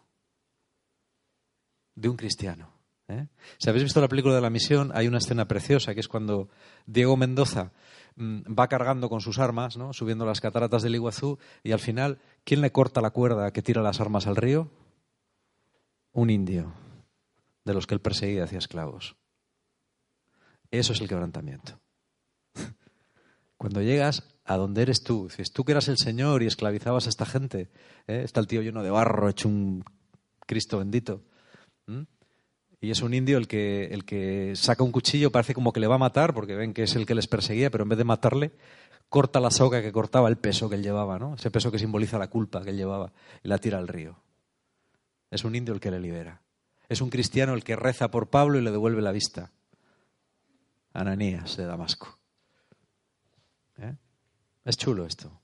De 1.95 2.11
un 2.11 2.17
cristiano. 2.17 2.71
¿eh? 3.09 3.29
Si 3.57 3.71
habéis 3.71 3.85
visto 3.85 4.03
la 4.03 4.09
película 4.09 4.35
de 4.35 4.43
la 4.43 4.51
misión, 4.51 4.93
hay 4.95 5.09
una 5.09 5.19
escena 5.19 5.49
preciosa 5.49 5.95
que 5.95 6.01
es 6.01 6.09
cuando 6.09 6.51
Diego 6.85 7.17
Mendoza 7.17 7.73
mm, 8.17 8.41
va 8.55 8.69
cargando 8.69 9.09
con 9.09 9.23
sus 9.23 9.39
armas, 9.39 9.79
subiendo 9.93 10.27
las 10.27 10.43
cataratas 10.43 10.83
del 10.83 10.97
Iguazú, 10.97 11.39
y 11.63 11.73
al 11.73 11.81
final, 11.81 12.19
¿quién 12.45 12.61
le 12.61 12.73
corta 12.73 13.01
la 13.01 13.11
cuerda 13.11 13.55
que 13.55 13.63
tira 13.63 13.81
las 13.81 14.03
armas 14.03 14.27
al 14.27 14.37
río? 14.37 14.71
Un 16.13 16.31
indio, 16.31 16.73
de 17.65 17.75
los 17.75 17.87
que 17.87 17.95
él 17.95 18.01
perseguía 18.01 18.45
hacia 18.45 18.59
esclavos. 18.59 19.17
Eso 20.71 20.93
es 20.93 21.01
el 21.01 21.09
quebrantamiento. 21.09 21.79
Cuando 23.57 23.83
llegas 23.83 24.23
a 24.45 24.57
donde 24.57 24.83
eres 24.83 25.03
tú, 25.03 25.29
dices 25.29 25.53
tú 25.53 25.65
que 25.65 25.73
eras 25.73 25.89
el 25.89 25.99
Señor 25.99 26.43
y 26.43 26.47
esclavizabas 26.47 27.07
a 27.07 27.11
esta 27.11 27.27
gente, 27.27 27.71
¿eh? 28.07 28.23
está 28.25 28.41
el 28.41 28.47
tío 28.47 28.63
lleno 28.63 28.83
de 28.83 28.91
barro, 28.91 29.29
hecho 29.29 29.49
un 29.49 29.85
Cristo 30.47 30.79
bendito. 30.79 31.23
Y 32.81 32.93
es 32.93 33.03
un 33.03 33.13
indio 33.13 33.39
el 33.39 33.49
que, 33.49 33.87
el 33.87 34.05
que 34.05 34.53
saca 34.55 34.85
un 34.85 34.93
cuchillo, 34.93 35.33
parece 35.33 35.53
como 35.53 35.73
que 35.73 35.81
le 35.81 35.89
va 35.89 35.97
a 35.97 35.99
matar, 35.99 36.33
porque 36.33 36.55
ven 36.55 36.73
que 36.73 36.85
es 36.85 36.95
el 36.95 37.07
que 37.07 37.15
les 37.15 37.27
perseguía, 37.27 37.71
pero 37.71 37.83
en 37.83 37.89
vez 37.89 37.99
de 37.99 38.05
matarle, 38.05 38.53
corta 39.09 39.41
la 39.41 39.51
soga 39.51 39.83
que 39.83 39.91
cortaba 39.91 40.29
el 40.29 40.37
peso 40.37 40.69
que 40.69 40.77
él 40.77 40.83
llevaba, 40.83 41.19
¿no? 41.19 41.35
Ese 41.35 41.51
peso 41.51 41.73
que 41.73 41.79
simboliza 41.79 42.19
la 42.19 42.31
culpa 42.31 42.63
que 42.63 42.71
él 42.71 42.77
llevaba, 42.77 43.13
y 43.43 43.49
la 43.49 43.59
tira 43.59 43.79
al 43.79 43.89
río. 43.89 44.17
Es 45.31 45.45
un 45.45 45.55
indio 45.55 45.75
el 45.75 45.81
que 45.81 45.91
le 45.91 46.01
libera. 46.01 46.43
Es 46.89 47.01
un 47.01 47.11
cristiano 47.11 47.55
el 47.55 47.65
que 47.65 47.77
reza 47.77 48.11
por 48.11 48.31
Pablo 48.31 48.59
y 48.59 48.63
le 48.63 48.71
devuelve 48.71 49.03
la 49.03 49.13
vista. 49.13 49.53
Ananías 50.93 51.57
de 51.57 51.67
Damasco. 51.67 52.19
¿Eh? 53.77 53.95
Es 54.65 54.77
chulo 54.77 55.05
esto. 55.05 55.41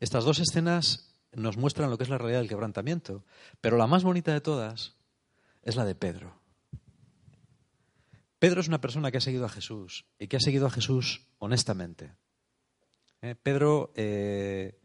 Estas 0.00 0.24
dos 0.24 0.38
escenas 0.40 1.14
nos 1.32 1.56
muestran 1.56 1.90
lo 1.90 1.98
que 1.98 2.04
es 2.04 2.10
la 2.10 2.18
realidad 2.18 2.40
del 2.40 2.48
quebrantamiento. 2.48 3.24
Pero 3.60 3.76
la 3.76 3.86
más 3.86 4.04
bonita 4.04 4.32
de 4.32 4.40
todas 4.40 4.96
es 5.62 5.76
la 5.76 5.84
de 5.84 5.94
Pedro. 5.94 6.40
Pedro 8.38 8.60
es 8.60 8.68
una 8.68 8.80
persona 8.80 9.10
que 9.10 9.18
ha 9.18 9.22
seguido 9.22 9.46
a 9.46 9.48
Jesús 9.48 10.04
y 10.18 10.28
que 10.28 10.36
ha 10.36 10.40
seguido 10.40 10.66
a 10.66 10.70
Jesús 10.70 11.26
honestamente. 11.38 12.14
¿Eh? 13.22 13.34
Pedro, 13.42 13.92
eh, 13.96 14.78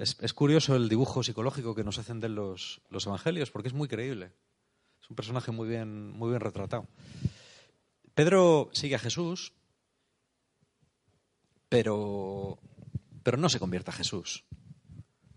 es, 0.00 0.32
curioso 0.32 0.76
el 0.76 0.88
dibujo 0.88 1.22
psicológico 1.22 1.74
que 1.74 1.84
nos 1.84 1.98
hacen 1.98 2.20
de 2.20 2.30
los, 2.30 2.80
evangelios 2.90 3.50
porque 3.50 3.68
es 3.68 3.74
muy 3.74 3.86
creíble. 3.86 4.32
Es 5.02 5.10
un 5.10 5.16
personaje 5.16 5.52
muy 5.52 5.68
bien, 5.68 6.10
muy 6.12 6.30
bien 6.30 6.40
retratado. 6.40 6.88
Pedro 8.14 8.70
sigue 8.72 8.94
a 8.94 8.98
Jesús, 8.98 9.52
pero, 11.68 12.58
pero 13.22 13.36
no 13.36 13.50
se 13.50 13.58
convierte 13.58 13.90
a 13.90 13.94
Jesús. 13.94 14.44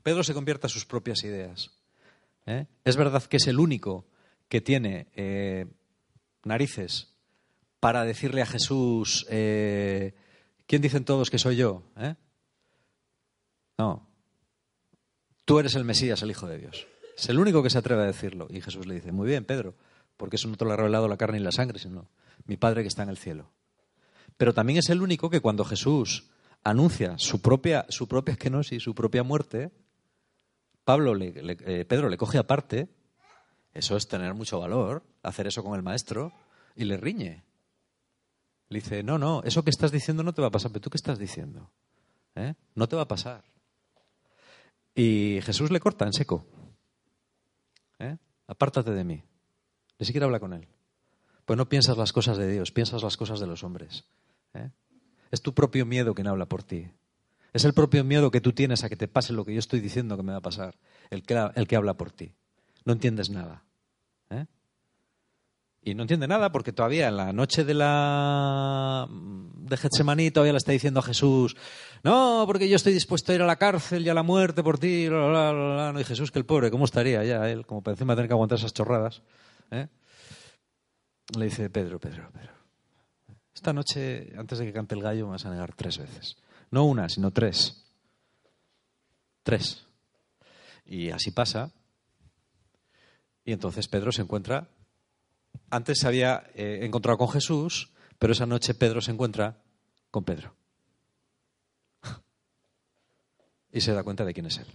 Pedro 0.01 0.23
se 0.23 0.33
convierte 0.33 0.67
a 0.67 0.69
sus 0.69 0.85
propias 0.85 1.23
ideas. 1.23 1.71
¿eh? 2.45 2.67
Es 2.85 2.95
verdad 2.95 3.23
que 3.23 3.37
es 3.37 3.47
el 3.47 3.59
único 3.59 4.05
que 4.47 4.61
tiene 4.61 5.07
eh, 5.13 5.65
narices 6.45 7.13
para 7.81 8.05
decirle 8.05 8.41
a 8.41 8.45
Jesús, 8.45 9.25
eh, 9.29 10.13
¿quién 10.67 10.81
dicen 10.81 11.03
todos 11.03 11.29
que 11.29 11.37
soy 11.37 11.57
yo? 11.57 11.83
No, 13.77 14.12
tú 15.45 15.59
eres 15.59 15.75
el 15.75 15.83
Mesías, 15.83 16.21
el 16.21 16.31
Hijo 16.31 16.47
de 16.47 16.57
Dios. 16.57 16.87
Es 17.17 17.29
el 17.29 17.39
único 17.39 17.61
que 17.61 17.69
se 17.69 17.77
atreve 17.77 18.03
a 18.03 18.05
decirlo. 18.05 18.47
Y 18.49 18.61
Jesús 18.61 18.87
le 18.87 18.95
dice, 18.95 19.11
muy 19.11 19.27
bien, 19.27 19.45
Pedro, 19.45 19.75
porque 20.17 20.37
eso 20.37 20.47
no 20.47 20.57
te 20.57 20.65
lo 20.65 20.71
ha 20.71 20.77
revelado 20.77 21.07
la 21.07 21.17
carne 21.17 21.37
y 21.37 21.41
la 21.41 21.51
sangre, 21.51 21.79
sino 21.79 22.09
mi 22.45 22.57
Padre 22.57 22.81
que 22.81 22.87
está 22.87 23.03
en 23.03 23.09
el 23.09 23.17
cielo. 23.17 23.51
Pero 24.37 24.53
también 24.53 24.79
es 24.79 24.89
el 24.89 25.01
único 25.01 25.29
que 25.29 25.41
cuando 25.41 25.63
Jesús 25.63 26.29
anuncia 26.63 27.15
su 27.17 27.41
propia, 27.41 27.85
su 27.89 28.07
propia 28.07 28.35
kenosis, 28.35 28.81
su 28.81 28.95
propia 28.95 29.23
muerte, 29.23 29.71
Pablo 30.83 31.13
le, 31.13 31.33
eh, 31.35 31.85
Pedro 31.85 32.09
le 32.09 32.17
coge 32.17 32.37
aparte, 32.37 32.89
eso 33.73 33.95
es 33.95 34.07
tener 34.07 34.33
mucho 34.33 34.59
valor, 34.59 35.03
hacer 35.21 35.47
eso 35.47 35.63
con 35.63 35.75
el 35.75 35.83
maestro, 35.83 36.33
y 36.75 36.85
le 36.85 36.97
riñe. 36.97 37.43
Le 38.69 38.79
dice, 38.79 39.03
no, 39.03 39.17
no, 39.17 39.43
eso 39.43 39.63
que 39.63 39.69
estás 39.69 39.91
diciendo 39.91 40.23
no 40.23 40.33
te 40.33 40.41
va 40.41 40.47
a 40.47 40.51
pasar, 40.51 40.71
pero 40.71 40.81
tú 40.81 40.89
qué 40.89 40.97
estás 40.97 41.19
diciendo? 41.19 41.69
¿Eh? 42.35 42.55
No 42.75 42.87
te 42.87 42.95
va 42.95 43.03
a 43.03 43.07
pasar. 43.07 43.43
Y 44.95 45.39
Jesús 45.41 45.71
le 45.71 45.79
corta 45.79 46.05
en 46.05 46.13
seco. 46.13 46.45
¿Eh? 47.99 48.17
Apártate 48.47 48.91
de 48.91 49.03
mí. 49.03 49.23
Ni 49.99 50.05
siquiera 50.05 50.25
habla 50.25 50.39
con 50.39 50.53
él. 50.53 50.67
Pues 51.45 51.57
no 51.57 51.67
piensas 51.67 51.97
las 51.97 52.13
cosas 52.13 52.37
de 52.37 52.51
Dios, 52.51 52.71
piensas 52.71 53.03
las 53.03 53.17
cosas 53.17 53.39
de 53.39 53.47
los 53.47 53.63
hombres. 53.63 54.05
¿Eh? 54.53 54.69
Es 55.31 55.41
tu 55.41 55.53
propio 55.53 55.85
miedo 55.85 56.13
quien 56.13 56.27
habla 56.27 56.45
por 56.45 56.63
ti. 56.63 56.89
Es 57.53 57.65
el 57.65 57.73
propio 57.73 58.03
miedo 58.03 58.31
que 58.31 58.41
tú 58.41 58.53
tienes 58.53 58.83
a 58.83 58.89
que 58.89 58.95
te 58.95 59.07
pase 59.07 59.33
lo 59.33 59.45
que 59.45 59.53
yo 59.53 59.59
estoy 59.59 59.79
diciendo 59.79 60.17
que 60.17 60.23
me 60.23 60.31
va 60.31 60.39
a 60.39 60.41
pasar, 60.41 60.75
el 61.09 61.23
que, 61.23 61.49
el 61.55 61.67
que 61.67 61.75
habla 61.75 61.95
por 61.95 62.11
ti. 62.11 62.33
No 62.85 62.93
entiendes 62.93 63.29
nada. 63.29 63.63
¿eh? 64.29 64.45
Y 65.83 65.95
no 65.95 66.03
entiende 66.03 66.27
nada 66.27 66.51
porque 66.51 66.71
todavía 66.71 67.09
en 67.09 67.17
la 67.17 67.33
noche 67.33 67.63
de 67.63 67.73
la 67.73 69.07
de 69.09 69.77
Getsemaní 69.77 70.31
todavía 70.31 70.53
le 70.53 70.57
está 70.57 70.71
diciendo 70.71 71.01
a 71.01 71.03
Jesús, 71.03 71.55
no, 72.03 72.43
porque 72.45 72.67
yo 72.67 72.75
estoy 72.75 72.93
dispuesto 72.93 73.31
a 73.31 73.35
ir 73.35 73.41
a 73.41 73.45
la 73.45 73.55
cárcel 73.55 74.05
y 74.05 74.09
a 74.09 74.13
la 74.13 74.23
muerte 74.23 74.61
por 74.61 74.77
ti. 74.77 75.07
No, 75.09 75.97
y 75.97 76.03
Jesús, 76.03 76.31
que 76.31 76.39
el 76.39 76.45
pobre, 76.45 76.69
¿cómo 76.69 76.83
estaría 76.83 77.23
ya 77.23 77.49
él? 77.49 77.65
Como 77.65 77.81
para 77.81 77.93
encima 77.93 78.13
tener 78.13 78.27
que 78.27 78.33
aguantar 78.33 78.57
esas 78.57 78.73
chorradas. 78.73 79.21
¿eh? 79.71 79.87
Le 81.37 81.45
dice, 81.45 81.69
Pedro, 81.69 81.99
Pedro, 81.99 82.29
Pedro, 82.33 82.51
esta 83.55 83.71
noche, 83.71 84.33
antes 84.37 84.59
de 84.59 84.65
que 84.65 84.73
cante 84.73 84.95
el 84.95 85.01
gallo, 85.01 85.27
me 85.27 85.31
vas 85.31 85.45
a 85.45 85.49
negar 85.49 85.73
tres 85.75 85.97
veces. 85.97 86.35
No 86.71 86.83
una, 86.83 87.07
sino 87.07 87.31
tres. 87.31 87.85
Tres. 89.43 89.85
Y 90.85 91.09
así 91.09 91.31
pasa. 91.31 91.71
Y 93.45 93.53
entonces 93.53 93.87
Pedro 93.87 94.11
se 94.11 94.23
encuentra. 94.23 94.67
Antes 95.69 95.99
se 95.99 96.07
había 96.07 96.43
eh, 96.55 96.79
encontrado 96.81 97.17
con 97.17 97.29
Jesús, 97.29 97.93
pero 98.19 98.33
esa 98.33 98.45
noche 98.45 98.73
Pedro 98.73 98.99
se 98.99 99.11
encuentra 99.11 99.61
con 100.11 100.25
Pedro. 100.25 100.53
Y 103.73 103.81
se 103.81 103.91
da 103.91 104.03
cuenta 104.03 104.23
de 104.23 104.33
quién 104.33 104.45
es 104.45 104.59
él. 104.59 104.67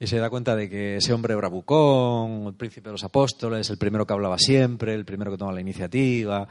Y 0.00 0.06
se 0.06 0.18
da 0.18 0.30
cuenta 0.30 0.54
de 0.54 0.70
que 0.70 0.96
ese 0.96 1.12
hombre 1.12 1.34
bravucón, 1.34 2.46
el 2.46 2.54
príncipe 2.54 2.88
de 2.88 2.92
los 2.92 3.02
apóstoles, 3.02 3.68
el 3.68 3.78
primero 3.78 4.06
que 4.06 4.12
hablaba 4.12 4.38
siempre, 4.38 4.94
el 4.94 5.04
primero 5.04 5.32
que 5.32 5.36
toma 5.36 5.52
la 5.52 5.60
iniciativa, 5.60 6.48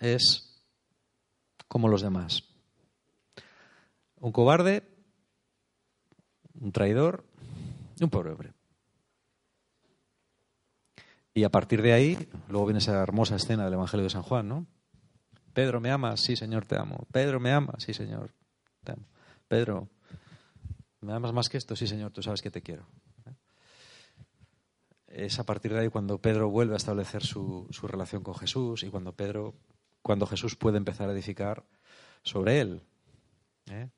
es 0.00 0.64
como 1.68 1.88
los 1.88 2.00
demás. 2.00 2.44
Un 4.16 4.32
cobarde, 4.32 4.82
un 6.58 6.72
traidor 6.72 7.24
y 7.98 8.04
un 8.04 8.10
pobre 8.10 8.30
hombre. 8.30 8.52
Y 11.34 11.44
a 11.44 11.50
partir 11.50 11.82
de 11.82 11.92
ahí, 11.92 12.28
luego 12.48 12.66
viene 12.66 12.78
esa 12.78 13.02
hermosa 13.02 13.36
escena 13.36 13.64
del 13.64 13.74
Evangelio 13.74 14.04
de 14.04 14.10
San 14.10 14.22
Juan, 14.22 14.48
¿no? 14.48 14.66
Pedro, 15.52 15.80
¿me 15.80 15.90
amas? 15.90 16.20
Sí, 16.20 16.34
Señor, 16.34 16.64
te 16.64 16.78
amo. 16.78 17.06
Pedro, 17.12 17.40
¿me 17.40 17.52
amas? 17.52 17.82
Sí, 17.84 17.92
Señor. 17.92 18.30
Pedro, 19.48 19.88
¿me 21.00 21.12
amas 21.12 21.32
más 21.32 21.48
que 21.48 21.58
esto? 21.58 21.76
Sí, 21.76 21.86
Señor, 21.86 22.12
tú 22.12 22.22
sabes 22.22 22.42
que 22.42 22.50
te 22.50 22.62
quiero. 22.62 22.86
Es 25.06 25.38
a 25.40 25.44
partir 25.44 25.72
de 25.72 25.80
ahí 25.80 25.88
cuando 25.88 26.18
Pedro 26.18 26.50
vuelve 26.50 26.74
a 26.74 26.76
establecer 26.76 27.24
su, 27.24 27.66
su 27.70 27.88
relación 27.88 28.22
con 28.22 28.36
Jesús 28.36 28.84
y 28.84 28.90
cuando 28.90 29.12
Pedro 29.12 29.54
cuando 30.02 30.26
Jesús 30.26 30.56
puede 30.56 30.78
empezar 30.78 31.08
a 31.08 31.12
edificar 31.12 31.64
sobre 32.22 32.60
él. 32.60 32.82
¿eh? 33.70 33.88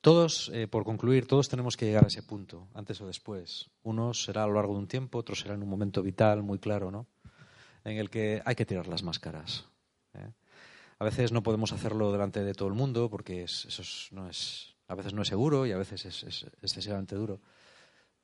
Todos, 0.00 0.50
eh, 0.54 0.66
por 0.66 0.84
concluir, 0.84 1.26
todos 1.26 1.48
tenemos 1.48 1.76
que 1.76 1.86
llegar 1.86 2.04
a 2.04 2.08
ese 2.08 2.22
punto, 2.22 2.68
antes 2.74 3.00
o 3.00 3.06
después. 3.06 3.70
Unos 3.82 4.24
será 4.24 4.44
a 4.44 4.46
lo 4.46 4.54
largo 4.54 4.72
de 4.72 4.80
un 4.80 4.88
tiempo, 4.88 5.18
otros 5.18 5.40
será 5.40 5.54
en 5.54 5.62
un 5.62 5.68
momento 5.68 6.02
vital, 6.02 6.42
muy 6.42 6.58
claro, 6.58 6.90
¿no? 6.90 7.06
En 7.84 7.98
el 7.98 8.08
que 8.08 8.42
hay 8.44 8.54
que 8.54 8.66
tirar 8.66 8.88
las 8.88 9.02
máscaras. 9.02 9.69
A 11.00 11.04
veces 11.04 11.32
no 11.32 11.42
podemos 11.42 11.72
hacerlo 11.72 12.12
delante 12.12 12.44
de 12.44 12.52
todo 12.52 12.68
el 12.68 12.74
mundo 12.74 13.08
porque 13.08 13.42
eso 13.42 13.82
no 14.12 14.28
es, 14.28 14.76
a 14.86 14.94
veces 14.94 15.14
no 15.14 15.22
es 15.22 15.28
seguro 15.28 15.64
y 15.64 15.72
a 15.72 15.78
veces 15.78 16.04
es, 16.04 16.22
es, 16.24 16.46
excesivamente 16.60 17.16
duro. 17.16 17.40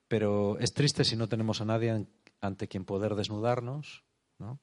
Pero 0.08 0.58
es 0.58 0.74
triste 0.74 1.02
si 1.02 1.16
no 1.16 1.26
tenemos 1.26 1.62
a 1.62 1.64
nadie 1.64 2.06
ante 2.42 2.68
quien 2.68 2.84
poder 2.84 3.14
desnudarnos, 3.14 4.04
¿no? 4.38 4.60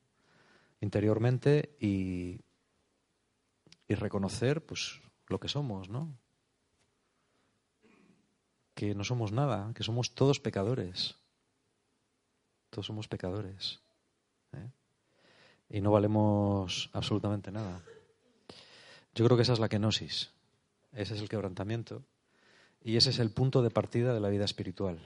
interiormente 0.79 1.75
y, 1.79 2.41
y 3.87 3.95
reconocer 3.95 4.63
pues 4.63 5.01
lo 5.27 5.39
que 5.39 5.47
somos, 5.47 5.89
¿no? 5.89 6.15
que 8.75 8.93
no 8.93 9.03
somos 9.03 9.31
nada, 9.31 9.71
que 9.73 9.83
somos 9.83 10.13
todos 10.13 10.39
pecadores. 10.39 11.15
Todos 12.69 12.85
somos 12.85 13.07
pecadores. 13.07 13.81
¿eh? 14.51 14.69
Y 15.69 15.81
no 15.81 15.91
valemos 15.91 16.91
absolutamente 16.93 17.51
nada. 17.51 17.81
Yo 19.15 19.25
creo 19.25 19.37
que 19.37 19.43
esa 19.43 19.53
es 19.53 19.59
la 19.59 19.69
kenosis. 19.69 20.31
Ese 20.91 21.15
es 21.15 21.21
el 21.21 21.29
quebrantamiento. 21.29 22.03
Y 22.81 22.97
ese 22.97 23.11
es 23.11 23.19
el 23.19 23.31
punto 23.31 23.61
de 23.61 23.69
partida 23.69 24.13
de 24.13 24.19
la 24.19 24.29
vida 24.29 24.45
espiritual. 24.45 24.99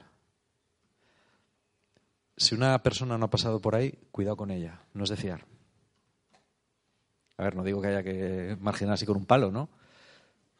Si 2.36 2.54
una 2.54 2.82
persona 2.82 3.18
no 3.18 3.26
ha 3.26 3.30
pasado 3.30 3.60
por 3.60 3.74
ahí, 3.74 3.98
cuidado 4.10 4.36
con 4.36 4.50
ella, 4.50 4.82
no 4.94 5.04
es 5.04 5.10
de 5.10 5.16
fiar. 5.16 5.44
A 7.36 7.44
ver, 7.44 7.54
no 7.54 7.62
digo 7.62 7.80
que 7.80 7.88
haya 7.88 8.02
que 8.02 8.56
marginar 8.60 8.94
así 8.94 9.06
con 9.06 9.16
un 9.16 9.26
palo, 9.26 9.50
¿no? 9.50 9.68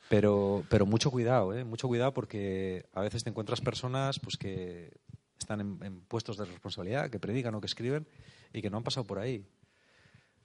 Pero, 0.09 0.65
pero 0.71 0.87
mucho 0.87 1.11
cuidado, 1.11 1.55
¿eh? 1.55 1.65
Mucho 1.65 1.89
cuidado 1.89 2.15
porque 2.15 2.87
a 2.95 3.03
veces 3.03 3.25
te 3.25 3.31
encuentras 3.31 3.61
personas 3.61 4.19
pues, 4.21 4.37
que 4.37 4.93
están 5.39 5.61
en, 5.61 6.01
puestos 6.03 6.37
de 6.37 6.45
responsabilidad, 6.45 7.11
que 7.11 7.19
predican 7.19 7.55
o 7.55 7.61
que 7.61 7.67
escriben 7.67 8.07
y 8.53 8.63
que 8.63 8.71
no 8.71 8.79
han 8.79 8.85
pasado 8.85 9.07
por 9.07 9.19
ahí. 9.19 9.47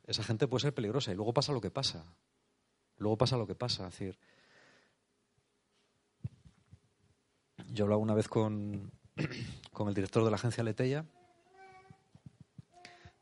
Esa 0.06 0.24
gente 0.24 0.47
puede 0.47 0.64
ser 0.64 0.74
peligrosa 0.74 1.12
y 1.12 1.16
luego 1.16 1.34
pasa 1.34 1.54
lo 1.54 1.62
que 1.62 1.72
pasa. 1.72 2.04
Luego 2.98 3.18
pasa 3.18 3.38
lo 3.38 3.48
que 3.48 3.56
pasa. 3.56 3.88
Es 3.88 3.94
decir, 3.94 4.18
yo 7.70 7.86
hablaba 7.86 8.02
una 8.02 8.14
vez 8.14 8.28
con, 8.28 8.91
con 9.74 9.88
el 9.88 9.94
director 9.94 10.24
de 10.24 10.30
la 10.30 10.36
agencia 10.36 10.64
Letella 10.64 11.06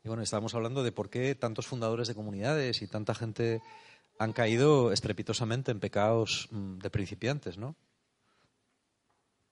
y 0.04 0.08
bueno, 0.08 0.22
estábamos 0.22 0.54
hablando 0.54 0.82
de 0.82 0.90
por 0.90 1.10
qué 1.10 1.34
tantos 1.34 1.66
fundadores 1.66 2.08
de 2.08 2.14
comunidades 2.14 2.82
y 2.82 2.88
tanta 2.88 3.14
gente 3.14 3.62
han 4.18 4.32
caído 4.32 4.92
estrepitosamente 4.92 5.70
en 5.70 5.80
pecados 5.80 6.48
mm, 6.50 6.78
de 6.78 6.90
principiantes, 6.90 7.56
¿no? 7.56 7.76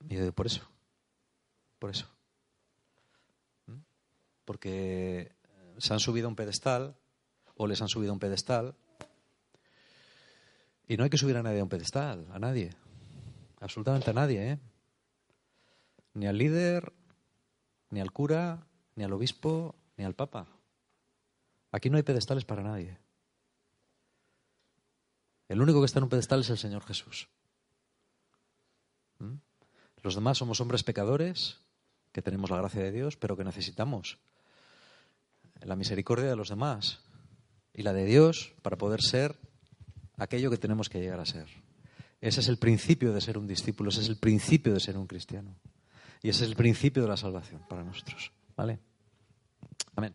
Y 0.08 0.30
por 0.32 0.46
eso, 0.46 0.68
por 1.78 1.90
eso. 1.90 2.08
Porque 4.44 5.32
se 5.78 5.92
han 5.92 6.00
subido 6.00 6.26
a 6.26 6.30
un 6.30 6.36
pedestal 6.36 6.96
o 7.54 7.66
les 7.66 7.80
han 7.80 7.88
subido 7.88 8.10
a 8.10 8.14
un 8.14 8.18
pedestal 8.18 8.74
y 10.90 10.96
no 10.96 11.04
hay 11.04 11.10
que 11.10 11.18
subir 11.18 11.36
a 11.36 11.42
nadie 11.44 11.60
a 11.60 11.62
un 11.62 11.68
pedestal, 11.68 12.26
a 12.32 12.40
nadie, 12.40 12.70
absolutamente 13.60 14.10
a 14.10 14.12
nadie, 14.12 14.50
¿eh? 14.50 14.58
Ni 16.14 16.26
al 16.26 16.36
líder, 16.36 16.92
ni 17.90 18.00
al 18.00 18.10
cura, 18.10 18.66
ni 18.96 19.04
al 19.04 19.12
obispo, 19.12 19.76
ni 19.96 20.02
al 20.02 20.16
Papa. 20.16 20.48
Aquí 21.70 21.90
no 21.90 21.96
hay 21.96 22.02
pedestales 22.02 22.44
para 22.44 22.64
nadie. 22.64 22.98
El 25.46 25.62
único 25.62 25.78
que 25.78 25.86
está 25.86 26.00
en 26.00 26.04
un 26.04 26.10
pedestal 26.10 26.40
es 26.40 26.50
el 26.50 26.58
Señor 26.58 26.82
Jesús. 26.82 27.28
¿Mm? 29.20 29.36
Los 30.02 30.16
demás 30.16 30.38
somos 30.38 30.60
hombres 30.60 30.82
pecadores, 30.82 31.60
que 32.10 32.20
tenemos 32.20 32.50
la 32.50 32.56
gracia 32.56 32.82
de 32.82 32.90
Dios, 32.90 33.16
pero 33.16 33.36
que 33.36 33.44
necesitamos 33.44 34.18
la 35.60 35.76
misericordia 35.76 36.30
de 36.30 36.34
los 36.34 36.48
demás 36.48 36.98
y 37.72 37.82
la 37.82 37.92
de 37.92 38.06
Dios 38.06 38.54
para 38.62 38.76
poder 38.76 39.02
ser 39.02 39.38
aquello 40.20 40.50
que 40.50 40.58
tenemos 40.58 40.88
que 40.88 41.00
llegar 41.00 41.18
a 41.18 41.26
ser. 41.26 41.46
Ese 42.20 42.40
es 42.40 42.48
el 42.48 42.58
principio 42.58 43.12
de 43.12 43.20
ser 43.20 43.38
un 43.38 43.46
discípulo, 43.46 43.88
ese 43.88 44.02
es 44.02 44.08
el 44.08 44.16
principio 44.16 44.74
de 44.74 44.80
ser 44.80 44.96
un 44.98 45.06
cristiano. 45.06 45.56
Y 46.22 46.28
ese 46.28 46.44
es 46.44 46.50
el 46.50 46.56
principio 46.56 47.02
de 47.02 47.08
la 47.08 47.16
salvación 47.16 47.62
para 47.68 47.82
nosotros. 47.82 48.30
¿Vale? 48.54 48.78
Amén. 49.96 50.14